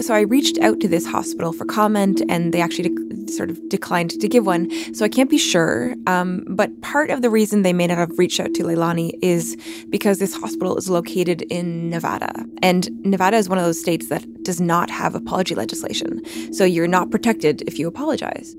So 0.00 0.14
I 0.14 0.20
reached 0.20 0.58
out 0.58 0.78
to 0.80 0.88
this 0.88 1.04
hospital 1.04 1.52
for 1.52 1.64
comment, 1.64 2.22
and 2.28 2.54
they 2.54 2.60
actually 2.60 2.90
dec- 2.90 3.30
sort 3.30 3.50
of 3.50 3.68
declined 3.68 4.10
to 4.10 4.28
give 4.28 4.46
one. 4.46 4.70
So 4.94 5.04
I 5.04 5.08
can't 5.08 5.28
be 5.28 5.38
sure. 5.38 5.94
Um, 6.06 6.44
but 6.48 6.80
part 6.82 7.10
of 7.10 7.20
the 7.20 7.30
reason 7.30 7.62
they 7.62 7.72
may 7.72 7.88
not 7.88 7.98
have 7.98 8.16
reached 8.16 8.38
out 8.38 8.54
to 8.54 8.62
Leilani 8.62 9.10
is 9.22 9.56
because 9.90 10.20
this 10.20 10.34
hospital 10.36 10.76
is 10.76 10.88
located 10.88 11.42
in 11.50 11.90
Nevada, 11.90 12.32
and 12.62 12.88
Nevada 13.04 13.38
is 13.38 13.48
one 13.48 13.58
of 13.58 13.64
those 13.64 13.80
states 13.80 14.08
that 14.08 14.24
does 14.44 14.60
not 14.60 14.88
have 14.88 15.16
apology 15.16 15.56
legislation. 15.56 16.22
So 16.54 16.64
you're 16.64 16.86
not 16.86 17.10
protected 17.10 17.62
if 17.62 17.78
you 17.78 17.88
apologize. 17.88 18.54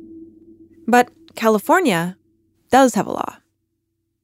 But 0.88 1.10
California 1.36 2.18
does 2.70 2.96
have 2.96 3.08
a 3.08 3.12
law. 3.12 3.38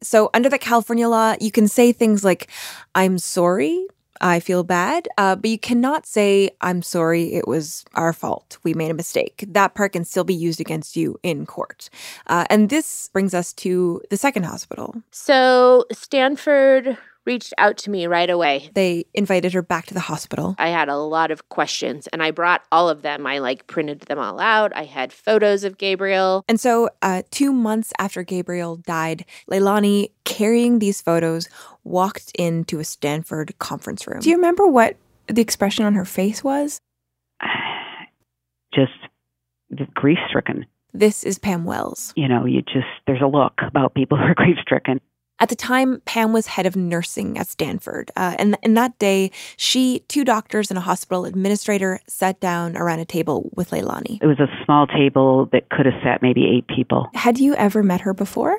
So, 0.05 0.29
under 0.33 0.49
the 0.49 0.59
California 0.59 1.07
law, 1.07 1.35
you 1.39 1.51
can 1.51 1.67
say 1.67 1.91
things 1.91 2.23
like, 2.23 2.49
I'm 2.93 3.17
sorry, 3.17 3.87
I 4.21 4.39
feel 4.39 4.63
bad, 4.63 5.07
uh, 5.17 5.35
but 5.35 5.49
you 5.49 5.59
cannot 5.59 6.05
say, 6.05 6.51
I'm 6.61 6.81
sorry, 6.81 7.33
it 7.33 7.47
was 7.47 7.83
our 7.95 8.13
fault. 8.13 8.57
We 8.63 8.73
made 8.73 8.91
a 8.91 8.93
mistake. 8.93 9.43
That 9.47 9.75
part 9.75 9.93
can 9.93 10.05
still 10.05 10.23
be 10.23 10.33
used 10.33 10.61
against 10.61 10.95
you 10.95 11.19
in 11.21 11.45
court. 11.45 11.89
Uh, 12.27 12.45
and 12.49 12.69
this 12.69 13.09
brings 13.11 13.33
us 13.33 13.51
to 13.53 14.01
the 14.09 14.17
second 14.17 14.43
hospital. 14.43 14.95
So 15.11 15.85
Stanford 15.91 16.97
reached 17.25 17.53
out 17.57 17.77
to 17.77 17.89
me 17.89 18.07
right 18.07 18.29
away. 18.29 18.69
They 18.73 19.05
invited 19.13 19.53
her 19.53 19.61
back 19.61 19.85
to 19.87 19.93
the 19.93 19.99
hospital. 19.99 20.55
I 20.57 20.69
had 20.69 20.89
a 20.89 20.97
lot 20.97 21.31
of 21.31 21.49
questions 21.49 22.07
and 22.07 22.21
I 22.21 22.31
brought 22.31 22.63
all 22.71 22.89
of 22.89 23.01
them. 23.01 23.25
I 23.25 23.39
like 23.39 23.67
printed 23.67 24.01
them 24.01 24.19
all 24.19 24.39
out. 24.39 24.75
I 24.75 24.85
had 24.85 25.11
photos 25.11 25.63
of 25.63 25.77
Gabriel. 25.77 26.43
And 26.47 26.59
so, 26.59 26.89
uh, 27.01 27.23
two 27.31 27.51
months 27.51 27.91
after 27.99 28.23
Gabriel 28.23 28.77
died, 28.77 29.25
Leilani, 29.49 30.11
carrying 30.23 30.79
these 30.79 31.01
photos, 31.01 31.49
walked 31.83 32.31
into 32.37 32.79
a 32.79 32.83
Stanford 32.83 33.57
conference 33.59 34.07
room. 34.07 34.19
Do 34.19 34.29
you 34.29 34.35
remember 34.35 34.67
what 34.67 34.95
the 35.27 35.41
expression 35.41 35.85
on 35.85 35.95
her 35.95 36.05
face 36.05 36.43
was? 36.43 36.79
just 38.73 38.91
grief 39.93 40.19
stricken. 40.29 40.65
This 40.93 41.23
is 41.23 41.37
Pam 41.37 41.65
Wells. 41.65 42.13
You 42.15 42.27
know, 42.27 42.45
you 42.45 42.61
just, 42.61 42.87
there's 43.05 43.21
a 43.21 43.27
look 43.27 43.53
about 43.65 43.93
people 43.95 44.17
who 44.17 44.23
are 44.23 44.33
grief 44.35 44.57
stricken. 44.61 45.01
At 45.39 45.49
the 45.49 45.55
time, 45.55 46.01
Pam 46.05 46.31
was 46.31 46.47
head 46.47 46.65
of 46.65 46.77
nursing 46.77 47.37
at 47.37 47.47
Stanford. 47.47 48.09
Uh, 48.15 48.35
and, 48.39 48.57
and 48.63 48.77
that 48.77 48.97
day, 48.99 49.31
she, 49.57 49.99
two 50.07 50.23
doctors, 50.23 50.71
and 50.71 50.77
a 50.77 50.81
hospital 50.81 51.25
administrator 51.25 51.99
sat 52.07 52.39
down 52.39 52.77
around 52.77 52.99
a 52.99 53.05
table 53.05 53.49
with 53.53 53.71
Leilani. 53.71 54.19
It 54.21 54.27
was 54.27 54.39
a 54.39 54.47
small 54.63 54.87
table 54.87 55.49
that 55.51 55.69
could 55.69 55.85
have 55.85 56.01
sat 56.03 56.21
maybe 56.21 56.45
eight 56.45 56.67
people. 56.73 57.09
Had 57.13 57.37
you 57.37 57.53
ever 57.55 57.83
met 57.83 58.01
her 58.01 58.13
before? 58.13 58.57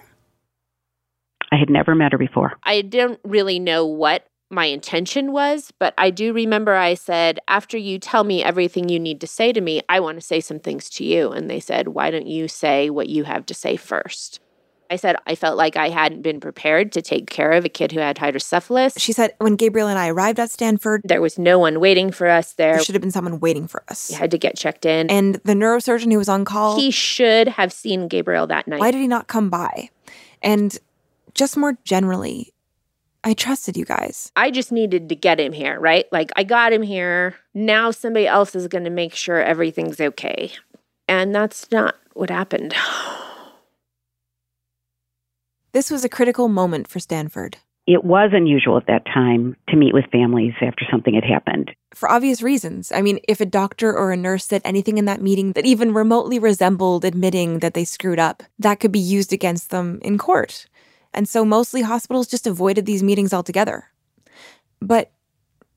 I 1.51 1.57
had 1.57 1.71
never 1.71 1.95
met 1.95 2.13
her 2.13 2.19
before. 2.19 2.53
I 2.63 2.83
don't 2.83 3.21
really 3.25 3.59
know 3.59 3.87
what 3.87 4.27
my 4.51 4.67
intention 4.67 5.33
was, 5.33 5.73
but 5.79 5.95
I 5.97 6.11
do 6.11 6.33
remember 6.33 6.75
I 6.75 6.95
said, 6.95 7.39
after 7.49 7.79
you 7.79 7.99
tell 7.99 8.23
me 8.23 8.45
everything 8.45 8.89
you 8.89 9.01
need 9.01 9.21
to 9.23 9.27
say 9.27 9.53
to 9.53 9.61
me, 9.61 9.81
I 9.89 10.01
want 10.01 10.19
to 10.19 10.27
say 10.27 10.41
some 10.41 10.61
things 10.61 10.91
to 10.91 11.05
you. 11.05 11.33
And 11.33 11.49
they 11.49 11.59
said, 11.59 11.89
why 11.89 12.11
don't 12.11 12.27
you 12.27 12.49
say 12.49 12.91
what 12.91 13.09
you 13.09 13.25
have 13.25 13.47
to 13.47 13.55
say 13.55 13.77
first? 13.77 14.41
I 14.91 14.97
said 14.97 15.17
I 15.27 15.35
felt 15.35 15.57
like 15.57 15.77
I 15.77 15.89
hadn't 15.89 16.23
been 16.23 16.41
prepared 16.41 16.93
to 16.93 17.03
take 17.03 17.29
care 17.29 17.53
of 17.53 17.65
a 17.65 17.69
kid 17.69 17.93
who 17.93 18.01
had 18.01 18.19
hydrocephalus. 18.19 18.95
She 18.99 19.13
said, 19.13 19.35
when 19.39 19.57
Gabriel 19.57 19.89
and 19.89 19.99
I 19.99 20.09
arrived 20.09 20.41
at 20.41 20.51
Stanford, 20.51 21.03
there 21.05 21.21
was 21.21 21.39
no 21.39 21.59
one 21.59 21.81
waiting 21.81 22.11
for 22.11 22.29
us 22.29 22.53
there. 22.53 22.75
There 22.75 22.85
should 22.85 22.95
have 22.95 23.03
been 23.03 23.11
someone 23.11 23.41
waiting 23.41 23.67
for 23.67 23.83
us. 23.89 24.11
We 24.11 24.17
had 24.17 24.31
to 24.31 24.39
get 24.39 24.57
checked 24.57 24.87
in. 24.87 25.11
And 25.11 25.37
the 25.37 25.55
neurosurgeon 25.55 26.11
who 26.13 26.19
was 26.19 26.29
on 26.29 26.45
call, 26.45 26.77
he 26.77 26.91
should 26.91 27.49
have 27.49 27.73
seen 27.73 28.09
Gabriel 28.09 28.47
that 28.49 28.67
night. 28.67 28.81
Why 28.81 28.91
did 28.91 29.01
he 29.01 29.09
not 29.09 29.27
come 29.27 29.51
by? 29.51 29.91
And 30.43 30.77
just 31.35 31.57
more 31.57 31.77
generally, 31.85 32.53
I 33.25 33.35
trusted 33.35 33.77
you 33.77 33.85
guys. 33.85 34.31
I 34.37 34.51
just 34.51 34.71
needed 34.71 35.09
to 35.09 35.17
get 35.17 35.41
him 35.41 35.53
here, 35.53 35.79
right? 35.81 36.07
Like, 36.13 36.31
I 36.37 36.45
got 36.45 36.73
him 36.73 36.83
here. 36.83 37.37
Now 37.55 37.91
somebody 37.91 38.27
else 38.27 38.55
is 38.55 38.69
going 38.69 38.85
to 38.85 38.91
make 38.91 39.15
sure 39.15 39.43
everything's 39.43 40.01
okay. 40.01 40.53
And 41.09 41.35
that's 41.35 41.71
not 41.71 41.97
what 42.15 42.31
happened. 42.31 42.75
This 45.77 45.91
was 45.91 46.07
a 46.07 46.09
critical 46.09 46.49
moment 46.49 46.89
for 46.89 47.01
Stanford. 47.01 47.59
It 47.87 48.03
was 48.03 48.31
unusual 48.33 48.79
at 48.79 48.87
that 48.87 49.05
time 49.05 49.57
to 49.69 49.77
meet 49.77 49.93
with 49.93 50.07
families 50.11 50.55
after 50.63 50.87
something 50.91 51.13
had 51.13 51.23
happened. 51.23 51.71
For 51.95 52.11
obvious 52.11 52.41
reasons. 52.41 52.91
I 52.93 53.03
mean, 53.03 53.21
if 53.29 53.43
a 53.43 53.45
doctor 53.45 53.95
or 53.95 54.11
a 54.11 54.17
nurse 54.17 54.47
said 54.47 54.63
anything 54.65 54.97
in 54.97 55.05
that 55.05 55.21
meeting 55.21 55.53
that 55.53 55.67
even 55.67 55.93
remotely 55.93 56.39
resembled 56.39 57.05
admitting 57.05 57.59
that 57.59 57.75
they 57.75 57.85
screwed 57.85 58.19
up, 58.19 58.43
that 58.59 58.81
could 58.81 58.91
be 58.91 58.99
used 58.99 59.35
against 59.35 59.69
them 59.69 59.99
in 60.01 60.17
court. 60.17 60.67
And 61.13 61.29
so 61.29 61.45
mostly 61.45 61.83
hospitals 61.83 62.27
just 62.27 62.47
avoided 62.47 62.87
these 62.87 63.03
meetings 63.03 63.35
altogether. 63.35 63.91
But 64.81 65.13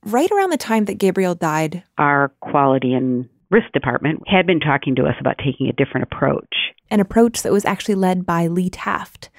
right 0.05 0.31
around 0.31 0.51
the 0.51 0.57
time 0.57 0.85
that 0.85 0.97
Gabriel 0.97 1.35
died, 1.35 1.83
our 1.97 2.31
quality 2.39 2.93
and 2.93 3.27
risk 3.51 3.69
department 3.73 4.23
had 4.27 4.47
been 4.47 4.61
talking 4.61 4.95
to 4.95 5.07
us 5.07 5.15
about 5.19 5.39
taking 5.43 5.67
a 5.67 5.73
different 5.73 6.07
approach. 6.09 6.55
An 6.89 7.01
approach 7.01 7.41
that 7.41 7.51
was 7.51 7.65
actually 7.65 7.95
led 7.95 8.25
by 8.25 8.47
Lee 8.47 8.69
Taft. 8.69 9.29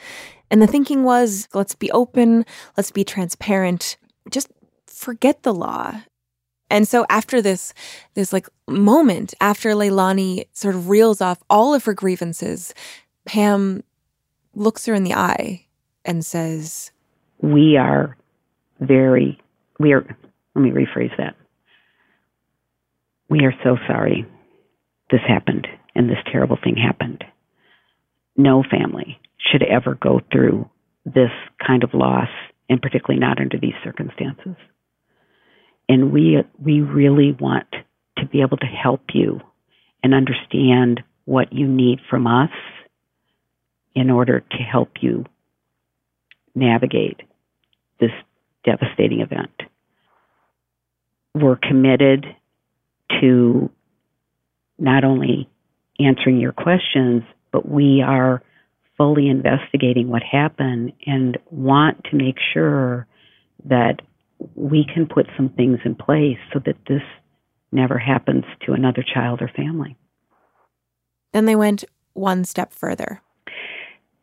And 0.51 0.61
the 0.61 0.67
thinking 0.67 1.05
was 1.05 1.49
let's 1.55 1.75
be 1.75 1.91
open, 1.93 2.45
let's 2.77 2.91
be 2.91 3.05
transparent, 3.05 3.97
just 4.31 4.49
forget 4.87 5.43
the 5.43 5.55
law. 5.55 6.03
And 6.69 6.87
so 6.87 7.05
after 7.09 7.41
this 7.41 7.73
this 8.15 8.33
like 8.33 8.49
moment 8.69 9.35
after 9.41 9.71
Leilani 9.71 10.45
sort 10.53 10.75
of 10.75 10.89
reels 10.89 11.21
off 11.21 11.43
all 11.49 11.75
of 11.75 11.85
her 11.85 11.95
grievances, 11.95 12.75
Pam 13.25 13.83
looks 14.55 14.87
her 14.87 14.95
in 14.95 15.05
the 15.05 15.15
eye 15.15 15.67
and 16.05 16.25
says, 16.25 16.93
"We 17.41 17.77
are 17.77 18.17
very 18.81 19.41
we 19.79 19.93
are 19.93 20.05
let 20.55 20.63
me 20.63 20.71
rephrase 20.71 21.17
that. 21.17 21.37
We 23.29 23.45
are 23.45 23.55
so 23.63 23.77
sorry 23.87 24.27
this 25.11 25.21
happened 25.27 25.67
and 25.95 26.09
this 26.09 26.19
terrible 26.31 26.59
thing 26.63 26.77
happened. 26.77 27.25
No 28.37 28.63
family 28.63 29.19
should 29.41 29.63
ever 29.63 29.95
go 29.95 30.21
through 30.33 30.69
this 31.05 31.31
kind 31.65 31.83
of 31.83 31.95
loss, 31.95 32.29
and 32.69 32.81
particularly 32.81 33.21
not 33.21 33.41
under 33.41 33.59
these 33.59 33.75
circumstances. 33.83 34.57
And 35.89 36.13
we 36.13 36.39
we 36.59 36.81
really 36.81 37.33
want 37.33 37.67
to 38.19 38.27
be 38.27 38.43
able 38.43 38.59
to 38.59 38.67
help 38.67 39.03
you 39.15 39.41
and 40.03 40.15
understand 40.15 41.03
what 41.25 41.53
you 41.53 41.67
need 41.67 42.01
from 42.09 42.27
us 42.27 42.51
in 43.95 44.11
order 44.11 44.41
to 44.41 44.57
help 44.59 44.91
you 45.01 45.25
navigate 46.55 47.21
this 47.99 48.11
devastating 48.65 49.21
event. 49.21 49.51
We're 51.35 51.57
committed 51.57 52.27
to 53.21 53.71
not 54.79 55.05
only 55.05 55.49
answering 55.99 56.41
your 56.41 56.53
questions, 56.53 57.23
but 57.53 57.69
we 57.69 58.03
are 58.03 58.43
fully 59.01 59.29
investigating 59.29 60.09
what 60.09 60.23
happened 60.23 60.93
and 61.07 61.39
want 61.51 62.05
to 62.05 62.15
make 62.15 62.37
sure 62.53 63.07
that 63.65 64.03
we 64.55 64.85
can 64.93 65.07
put 65.07 65.27
some 65.39 65.49
things 65.49 65.79
in 65.87 65.95
place 65.95 66.37
so 66.53 66.61
that 66.67 66.77
this 66.87 67.01
never 67.73 67.97
happens 67.99 68.45
to 68.67 68.75
another 68.75 69.03
child 69.03 69.41
or 69.41 69.49
family. 69.57 69.97
Then 71.33 71.47
they 71.47 71.57
went 71.57 71.83
one 72.13 72.45
step 72.45 72.75
further. 72.75 73.23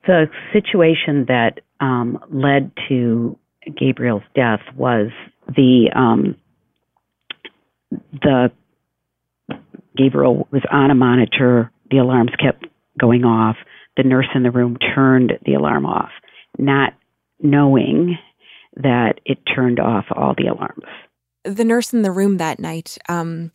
The 0.05 0.27
situation 0.53 1.25
that 1.27 1.61
um, 1.79 2.19
led 2.29 2.71
to 2.87 3.35
Gabriel's 3.75 4.21
death 4.35 4.61
was 4.75 5.07
the 5.47 5.89
um, 5.95 6.35
the 8.21 8.51
Gabriel 9.97 10.47
was 10.51 10.61
on 10.71 10.91
a 10.91 10.95
monitor. 10.95 11.71
The 11.89 11.97
alarms 11.97 12.31
kept 12.39 12.67
going 12.99 13.23
off. 13.23 13.55
The 13.97 14.03
nurse 14.03 14.27
in 14.35 14.43
the 14.43 14.51
room 14.51 14.77
turned 14.95 15.33
the 15.45 15.55
alarm 15.55 15.85
off, 15.85 16.11
not 16.57 16.93
knowing 17.41 18.17
that 18.75 19.19
it 19.25 19.39
turned 19.53 19.79
off 19.79 20.05
all 20.11 20.35
the 20.37 20.47
alarms. 20.47 20.85
The 21.43 21.65
nurse 21.65 21.93
in 21.93 22.03
the 22.03 22.11
room 22.11 22.37
that 22.37 22.59
night, 22.59 22.97
um, 23.09 23.51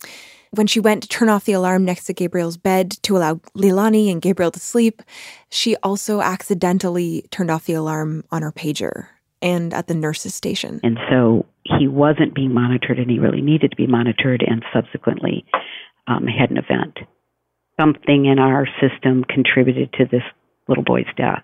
when 0.51 0.67
she 0.67 0.79
went 0.79 1.03
to 1.03 1.09
turn 1.09 1.29
off 1.29 1.45
the 1.45 1.53
alarm 1.53 1.85
next 1.85 2.05
to 2.05 2.13
Gabriel's 2.13 2.57
bed 2.57 2.91
to 3.03 3.17
allow 3.17 3.35
Leilani 3.55 4.11
and 4.11 4.21
Gabriel 4.21 4.51
to 4.51 4.59
sleep, 4.59 5.01
she 5.49 5.75
also 5.77 6.21
accidentally 6.21 7.25
turned 7.31 7.49
off 7.49 7.65
the 7.65 7.73
alarm 7.73 8.23
on 8.31 8.41
her 8.41 8.51
pager 8.51 9.07
and 9.41 9.73
at 9.73 9.87
the 9.87 9.95
nurse's 9.95 10.35
station. 10.35 10.79
And 10.83 10.97
so 11.09 11.45
he 11.63 11.87
wasn't 11.87 12.35
being 12.35 12.53
monitored 12.53 12.99
and 12.99 13.09
he 13.09 13.19
really 13.19 13.41
needed 13.41 13.71
to 13.71 13.77
be 13.77 13.87
monitored 13.87 14.43
and 14.45 14.63
subsequently 14.73 15.45
um, 16.07 16.27
had 16.27 16.51
an 16.51 16.57
event. 16.57 16.99
Something 17.79 18.25
in 18.25 18.39
our 18.39 18.67
system 18.79 19.23
contributed 19.23 19.91
to 19.93 20.05
this 20.05 20.23
little 20.67 20.83
boy's 20.83 21.07
death. 21.17 21.41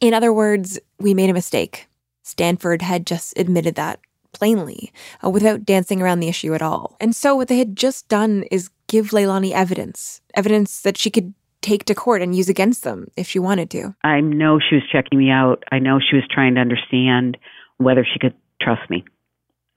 In 0.00 0.12
other 0.12 0.32
words, 0.32 0.78
we 0.98 1.14
made 1.14 1.30
a 1.30 1.34
mistake. 1.34 1.88
Stanford 2.22 2.82
had 2.82 3.06
just 3.06 3.38
admitted 3.38 3.74
that 3.76 4.00
plainly, 4.32 4.92
uh, 5.24 5.30
without 5.30 5.64
dancing 5.64 6.02
around 6.02 6.20
the 6.20 6.28
issue 6.28 6.54
at 6.54 6.62
all. 6.62 6.96
And 7.00 7.14
so 7.14 7.34
what 7.34 7.48
they 7.48 7.58
had 7.58 7.76
just 7.76 8.08
done 8.08 8.44
is 8.50 8.70
give 8.88 9.10
Leilani 9.10 9.52
evidence, 9.52 10.20
evidence 10.34 10.82
that 10.82 10.98
she 10.98 11.10
could 11.10 11.32
take 11.62 11.84
to 11.86 11.94
court 11.94 12.20
and 12.20 12.36
use 12.36 12.50
against 12.50 12.84
them 12.84 13.08
if 13.16 13.26
she 13.26 13.38
wanted 13.38 13.70
to. 13.70 13.94
I 14.04 14.20
know 14.20 14.58
she 14.58 14.74
was 14.74 14.84
checking 14.92 15.18
me 15.18 15.30
out. 15.30 15.64
I 15.72 15.78
know 15.78 15.98
she 15.98 16.16
was 16.16 16.24
trying 16.30 16.56
to 16.56 16.60
understand 16.60 17.38
whether 17.78 18.04
she 18.04 18.18
could 18.18 18.34
trust 18.60 18.90
me. 18.90 19.04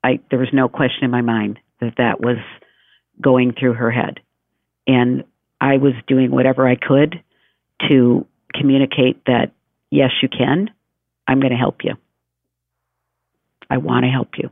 I 0.03 0.19
there 0.29 0.39
was 0.39 0.49
no 0.51 0.67
question 0.67 1.05
in 1.05 1.11
my 1.11 1.21
mind 1.21 1.59
that 1.79 1.93
that 1.97 2.19
was 2.19 2.37
going 3.21 3.53
through 3.53 3.73
her 3.73 3.89
head. 3.89 4.19
And 4.85 5.23
I 5.59 5.77
was 5.77 5.93
doing 6.07 6.31
whatever 6.31 6.67
I 6.67 6.75
could 6.75 7.21
to 7.87 8.25
communicate 8.53 9.25
that 9.25 9.51
yes, 9.91 10.11
you 10.21 10.29
can. 10.29 10.69
I'm 11.27 11.39
going 11.39 11.51
to 11.51 11.57
help 11.57 11.83
you. 11.83 11.95
I 13.69 13.77
want 13.77 14.05
to 14.05 14.09
help 14.09 14.37
you. 14.37 14.49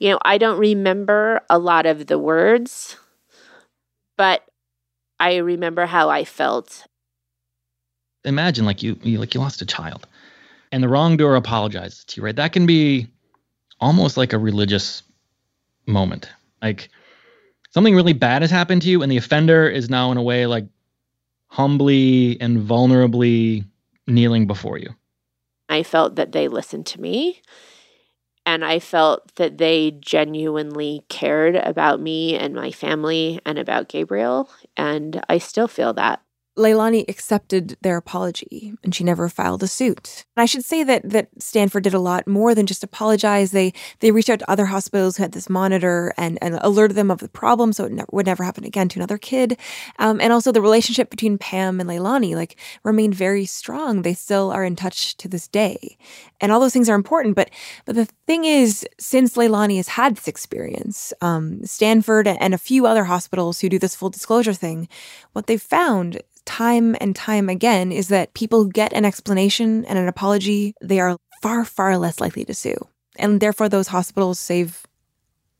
You 0.00 0.10
know, 0.10 0.18
I 0.24 0.38
don't 0.38 0.58
remember 0.58 1.42
a 1.48 1.58
lot 1.58 1.86
of 1.86 2.06
the 2.06 2.18
words, 2.18 2.96
but 4.16 4.42
I 5.20 5.36
remember 5.36 5.86
how 5.86 6.08
I 6.08 6.24
felt. 6.24 6.86
Imagine 8.24 8.64
like 8.64 8.82
you, 8.82 8.98
you 9.02 9.18
like 9.18 9.34
you 9.34 9.40
lost 9.40 9.62
a 9.62 9.66
child 9.66 10.06
and 10.72 10.82
the 10.82 10.88
wrongdoer 10.88 11.36
apologizes 11.36 12.04
to 12.04 12.20
you, 12.20 12.24
right? 12.24 12.34
That 12.34 12.52
can 12.52 12.66
be 12.66 13.06
almost 13.82 14.16
like 14.16 14.32
a 14.32 14.38
religious 14.38 15.02
moment. 15.86 16.30
Like 16.62 16.88
something 17.70 17.94
really 17.94 18.12
bad 18.14 18.40
has 18.40 18.50
happened 18.50 18.82
to 18.82 18.88
you 18.88 19.02
and 19.02 19.10
the 19.10 19.16
offender 19.16 19.68
is 19.68 19.90
now 19.90 20.10
in 20.12 20.16
a 20.16 20.22
way 20.22 20.46
like 20.46 20.64
humbly 21.48 22.40
and 22.40 22.66
vulnerably 22.66 23.66
kneeling 24.06 24.46
before 24.46 24.78
you. 24.78 24.94
I 25.68 25.82
felt 25.82 26.14
that 26.16 26.32
they 26.32 26.48
listened 26.48 26.86
to 26.86 27.00
me 27.00 27.42
and 28.46 28.64
I 28.64 28.78
felt 28.78 29.34
that 29.36 29.58
they 29.58 29.92
genuinely 30.00 31.04
cared 31.08 31.56
about 31.56 32.00
me 32.00 32.36
and 32.36 32.54
my 32.54 32.70
family 32.70 33.40
and 33.44 33.58
about 33.58 33.88
Gabriel 33.88 34.48
and 34.76 35.22
I 35.28 35.38
still 35.38 35.68
feel 35.68 35.92
that. 35.94 36.22
Leilani 36.56 37.08
accepted 37.08 37.78
their 37.80 37.96
apology 37.96 38.74
and 38.84 38.94
she 38.94 39.04
never 39.04 39.30
filed 39.30 39.62
a 39.62 39.66
suit. 39.66 40.26
And 40.36 40.42
I 40.42 40.46
should 40.46 40.64
say 40.64 40.82
that 40.84 41.08
that 41.08 41.28
Stanford 41.38 41.84
did 41.84 41.94
a 41.94 41.98
lot 41.98 42.26
more 42.26 42.54
than 42.54 42.66
just 42.66 42.84
apologize. 42.84 43.52
They 43.52 43.72
they 44.00 44.10
reached 44.10 44.28
out 44.28 44.40
to 44.40 44.50
other 44.50 44.66
hospitals 44.66 45.16
who 45.16 45.22
had 45.22 45.32
this 45.32 45.48
monitor 45.48 46.12
and, 46.18 46.38
and 46.42 46.58
alerted 46.60 46.94
them 46.96 47.10
of 47.10 47.20
the 47.20 47.28
problem 47.28 47.72
so 47.72 47.86
it 47.86 48.12
would 48.12 48.26
never 48.26 48.44
happen 48.44 48.64
again 48.64 48.90
to 48.90 48.98
another 48.98 49.16
kid. 49.16 49.56
Um, 49.98 50.20
and 50.20 50.30
also 50.30 50.52
the 50.52 50.60
relationship 50.60 51.08
between 51.08 51.38
Pam 51.38 51.80
and 51.80 51.88
Leilani 51.88 52.34
like 52.34 52.58
remained 52.84 53.14
very 53.14 53.46
strong. 53.46 54.02
They 54.02 54.14
still 54.14 54.50
are 54.50 54.64
in 54.64 54.76
touch 54.76 55.16
to 55.18 55.28
this 55.28 55.48
day. 55.48 55.96
And 56.38 56.52
all 56.52 56.60
those 56.60 56.74
things 56.74 56.90
are 56.90 56.94
important. 56.94 57.34
But 57.34 57.48
but 57.86 57.94
the 57.94 58.04
thing 58.26 58.44
is, 58.44 58.86
since 59.00 59.36
Leilani 59.36 59.78
has 59.78 59.88
had 59.88 60.16
this 60.16 60.28
experience, 60.28 61.14
um, 61.22 61.64
Stanford 61.64 62.26
and 62.26 62.52
a 62.52 62.58
few 62.58 62.84
other 62.84 63.04
hospitals 63.04 63.60
who 63.60 63.70
do 63.70 63.78
this 63.78 63.96
full 63.96 64.10
disclosure 64.10 64.52
thing, 64.52 64.86
what 65.32 65.46
they've 65.46 65.62
found 65.62 66.20
time 66.44 66.96
and 67.00 67.14
time 67.14 67.48
again 67.48 67.92
is 67.92 68.08
that 68.08 68.34
people 68.34 68.64
get 68.64 68.92
an 68.92 69.04
explanation 69.04 69.84
and 69.84 69.98
an 69.98 70.08
apology, 70.08 70.74
they 70.80 71.00
are 71.00 71.16
far, 71.42 71.64
far 71.64 71.96
less 71.98 72.20
likely 72.20 72.44
to 72.44 72.54
sue. 72.54 72.76
And 73.16 73.40
therefore, 73.40 73.68
those 73.68 73.88
hospitals 73.88 74.38
save 74.38 74.86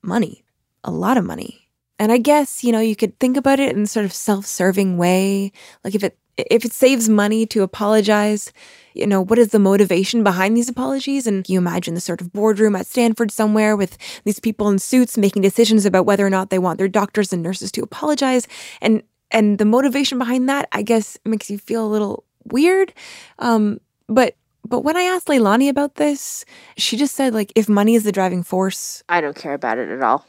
money, 0.02 0.44
a 0.84 0.90
lot 0.90 1.16
of 1.16 1.24
money. 1.24 1.68
And 1.98 2.10
I 2.10 2.18
guess, 2.18 2.64
you 2.64 2.72
know, 2.72 2.80
you 2.80 2.96
could 2.96 3.18
think 3.20 3.36
about 3.36 3.60
it 3.60 3.76
in 3.76 3.86
sort 3.86 4.04
of 4.04 4.12
self-serving 4.12 4.96
way. 4.96 5.52
Like 5.84 5.94
if 5.94 6.02
it 6.02 6.18
if 6.36 6.64
it 6.64 6.72
saves 6.72 7.08
money 7.08 7.46
to 7.46 7.62
apologize, 7.62 8.52
you 8.94 9.06
know, 9.06 9.20
what 9.20 9.38
is 9.38 9.48
the 9.48 9.58
motivation 9.58 10.22
behind 10.22 10.56
these 10.56 10.68
apologies? 10.68 11.26
And 11.26 11.48
you 11.48 11.58
imagine 11.58 11.94
the 11.94 12.00
sort 12.00 12.20
of 12.20 12.32
boardroom 12.32 12.74
at 12.74 12.86
Stanford 12.86 13.30
somewhere 13.30 13.76
with 13.76 13.98
these 14.24 14.40
people 14.40 14.68
in 14.68 14.78
suits 14.78 15.18
making 15.18 15.42
decisions 15.42 15.84
about 15.84 16.06
whether 16.06 16.26
or 16.26 16.30
not 16.30 16.50
they 16.50 16.58
want 16.58 16.78
their 16.78 16.88
doctors 16.88 17.32
and 17.32 17.42
nurses 17.42 17.70
to 17.72 17.82
apologize. 17.82 18.48
And 18.80 19.02
and 19.32 19.58
the 19.58 19.64
motivation 19.64 20.18
behind 20.18 20.48
that, 20.48 20.68
I 20.72 20.82
guess, 20.82 21.18
makes 21.24 21.50
you 21.50 21.58
feel 21.58 21.84
a 21.84 21.88
little 21.88 22.24
weird. 22.44 22.92
Um, 23.38 23.80
but 24.08 24.36
but 24.64 24.80
when 24.80 24.96
I 24.96 25.02
asked 25.02 25.26
Leilani 25.26 25.68
about 25.68 25.96
this, 25.96 26.44
she 26.76 26.96
just 26.96 27.14
said 27.14 27.34
like 27.34 27.52
if 27.56 27.68
money 27.68 27.94
is 27.94 28.04
the 28.04 28.12
driving 28.12 28.42
force, 28.42 29.02
I 29.08 29.20
don't 29.20 29.36
care 29.36 29.54
about 29.54 29.78
it 29.78 29.88
at 29.88 30.02
all. 30.02 30.24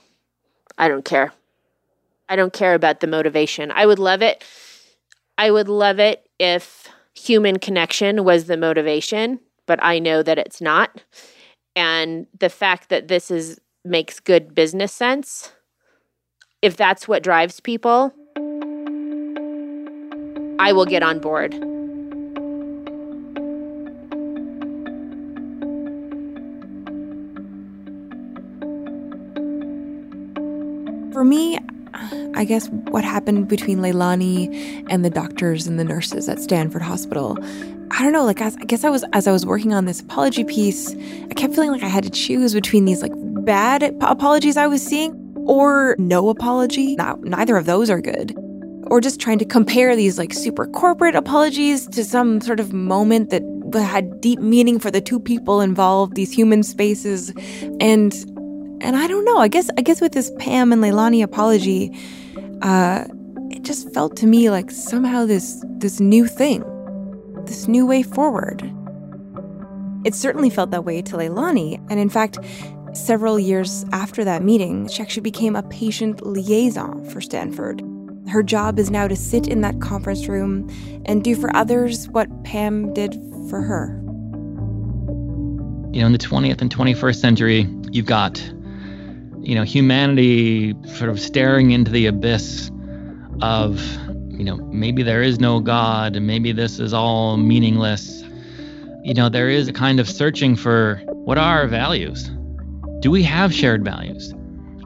I 0.77 0.87
don't 0.87 1.05
care. 1.05 1.31
I 2.29 2.35
don't 2.35 2.53
care 2.53 2.73
about 2.73 2.99
the 2.99 3.07
motivation. 3.07 3.71
I 3.71 3.85
would 3.85 3.99
love 3.99 4.21
it. 4.21 4.43
I 5.37 5.51
would 5.51 5.67
love 5.67 5.99
it 5.99 6.27
if 6.39 6.87
human 7.13 7.59
connection 7.59 8.23
was 8.23 8.45
the 8.45 8.57
motivation, 8.57 9.39
but 9.67 9.79
I 9.83 9.99
know 9.99 10.23
that 10.23 10.39
it's 10.39 10.61
not. 10.61 11.03
And 11.75 12.27
the 12.39 12.49
fact 12.49 12.89
that 12.89 13.07
this 13.07 13.29
is 13.29 13.59
makes 13.85 14.19
good 14.19 14.55
business 14.55 14.93
sense, 14.93 15.51
if 16.61 16.77
that's 16.77 17.07
what 17.07 17.23
drives 17.23 17.59
people, 17.59 18.13
I 20.59 20.71
will 20.73 20.85
get 20.85 21.03
on 21.03 21.19
board. 21.19 21.53
For 31.13 31.23
me, 31.23 31.59
I 32.35 32.45
guess 32.45 32.67
what 32.69 33.03
happened 33.03 33.47
between 33.47 33.79
Leilani 33.79 34.85
and 34.89 35.05
the 35.05 35.09
doctors 35.09 35.67
and 35.67 35.79
the 35.79 35.83
nurses 35.83 36.27
at 36.27 36.39
Stanford 36.39 36.81
Hospital. 36.81 37.37
I 37.91 38.01
don't 38.01 38.11
know, 38.11 38.25
like 38.25 38.41
as, 38.41 38.55
I 38.57 38.65
guess 38.65 38.83
I 38.83 38.89
was 38.89 39.05
as 39.13 39.27
I 39.27 39.31
was 39.31 39.45
working 39.45 39.73
on 39.73 39.85
this 39.85 40.01
apology 40.01 40.43
piece, 40.43 40.95
I 40.95 41.33
kept 41.35 41.53
feeling 41.53 41.71
like 41.71 41.83
I 41.83 41.87
had 41.87 42.03
to 42.03 42.09
choose 42.09 42.53
between 42.53 42.85
these 42.85 43.01
like 43.01 43.11
bad 43.15 43.83
ap- 43.83 43.93
apologies 44.01 44.57
I 44.57 44.67
was 44.67 44.81
seeing 44.81 45.13
or 45.45 45.95
no 45.99 46.29
apology. 46.29 46.95
Now, 46.95 47.19
neither 47.21 47.55
of 47.55 47.65
those 47.65 47.89
are 47.89 48.01
good. 48.01 48.35
Or 48.93 49.01
just 49.01 49.19
trying 49.19 49.39
to 49.39 49.45
compare 49.45 49.95
these 49.95 50.19
like 50.19 50.31
super 50.31 50.67
corporate 50.67 51.15
apologies 51.15 51.87
to 51.87 52.03
some 52.03 52.39
sort 52.41 52.59
of 52.59 52.73
moment 52.73 53.31
that 53.31 53.41
had 53.81 54.21
deep 54.21 54.37
meaning 54.37 54.77
for 54.77 54.91
the 54.91 55.01
two 55.01 55.19
people 55.19 55.61
involved, 55.61 56.13
these 56.13 56.31
human 56.31 56.61
spaces. 56.61 57.33
And 57.79 58.13
and 58.81 58.95
I 58.95 59.07
don't 59.07 59.25
know. 59.25 59.37
I 59.37 59.47
guess 59.47 59.67
I 59.79 59.81
guess 59.81 59.99
with 59.99 60.11
this 60.11 60.31
Pam 60.37 60.71
and 60.71 60.83
Leilani 60.83 61.23
apology, 61.23 61.91
uh, 62.61 63.05
it 63.49 63.63
just 63.63 63.91
felt 63.95 64.15
to 64.17 64.27
me 64.27 64.51
like 64.51 64.69
somehow 64.69 65.25
this 65.25 65.65
this 65.79 65.99
new 65.99 66.27
thing, 66.27 66.63
this 67.47 67.67
new 67.67 67.87
way 67.87 68.03
forward. 68.03 68.61
It 70.05 70.13
certainly 70.13 70.51
felt 70.51 70.69
that 70.69 70.85
way 70.85 71.01
to 71.01 71.17
Leilani, 71.17 71.83
and 71.89 71.99
in 71.99 72.09
fact, 72.09 72.37
several 72.93 73.39
years 73.39 73.85
after 73.91 74.23
that 74.23 74.43
meeting, 74.43 74.87
she 74.87 75.01
actually 75.01 75.23
became 75.23 75.55
a 75.55 75.63
patient 75.63 76.23
liaison 76.23 77.03
for 77.09 77.21
Stanford. 77.21 77.81
Her 78.29 78.43
job 78.43 78.79
is 78.79 78.89
now 78.89 79.07
to 79.07 79.15
sit 79.15 79.47
in 79.47 79.61
that 79.61 79.81
conference 79.81 80.27
room 80.27 80.69
and 81.05 81.23
do 81.23 81.35
for 81.35 81.55
others 81.55 82.07
what 82.09 82.43
Pam 82.43 82.93
did 82.93 83.13
for 83.49 83.61
her. 83.61 83.99
You 85.91 86.01
know, 86.01 86.07
in 86.07 86.11
the 86.11 86.17
20th 86.17 86.61
and 86.61 86.75
21st 86.75 87.15
century, 87.15 87.67
you've 87.91 88.07
got 88.07 88.41
you 89.43 89.55
know, 89.55 89.63
humanity 89.63 90.73
sort 90.95 91.09
of 91.09 91.19
staring 91.19 91.71
into 91.71 91.91
the 91.91 92.05
abyss 92.05 92.71
of, 93.41 93.81
you 94.29 94.45
know, 94.45 94.55
maybe 94.71 95.03
there 95.03 95.21
is 95.21 95.39
no 95.39 95.59
God 95.59 96.19
maybe 96.21 96.53
this 96.53 96.79
is 96.79 96.93
all 96.93 97.35
meaningless. 97.35 98.23
You 99.03 99.13
know, 99.13 99.27
there 99.27 99.49
is 99.49 99.67
a 99.67 99.73
kind 99.73 99.99
of 99.99 100.09
searching 100.09 100.55
for 100.55 101.01
what 101.07 101.37
are 101.37 101.59
our 101.59 101.67
values? 101.67 102.31
Do 103.01 103.11
we 103.11 103.21
have 103.23 103.53
shared 103.53 103.83
values? 103.83 104.33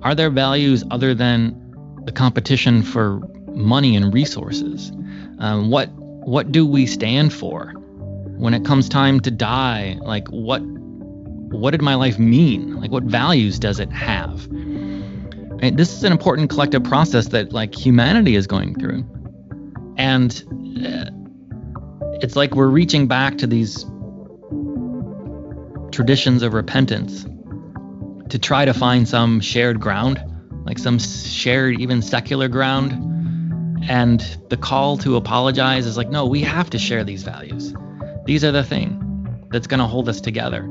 Are 0.02 0.16
there 0.16 0.32
values 0.32 0.84
other 0.90 1.14
than 1.14 1.56
the 2.08 2.12
competition 2.12 2.82
for 2.82 3.22
money 3.50 3.96
and 3.96 4.12
resources? 4.12 4.92
Um, 5.38 5.70
what 5.70 5.90
what 5.92 6.52
do 6.52 6.66
we 6.66 6.88
stand 6.88 7.32
for 7.32 7.68
when 8.38 8.56
it 8.56 8.66
comes 8.66 8.90
time 8.90 9.20
to 9.20 9.32
die? 9.32 9.98
Like 10.02 10.28
what 10.30 10.62
what 11.52 11.72
did 11.72 11.82
my 11.82 11.96
life 11.96 12.20
mean? 12.20 12.76
Like, 12.76 12.92
what 12.92 13.04
values 13.04 13.60
does 13.60 13.80
it 13.80 13.92
have? 13.92 14.46
And 14.52 15.78
this 15.78 15.94
is 15.94 16.04
an 16.04 16.12
important 16.12 16.50
collective 16.50 16.84
process 16.84 17.28
that, 17.30 17.54
like, 17.54 17.74
humanity 17.74 18.36
is 18.36 18.48
going 18.48 18.76
through. 18.76 19.06
And 19.98 20.32
uh, 20.86 21.10
it's 22.22 22.36
like 22.36 22.54
we're 22.54 22.68
reaching 22.68 23.08
back 23.08 23.38
to 23.40 23.48
these 23.48 23.86
traditions 25.92 26.44
of 26.44 26.54
repentance 26.54 27.26
to 28.30 28.38
try 28.38 28.66
to 28.66 28.74
find 28.74 29.08
some 29.08 29.40
shared 29.40 29.80
ground, 29.80 30.22
like 30.68 30.78
some 30.78 31.00
shared, 31.00 31.80
even 31.80 32.02
secular 32.02 32.50
ground. 32.50 32.92
And 33.90 34.20
the 34.50 34.58
call 34.58 34.98
to 34.98 35.16
apologize 35.16 35.86
is 35.86 35.96
like, 35.96 36.10
no, 36.10 36.26
we 36.26 36.42
have 36.42 36.70
to 36.72 36.78
share 36.78 37.06
these 37.06 37.24
values. 37.24 37.74
These 38.26 38.44
are 38.44 38.52
the 38.52 38.66
thing 38.66 39.48
that's 39.50 39.66
going 39.66 39.80
to 39.80 39.86
hold 39.86 40.10
us 40.10 40.20
together. 40.20 40.68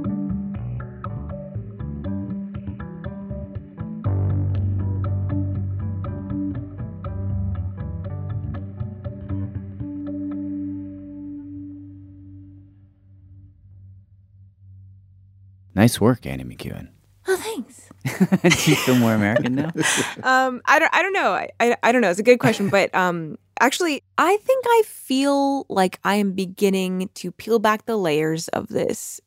Nice 15.75 15.99
work, 16.01 16.27
Annie 16.27 16.45
McEwen. 16.45 16.89
Oh, 17.27 17.37
thanks. 17.37 17.86
Do 18.43 18.71
you 18.71 18.77
feel 18.77 18.97
more 18.97 19.15
American 19.15 19.55
now? 19.55 19.73
um, 20.23 20.61
I 20.65 20.79
don't. 20.79 20.95
I 20.95 21.03
don't 21.03 21.13
know. 21.13 21.33
I, 21.33 21.51
I, 21.61 21.77
I 21.83 21.93
don't 21.93 22.01
know. 22.01 22.11
It's 22.11 22.21
a 22.21 22.25
good 22.25 22.39
question, 22.39 22.69
but 22.69 22.95
um, 22.95 23.37
actually, 23.61 24.03
I 24.19 24.37
think 24.37 24.65
I 24.67 24.83
feel 24.87 25.67
like 25.69 25.99
I 26.05 26.17
am 26.17 26.33
beginning 26.33 27.11
to 27.15 27.33
peel 27.33 27.59
back 27.59 27.87
the 27.87 27.97
layers 27.97 28.49
of 28.49 28.69
this 28.69 29.21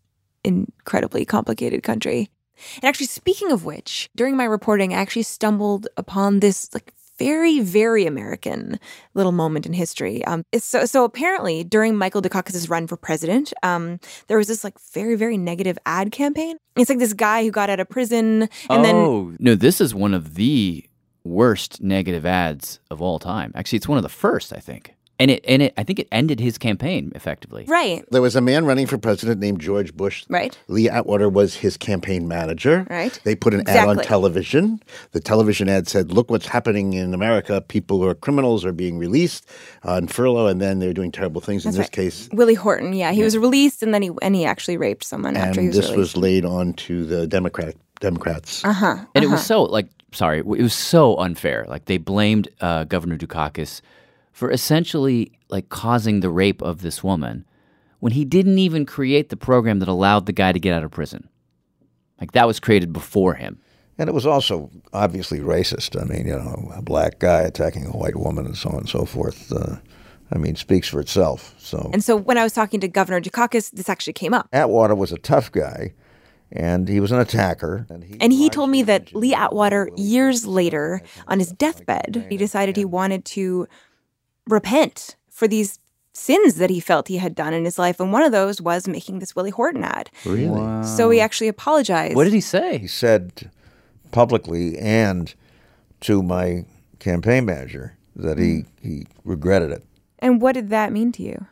incredibly 0.43 1.25
complicated 1.25 1.83
country. 1.83 2.29
And 2.75 2.85
actually, 2.85 3.07
speaking 3.07 3.51
of 3.51 3.65
which, 3.65 4.09
during 4.15 4.35
my 4.35 4.45
reporting, 4.45 4.93
I 4.93 4.97
actually 4.97 5.23
stumbled 5.23 5.87
upon 5.97 6.39
this 6.39 6.73
like 6.73 6.93
very, 7.19 7.59
very 7.59 8.05
American 8.05 8.79
little 9.13 9.31
moment 9.31 9.65
in 9.65 9.73
history. 9.73 10.25
Um, 10.25 10.43
so, 10.57 10.85
so 10.85 11.03
apparently, 11.03 11.63
during 11.63 11.95
Michael 11.95 12.21
Dukakis's 12.21 12.69
run 12.69 12.87
for 12.87 12.97
president, 12.97 13.53
um, 13.61 13.99
there 14.27 14.37
was 14.37 14.47
this 14.47 14.63
like 14.63 14.79
very, 14.93 15.15
very 15.15 15.37
negative 15.37 15.77
ad 15.85 16.11
campaign. 16.11 16.57
It's 16.75 16.89
like 16.89 16.99
this 16.99 17.13
guy 17.13 17.43
who 17.43 17.51
got 17.51 17.69
out 17.69 17.79
of 17.79 17.89
prison 17.89 18.43
and 18.43 18.49
oh, 18.69 18.81
then 18.81 19.37
no, 19.39 19.55
this 19.55 19.81
is 19.81 19.93
one 19.93 20.13
of 20.13 20.35
the 20.35 20.85
worst 21.23 21.81
negative 21.81 22.25
ads 22.25 22.79
of 22.89 23.01
all 23.01 23.19
time. 23.19 23.51
Actually, 23.53 23.77
it's 23.77 23.87
one 23.87 23.97
of 23.97 24.03
the 24.03 24.09
first, 24.09 24.53
I 24.53 24.59
think. 24.59 24.95
And 25.19 25.29
it 25.31 25.43
and 25.47 25.61
it 25.61 25.73
I 25.77 25.83
think 25.83 25.99
it 25.99 26.07
ended 26.11 26.39
his 26.39 26.57
campaign 26.57 27.11
effectively. 27.13 27.65
right, 27.67 28.05
There 28.09 28.21
was 28.21 28.35
a 28.37 28.41
man 28.41 28.65
running 28.65 28.87
for 28.87 28.97
president 28.97 29.39
named 29.41 29.59
George 29.59 29.93
Bush. 29.93 30.23
right, 30.29 30.57
Lee 30.67 30.87
Atwater 30.89 31.27
was 31.27 31.55
his 31.55 31.75
campaign 31.75 32.27
manager. 32.27 32.87
right. 32.89 33.19
They 33.25 33.35
put 33.35 33.53
an 33.53 33.67
ad 33.67 33.87
on 33.87 33.97
television. 33.97 34.81
The 35.11 35.19
television 35.19 35.67
ad 35.67 35.87
said, 35.87 36.11
"Look 36.13 36.31
what's 36.31 36.47
happening 36.47 36.93
in 36.93 37.13
America. 37.13 37.61
People 37.67 37.99
who 37.99 38.07
are 38.07 38.15
criminals 38.15 38.63
are 38.63 38.71
being 38.71 38.97
released 38.97 39.45
on 39.83 40.07
furlough, 40.07 40.47
and 40.47 40.61
then 40.61 40.79
they're 40.79 40.93
doing 40.93 41.11
terrible 41.11 41.41
things." 41.41 41.63
That's 41.63 41.75
in 41.75 41.81
this 41.81 41.85
right. 41.85 41.91
case, 41.91 42.29
Willie 42.31 42.53
Horton. 42.55 42.93
Yeah, 42.93 43.11
he 43.11 43.21
was 43.23 43.37
released 43.37 43.83
and 43.83 43.93
then 43.93 44.01
he 44.01 44.11
and 44.21 44.35
he 44.35 44.45
actually 44.45 44.77
raped 44.77 45.03
someone 45.03 45.35
after 45.35 45.59
he 45.59 45.67
and 45.67 45.75
was 45.75 45.75
this 45.75 45.91
released. 45.91 46.15
was 46.15 46.17
laid 46.17 46.45
on 46.45 46.73
to 46.73 47.05
the 47.05 47.27
Democratic 47.27 47.75
Democrats. 47.99 48.63
Uh 48.63 48.73
huh. 48.73 48.97
And 49.15 49.23
it 49.25 49.27
was 49.29 49.45
so 49.45 49.63
like 49.63 49.87
sorry, 50.13 50.39
it 50.39 50.45
was 50.45 50.73
so 50.73 51.17
unfair. 51.17 51.65
Like 51.67 51.85
they 51.85 51.97
blamed 51.97 52.47
uh, 52.61 52.85
Governor 52.85 53.17
Dukakis 53.17 53.81
for 54.39 54.49
essentially 54.49 55.33
like 55.49 55.67
causing 55.67 56.21
the 56.21 56.29
rape 56.29 56.61
of 56.61 56.81
this 56.81 57.03
woman 57.03 57.43
when 57.99 58.13
he 58.13 58.23
didn't 58.23 58.57
even 58.57 58.85
create 58.85 59.27
the 59.27 59.35
program 59.35 59.79
that 59.79 59.89
allowed 59.89 60.27
the 60.27 60.31
guy 60.31 60.53
to 60.53 60.59
get 60.61 60.73
out 60.73 60.81
of 60.81 60.91
prison. 60.91 61.27
Like 62.21 62.31
that 62.31 62.47
was 62.47 62.57
created 62.57 62.93
before 62.93 63.33
him. 63.33 63.59
And 63.97 64.07
it 64.07 64.13
was 64.13 64.25
also 64.25 64.71
obviously 64.93 65.41
racist. 65.41 66.01
I 66.01 66.05
mean, 66.05 66.25
you 66.25 66.37
know, 66.37 66.71
a 66.73 66.81
black 66.81 67.19
guy 67.19 67.41
attacking 67.41 67.85
a 67.85 67.89
white 67.89 68.15
woman 68.15 68.45
and 68.45 68.55
so 68.55 68.69
on 68.69 68.77
and 68.77 68.87
so 68.87 69.03
forth. 69.03 69.51
Uh, 69.51 69.75
I 70.31 70.37
mean, 70.37 70.55
speaks 70.55 70.87
for 70.87 71.01
itself. 71.01 71.53
So 71.57 71.89
And 71.91 72.01
so 72.01 72.15
when 72.15 72.37
I 72.37 72.43
was 72.43 72.53
talking 72.53 72.79
to 72.79 72.87
Governor 72.87 73.19
Dukakis, 73.19 73.71
this 73.71 73.89
actually 73.89 74.13
came 74.13 74.33
up. 74.33 74.47
Atwater 74.53 74.95
was 74.95 75.11
a 75.11 75.17
tough 75.17 75.51
guy, 75.51 75.95
and 76.49 76.87
he 76.87 77.01
was 77.01 77.11
an 77.11 77.19
attacker. 77.19 77.85
And 77.89 78.05
he, 78.05 78.15
And 78.21 78.31
he 78.31 78.49
told 78.49 78.69
me 78.69 78.83
that 78.83 79.13
Lee 79.13 79.33
Atwater, 79.33 79.89
years 79.97 80.45
later, 80.45 81.01
on 81.27 81.39
his 81.39 81.51
deathbed, 81.51 82.25
he 82.29 82.37
decided 82.37 82.77
he 82.77 82.85
wanted 82.85 83.25
to 83.25 83.67
repent 84.49 85.15
for 85.29 85.47
these 85.47 85.79
sins 86.13 86.55
that 86.55 86.69
he 86.69 86.79
felt 86.79 87.07
he 87.07 87.17
had 87.17 87.33
done 87.35 87.53
in 87.53 87.63
his 87.65 87.79
life. 87.79 87.99
And 87.99 88.11
one 88.11 88.23
of 88.23 88.31
those 88.31 88.61
was 88.61 88.87
making 88.87 89.19
this 89.19 89.35
Willie 89.35 89.51
Horton 89.51 89.83
ad. 89.83 90.09
Really? 90.25 90.83
So 90.85 91.09
he 91.09 91.21
actually 91.21 91.47
apologized. 91.47 92.15
What 92.15 92.25
did 92.25 92.33
he 92.33 92.41
say? 92.41 92.77
He 92.77 92.87
said 92.87 93.49
publicly 94.11 94.77
and 94.77 95.33
to 96.01 96.21
my 96.23 96.65
campaign 96.99 97.45
manager 97.45 97.95
that 98.15 98.37
he, 98.37 98.65
he 98.81 99.05
regretted 99.23 99.71
it. 99.71 99.83
And 100.17 100.41
what 100.41 100.53
did 100.53 100.69
that 100.69 100.91
mean 100.91 101.11
to 101.13 101.23
you? 101.23 101.45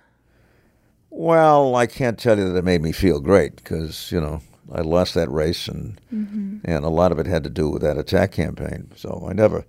Well, 1.10 1.76
I 1.76 1.86
can't 1.88 2.20
tell 2.20 2.38
you 2.38 2.50
that 2.52 2.58
it 2.58 2.64
made 2.66 2.82
me 2.82 2.92
feel 2.92 3.20
great 3.20 3.56
because, 3.56 4.12
you 4.12 4.20
know, 4.20 4.42
I 4.72 4.82
lost 4.82 5.14
that 5.14 5.32
race 5.32 5.68
and 5.70 6.00
Mhm. 6.14 6.60
and 6.66 6.84
a 6.84 6.90
lot 6.90 7.12
of 7.14 7.20
it 7.20 7.26
had 7.26 7.44
to 7.46 7.50
do 7.50 7.70
with 7.70 7.82
that 7.84 7.98
attack 7.98 8.34
campaign. 8.34 8.92
So 8.96 9.26
I 9.30 9.34
never, 9.34 9.64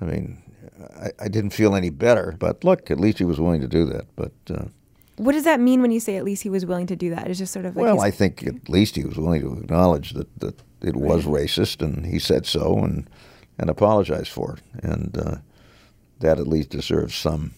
I 0.00 0.06
mean, 0.06 0.38
I, 0.96 1.24
I 1.24 1.28
didn't 1.28 1.50
feel 1.50 1.74
any 1.74 1.90
better. 1.90 2.34
But 2.38 2.64
look, 2.64 2.90
at 2.90 2.98
least 3.00 3.18
he 3.18 3.24
was 3.24 3.38
willing 3.40 3.60
to 3.60 3.68
do 3.68 3.84
that. 3.86 4.06
But 4.16 4.32
uh, 4.50 4.64
What 5.16 5.32
does 5.32 5.44
that 5.44 5.60
mean 5.60 5.82
when 5.82 5.90
you 5.92 6.00
say 6.00 6.16
at 6.16 6.24
least 6.24 6.42
he 6.42 6.50
was 6.50 6.64
willing 6.66 6.86
to 6.86 6.96
do 6.96 7.10
that? 7.14 7.28
It's 7.28 7.38
just 7.38 7.52
sort 7.52 7.66
of 7.66 7.76
like 7.76 7.84
well, 7.84 8.00
I 8.00 8.10
think 8.10 8.46
at 8.46 8.68
least 8.68 8.96
he 8.96 9.04
was 9.04 9.16
willing 9.18 9.40
to 9.42 9.52
acknowledge 9.62 10.12
that, 10.12 10.28
that 10.40 10.62
it 10.82 10.96
was 10.96 11.24
racist, 11.24 11.80
and 11.82 12.06
he 12.06 12.18
said 12.18 12.46
so, 12.46 12.78
and 12.78 13.08
and 13.58 13.70
apologized 13.70 14.30
for 14.30 14.54
it, 14.54 14.84
and 14.84 15.16
uh, 15.18 15.36
that 16.20 16.38
at 16.38 16.46
least 16.48 16.70
deserves 16.70 17.14
some 17.14 17.52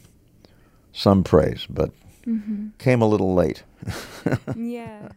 some 0.92 1.22
praise. 1.24 1.66
But 1.68 1.90
Mhm. 2.26 2.70
came 2.78 3.02
a 3.02 3.06
little 3.06 3.34
late. 3.34 3.64
yeah. 4.56 5.08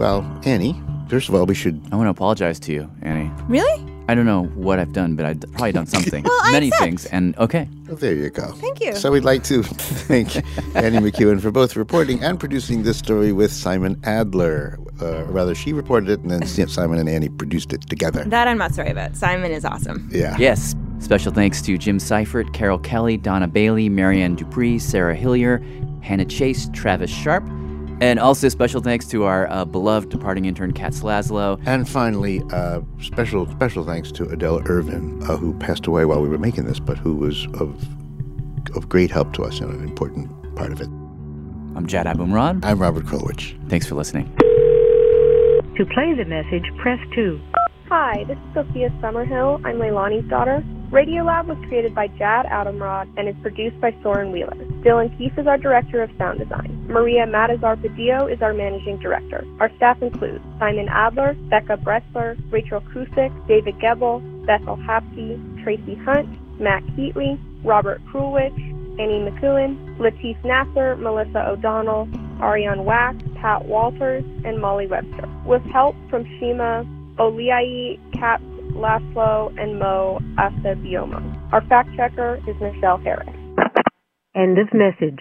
Well, 0.00 0.24
Annie, 0.46 0.80
first 1.10 1.28
of 1.28 1.34
all, 1.34 1.44
we 1.44 1.54
should. 1.54 1.78
I 1.92 1.96
want 1.96 2.06
to 2.06 2.10
apologize 2.10 2.58
to 2.60 2.72
you, 2.72 2.90
Annie. 3.02 3.30
Really? 3.48 3.84
I 4.08 4.14
don't 4.14 4.24
know 4.24 4.44
what 4.54 4.78
I've 4.78 4.94
done, 4.94 5.14
but 5.14 5.26
I've 5.26 5.40
probably 5.52 5.72
done 5.72 5.86
something. 5.96 6.24
Well, 6.24 6.52
Many 6.52 6.68
accept. 6.68 6.82
things. 6.82 7.04
And 7.04 7.36
okay. 7.36 7.68
Oh, 7.90 7.96
there 7.96 8.14
you 8.14 8.30
go. 8.30 8.50
Thank 8.52 8.80
you. 8.80 8.94
So 8.94 9.12
we'd 9.12 9.24
like 9.26 9.44
to 9.44 9.62
thank 10.08 10.36
Annie 10.74 11.00
McEwen 11.00 11.38
for 11.38 11.50
both 11.50 11.76
reporting 11.76 12.24
and 12.24 12.40
producing 12.40 12.82
this 12.82 12.96
story 12.96 13.30
with 13.32 13.52
Simon 13.52 14.00
Adler. 14.04 14.78
Uh, 15.02 15.24
rather, 15.24 15.54
she 15.54 15.74
reported 15.74 16.08
it, 16.08 16.20
and 16.20 16.30
then 16.30 16.46
Simon 16.46 16.98
and 16.98 17.06
Annie 17.06 17.28
produced 17.28 17.74
it 17.74 17.82
together. 17.82 18.24
That 18.24 18.48
I'm 18.48 18.56
not 18.56 18.72
sorry 18.74 18.88
about. 18.90 19.16
Simon 19.16 19.52
is 19.52 19.66
awesome. 19.66 20.08
Yeah. 20.10 20.34
Yes. 20.38 20.74
Special 21.00 21.30
thanks 21.30 21.60
to 21.60 21.76
Jim 21.76 21.98
Seifert, 21.98 22.54
Carol 22.54 22.78
Kelly, 22.78 23.18
Donna 23.18 23.48
Bailey, 23.48 23.90
Marianne 23.90 24.34
Dupree, 24.34 24.78
Sarah 24.78 25.14
Hillier, 25.14 25.62
Hannah 26.02 26.24
Chase, 26.24 26.70
Travis 26.72 27.10
Sharp, 27.10 27.46
and 28.00 28.18
also 28.18 28.48
special 28.48 28.80
thanks 28.80 29.06
to 29.08 29.24
our 29.24 29.50
uh, 29.50 29.64
beloved 29.64 30.08
departing 30.08 30.46
intern, 30.46 30.72
Kat 30.72 30.92
Slaslow. 30.92 31.60
And 31.66 31.88
finally, 31.88 32.42
uh, 32.52 32.80
special 33.00 33.50
special 33.50 33.84
thanks 33.84 34.10
to 34.12 34.24
Adele 34.24 34.62
Irvin, 34.66 35.22
uh, 35.24 35.36
who 35.36 35.54
passed 35.54 35.86
away 35.86 36.04
while 36.04 36.22
we 36.22 36.28
were 36.28 36.38
making 36.38 36.64
this, 36.64 36.80
but 36.80 36.98
who 36.98 37.16
was 37.16 37.46
of 37.54 37.84
of 38.76 38.88
great 38.88 39.10
help 39.10 39.32
to 39.34 39.42
us 39.42 39.60
and 39.60 39.72
an 39.72 39.82
important 39.82 40.30
part 40.56 40.72
of 40.72 40.80
it. 40.80 40.88
I'm 41.76 41.86
Jad 41.86 42.06
Abumrad. 42.06 42.64
I'm 42.64 42.78
Robert 42.78 43.04
Krulwich. 43.04 43.56
Thanks 43.68 43.86
for 43.86 43.94
listening. 43.94 44.26
To 45.76 45.86
play 45.94 46.12
the 46.14 46.24
message, 46.26 46.64
press 46.78 46.98
2. 47.14 47.40
Hi, 47.88 48.24
this 48.24 48.36
is 48.36 48.54
Sophia 48.54 48.90
Summerhill. 49.00 49.64
I'm 49.64 49.76
Leilani's 49.76 50.28
daughter. 50.28 50.62
Radiolab 50.90 51.46
was 51.46 51.56
created 51.68 51.94
by 51.94 52.08
Jad 52.18 52.46
Abumrad 52.46 53.06
and 53.16 53.28
is 53.28 53.36
produced 53.42 53.80
by 53.80 53.94
Soren 54.02 54.32
Wheeler. 54.32 54.56
Dylan 54.82 55.16
Keefe 55.16 55.38
is 55.38 55.46
our 55.46 55.56
director 55.56 56.02
of 56.02 56.10
sound 56.18 56.40
design. 56.40 56.84
Maria 56.88 57.26
Matasar 57.26 57.80
Padilla 57.80 58.26
is 58.26 58.42
our 58.42 58.52
managing 58.52 58.98
director. 58.98 59.46
Our 59.60 59.70
staff 59.76 60.02
includes 60.02 60.42
Simon 60.58 60.88
Adler, 60.88 61.34
Becca 61.48 61.76
Bressler, 61.76 62.36
Rachael 62.50 62.80
Cusick, 62.92 63.30
David 63.46 63.78
Gebel, 63.80 64.18
Bethel 64.46 64.76
Habte, 64.78 65.62
Tracie 65.62 65.94
Hunte, 66.02 66.58
Matt 66.58 66.82
Kielty, 66.96 67.38
Robert 67.64 68.00
Krulwich, 68.06 68.58
Annie 68.98 69.30
McEwen, 69.30 69.96
Latif 69.98 70.44
Nasser, 70.44 70.96
Melissa 70.96 71.50
O'Donnell, 71.50 72.06
Arianne 72.40 72.82
Wack, 72.82 73.14
Pat 73.40 73.64
Walters, 73.64 74.24
and 74.44 74.60
Molly 74.60 74.88
Webster, 74.88 75.28
with 75.46 75.62
help 75.72 75.94
from 76.10 76.24
Shima 76.40 76.84
Oliaee, 77.20 78.00
Kat 78.18 78.40
Laszlo, 78.74 79.52
and 79.60 79.78
Mo 79.78 80.18
Asabiomo. 80.38 81.52
Our 81.52 81.60
fact 81.68 81.90
checker 81.96 82.40
is 82.48 82.56
Michelle 82.60 82.98
Harris. 82.98 83.28
End 84.34 84.58
of 84.58 84.68
message. 84.72 85.18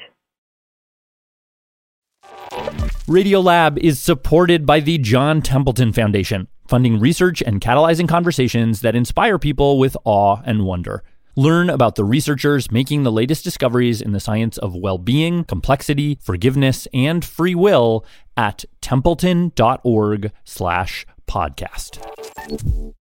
Radiolab 3.08 3.78
is 3.80 4.00
supported 4.00 4.66
by 4.66 4.80
the 4.80 5.00
John 5.00 5.42
Templeton 5.42 5.94
Foundation, 5.94 6.48
funding 6.68 7.00
research 7.00 7.42
and 7.42 7.60
catalyzing 7.60 8.08
conversations 8.08 8.82
that 8.82 8.96
inspire 8.96 9.40
people 9.40 9.80
with 9.80 9.98
awe 10.06 10.42
and 10.46 10.64
wonder. 10.64 11.04
Learn 11.36 11.70
about 11.70 11.96
the 11.96 12.04
researchers 12.04 12.70
making 12.70 13.04
the 13.04 13.12
latest 13.12 13.44
discoveries 13.44 14.02
in 14.02 14.12
the 14.12 14.20
science 14.20 14.58
of 14.58 14.76
well 14.76 14.98
being, 14.98 15.44
complexity, 15.46 16.20
forgiveness, 16.22 16.88
and 16.94 17.24
free 17.24 17.56
will 17.56 18.06
at 18.36 18.66
templeton.org 18.82 20.32
slash 20.44 21.06
podcast. 21.28 22.96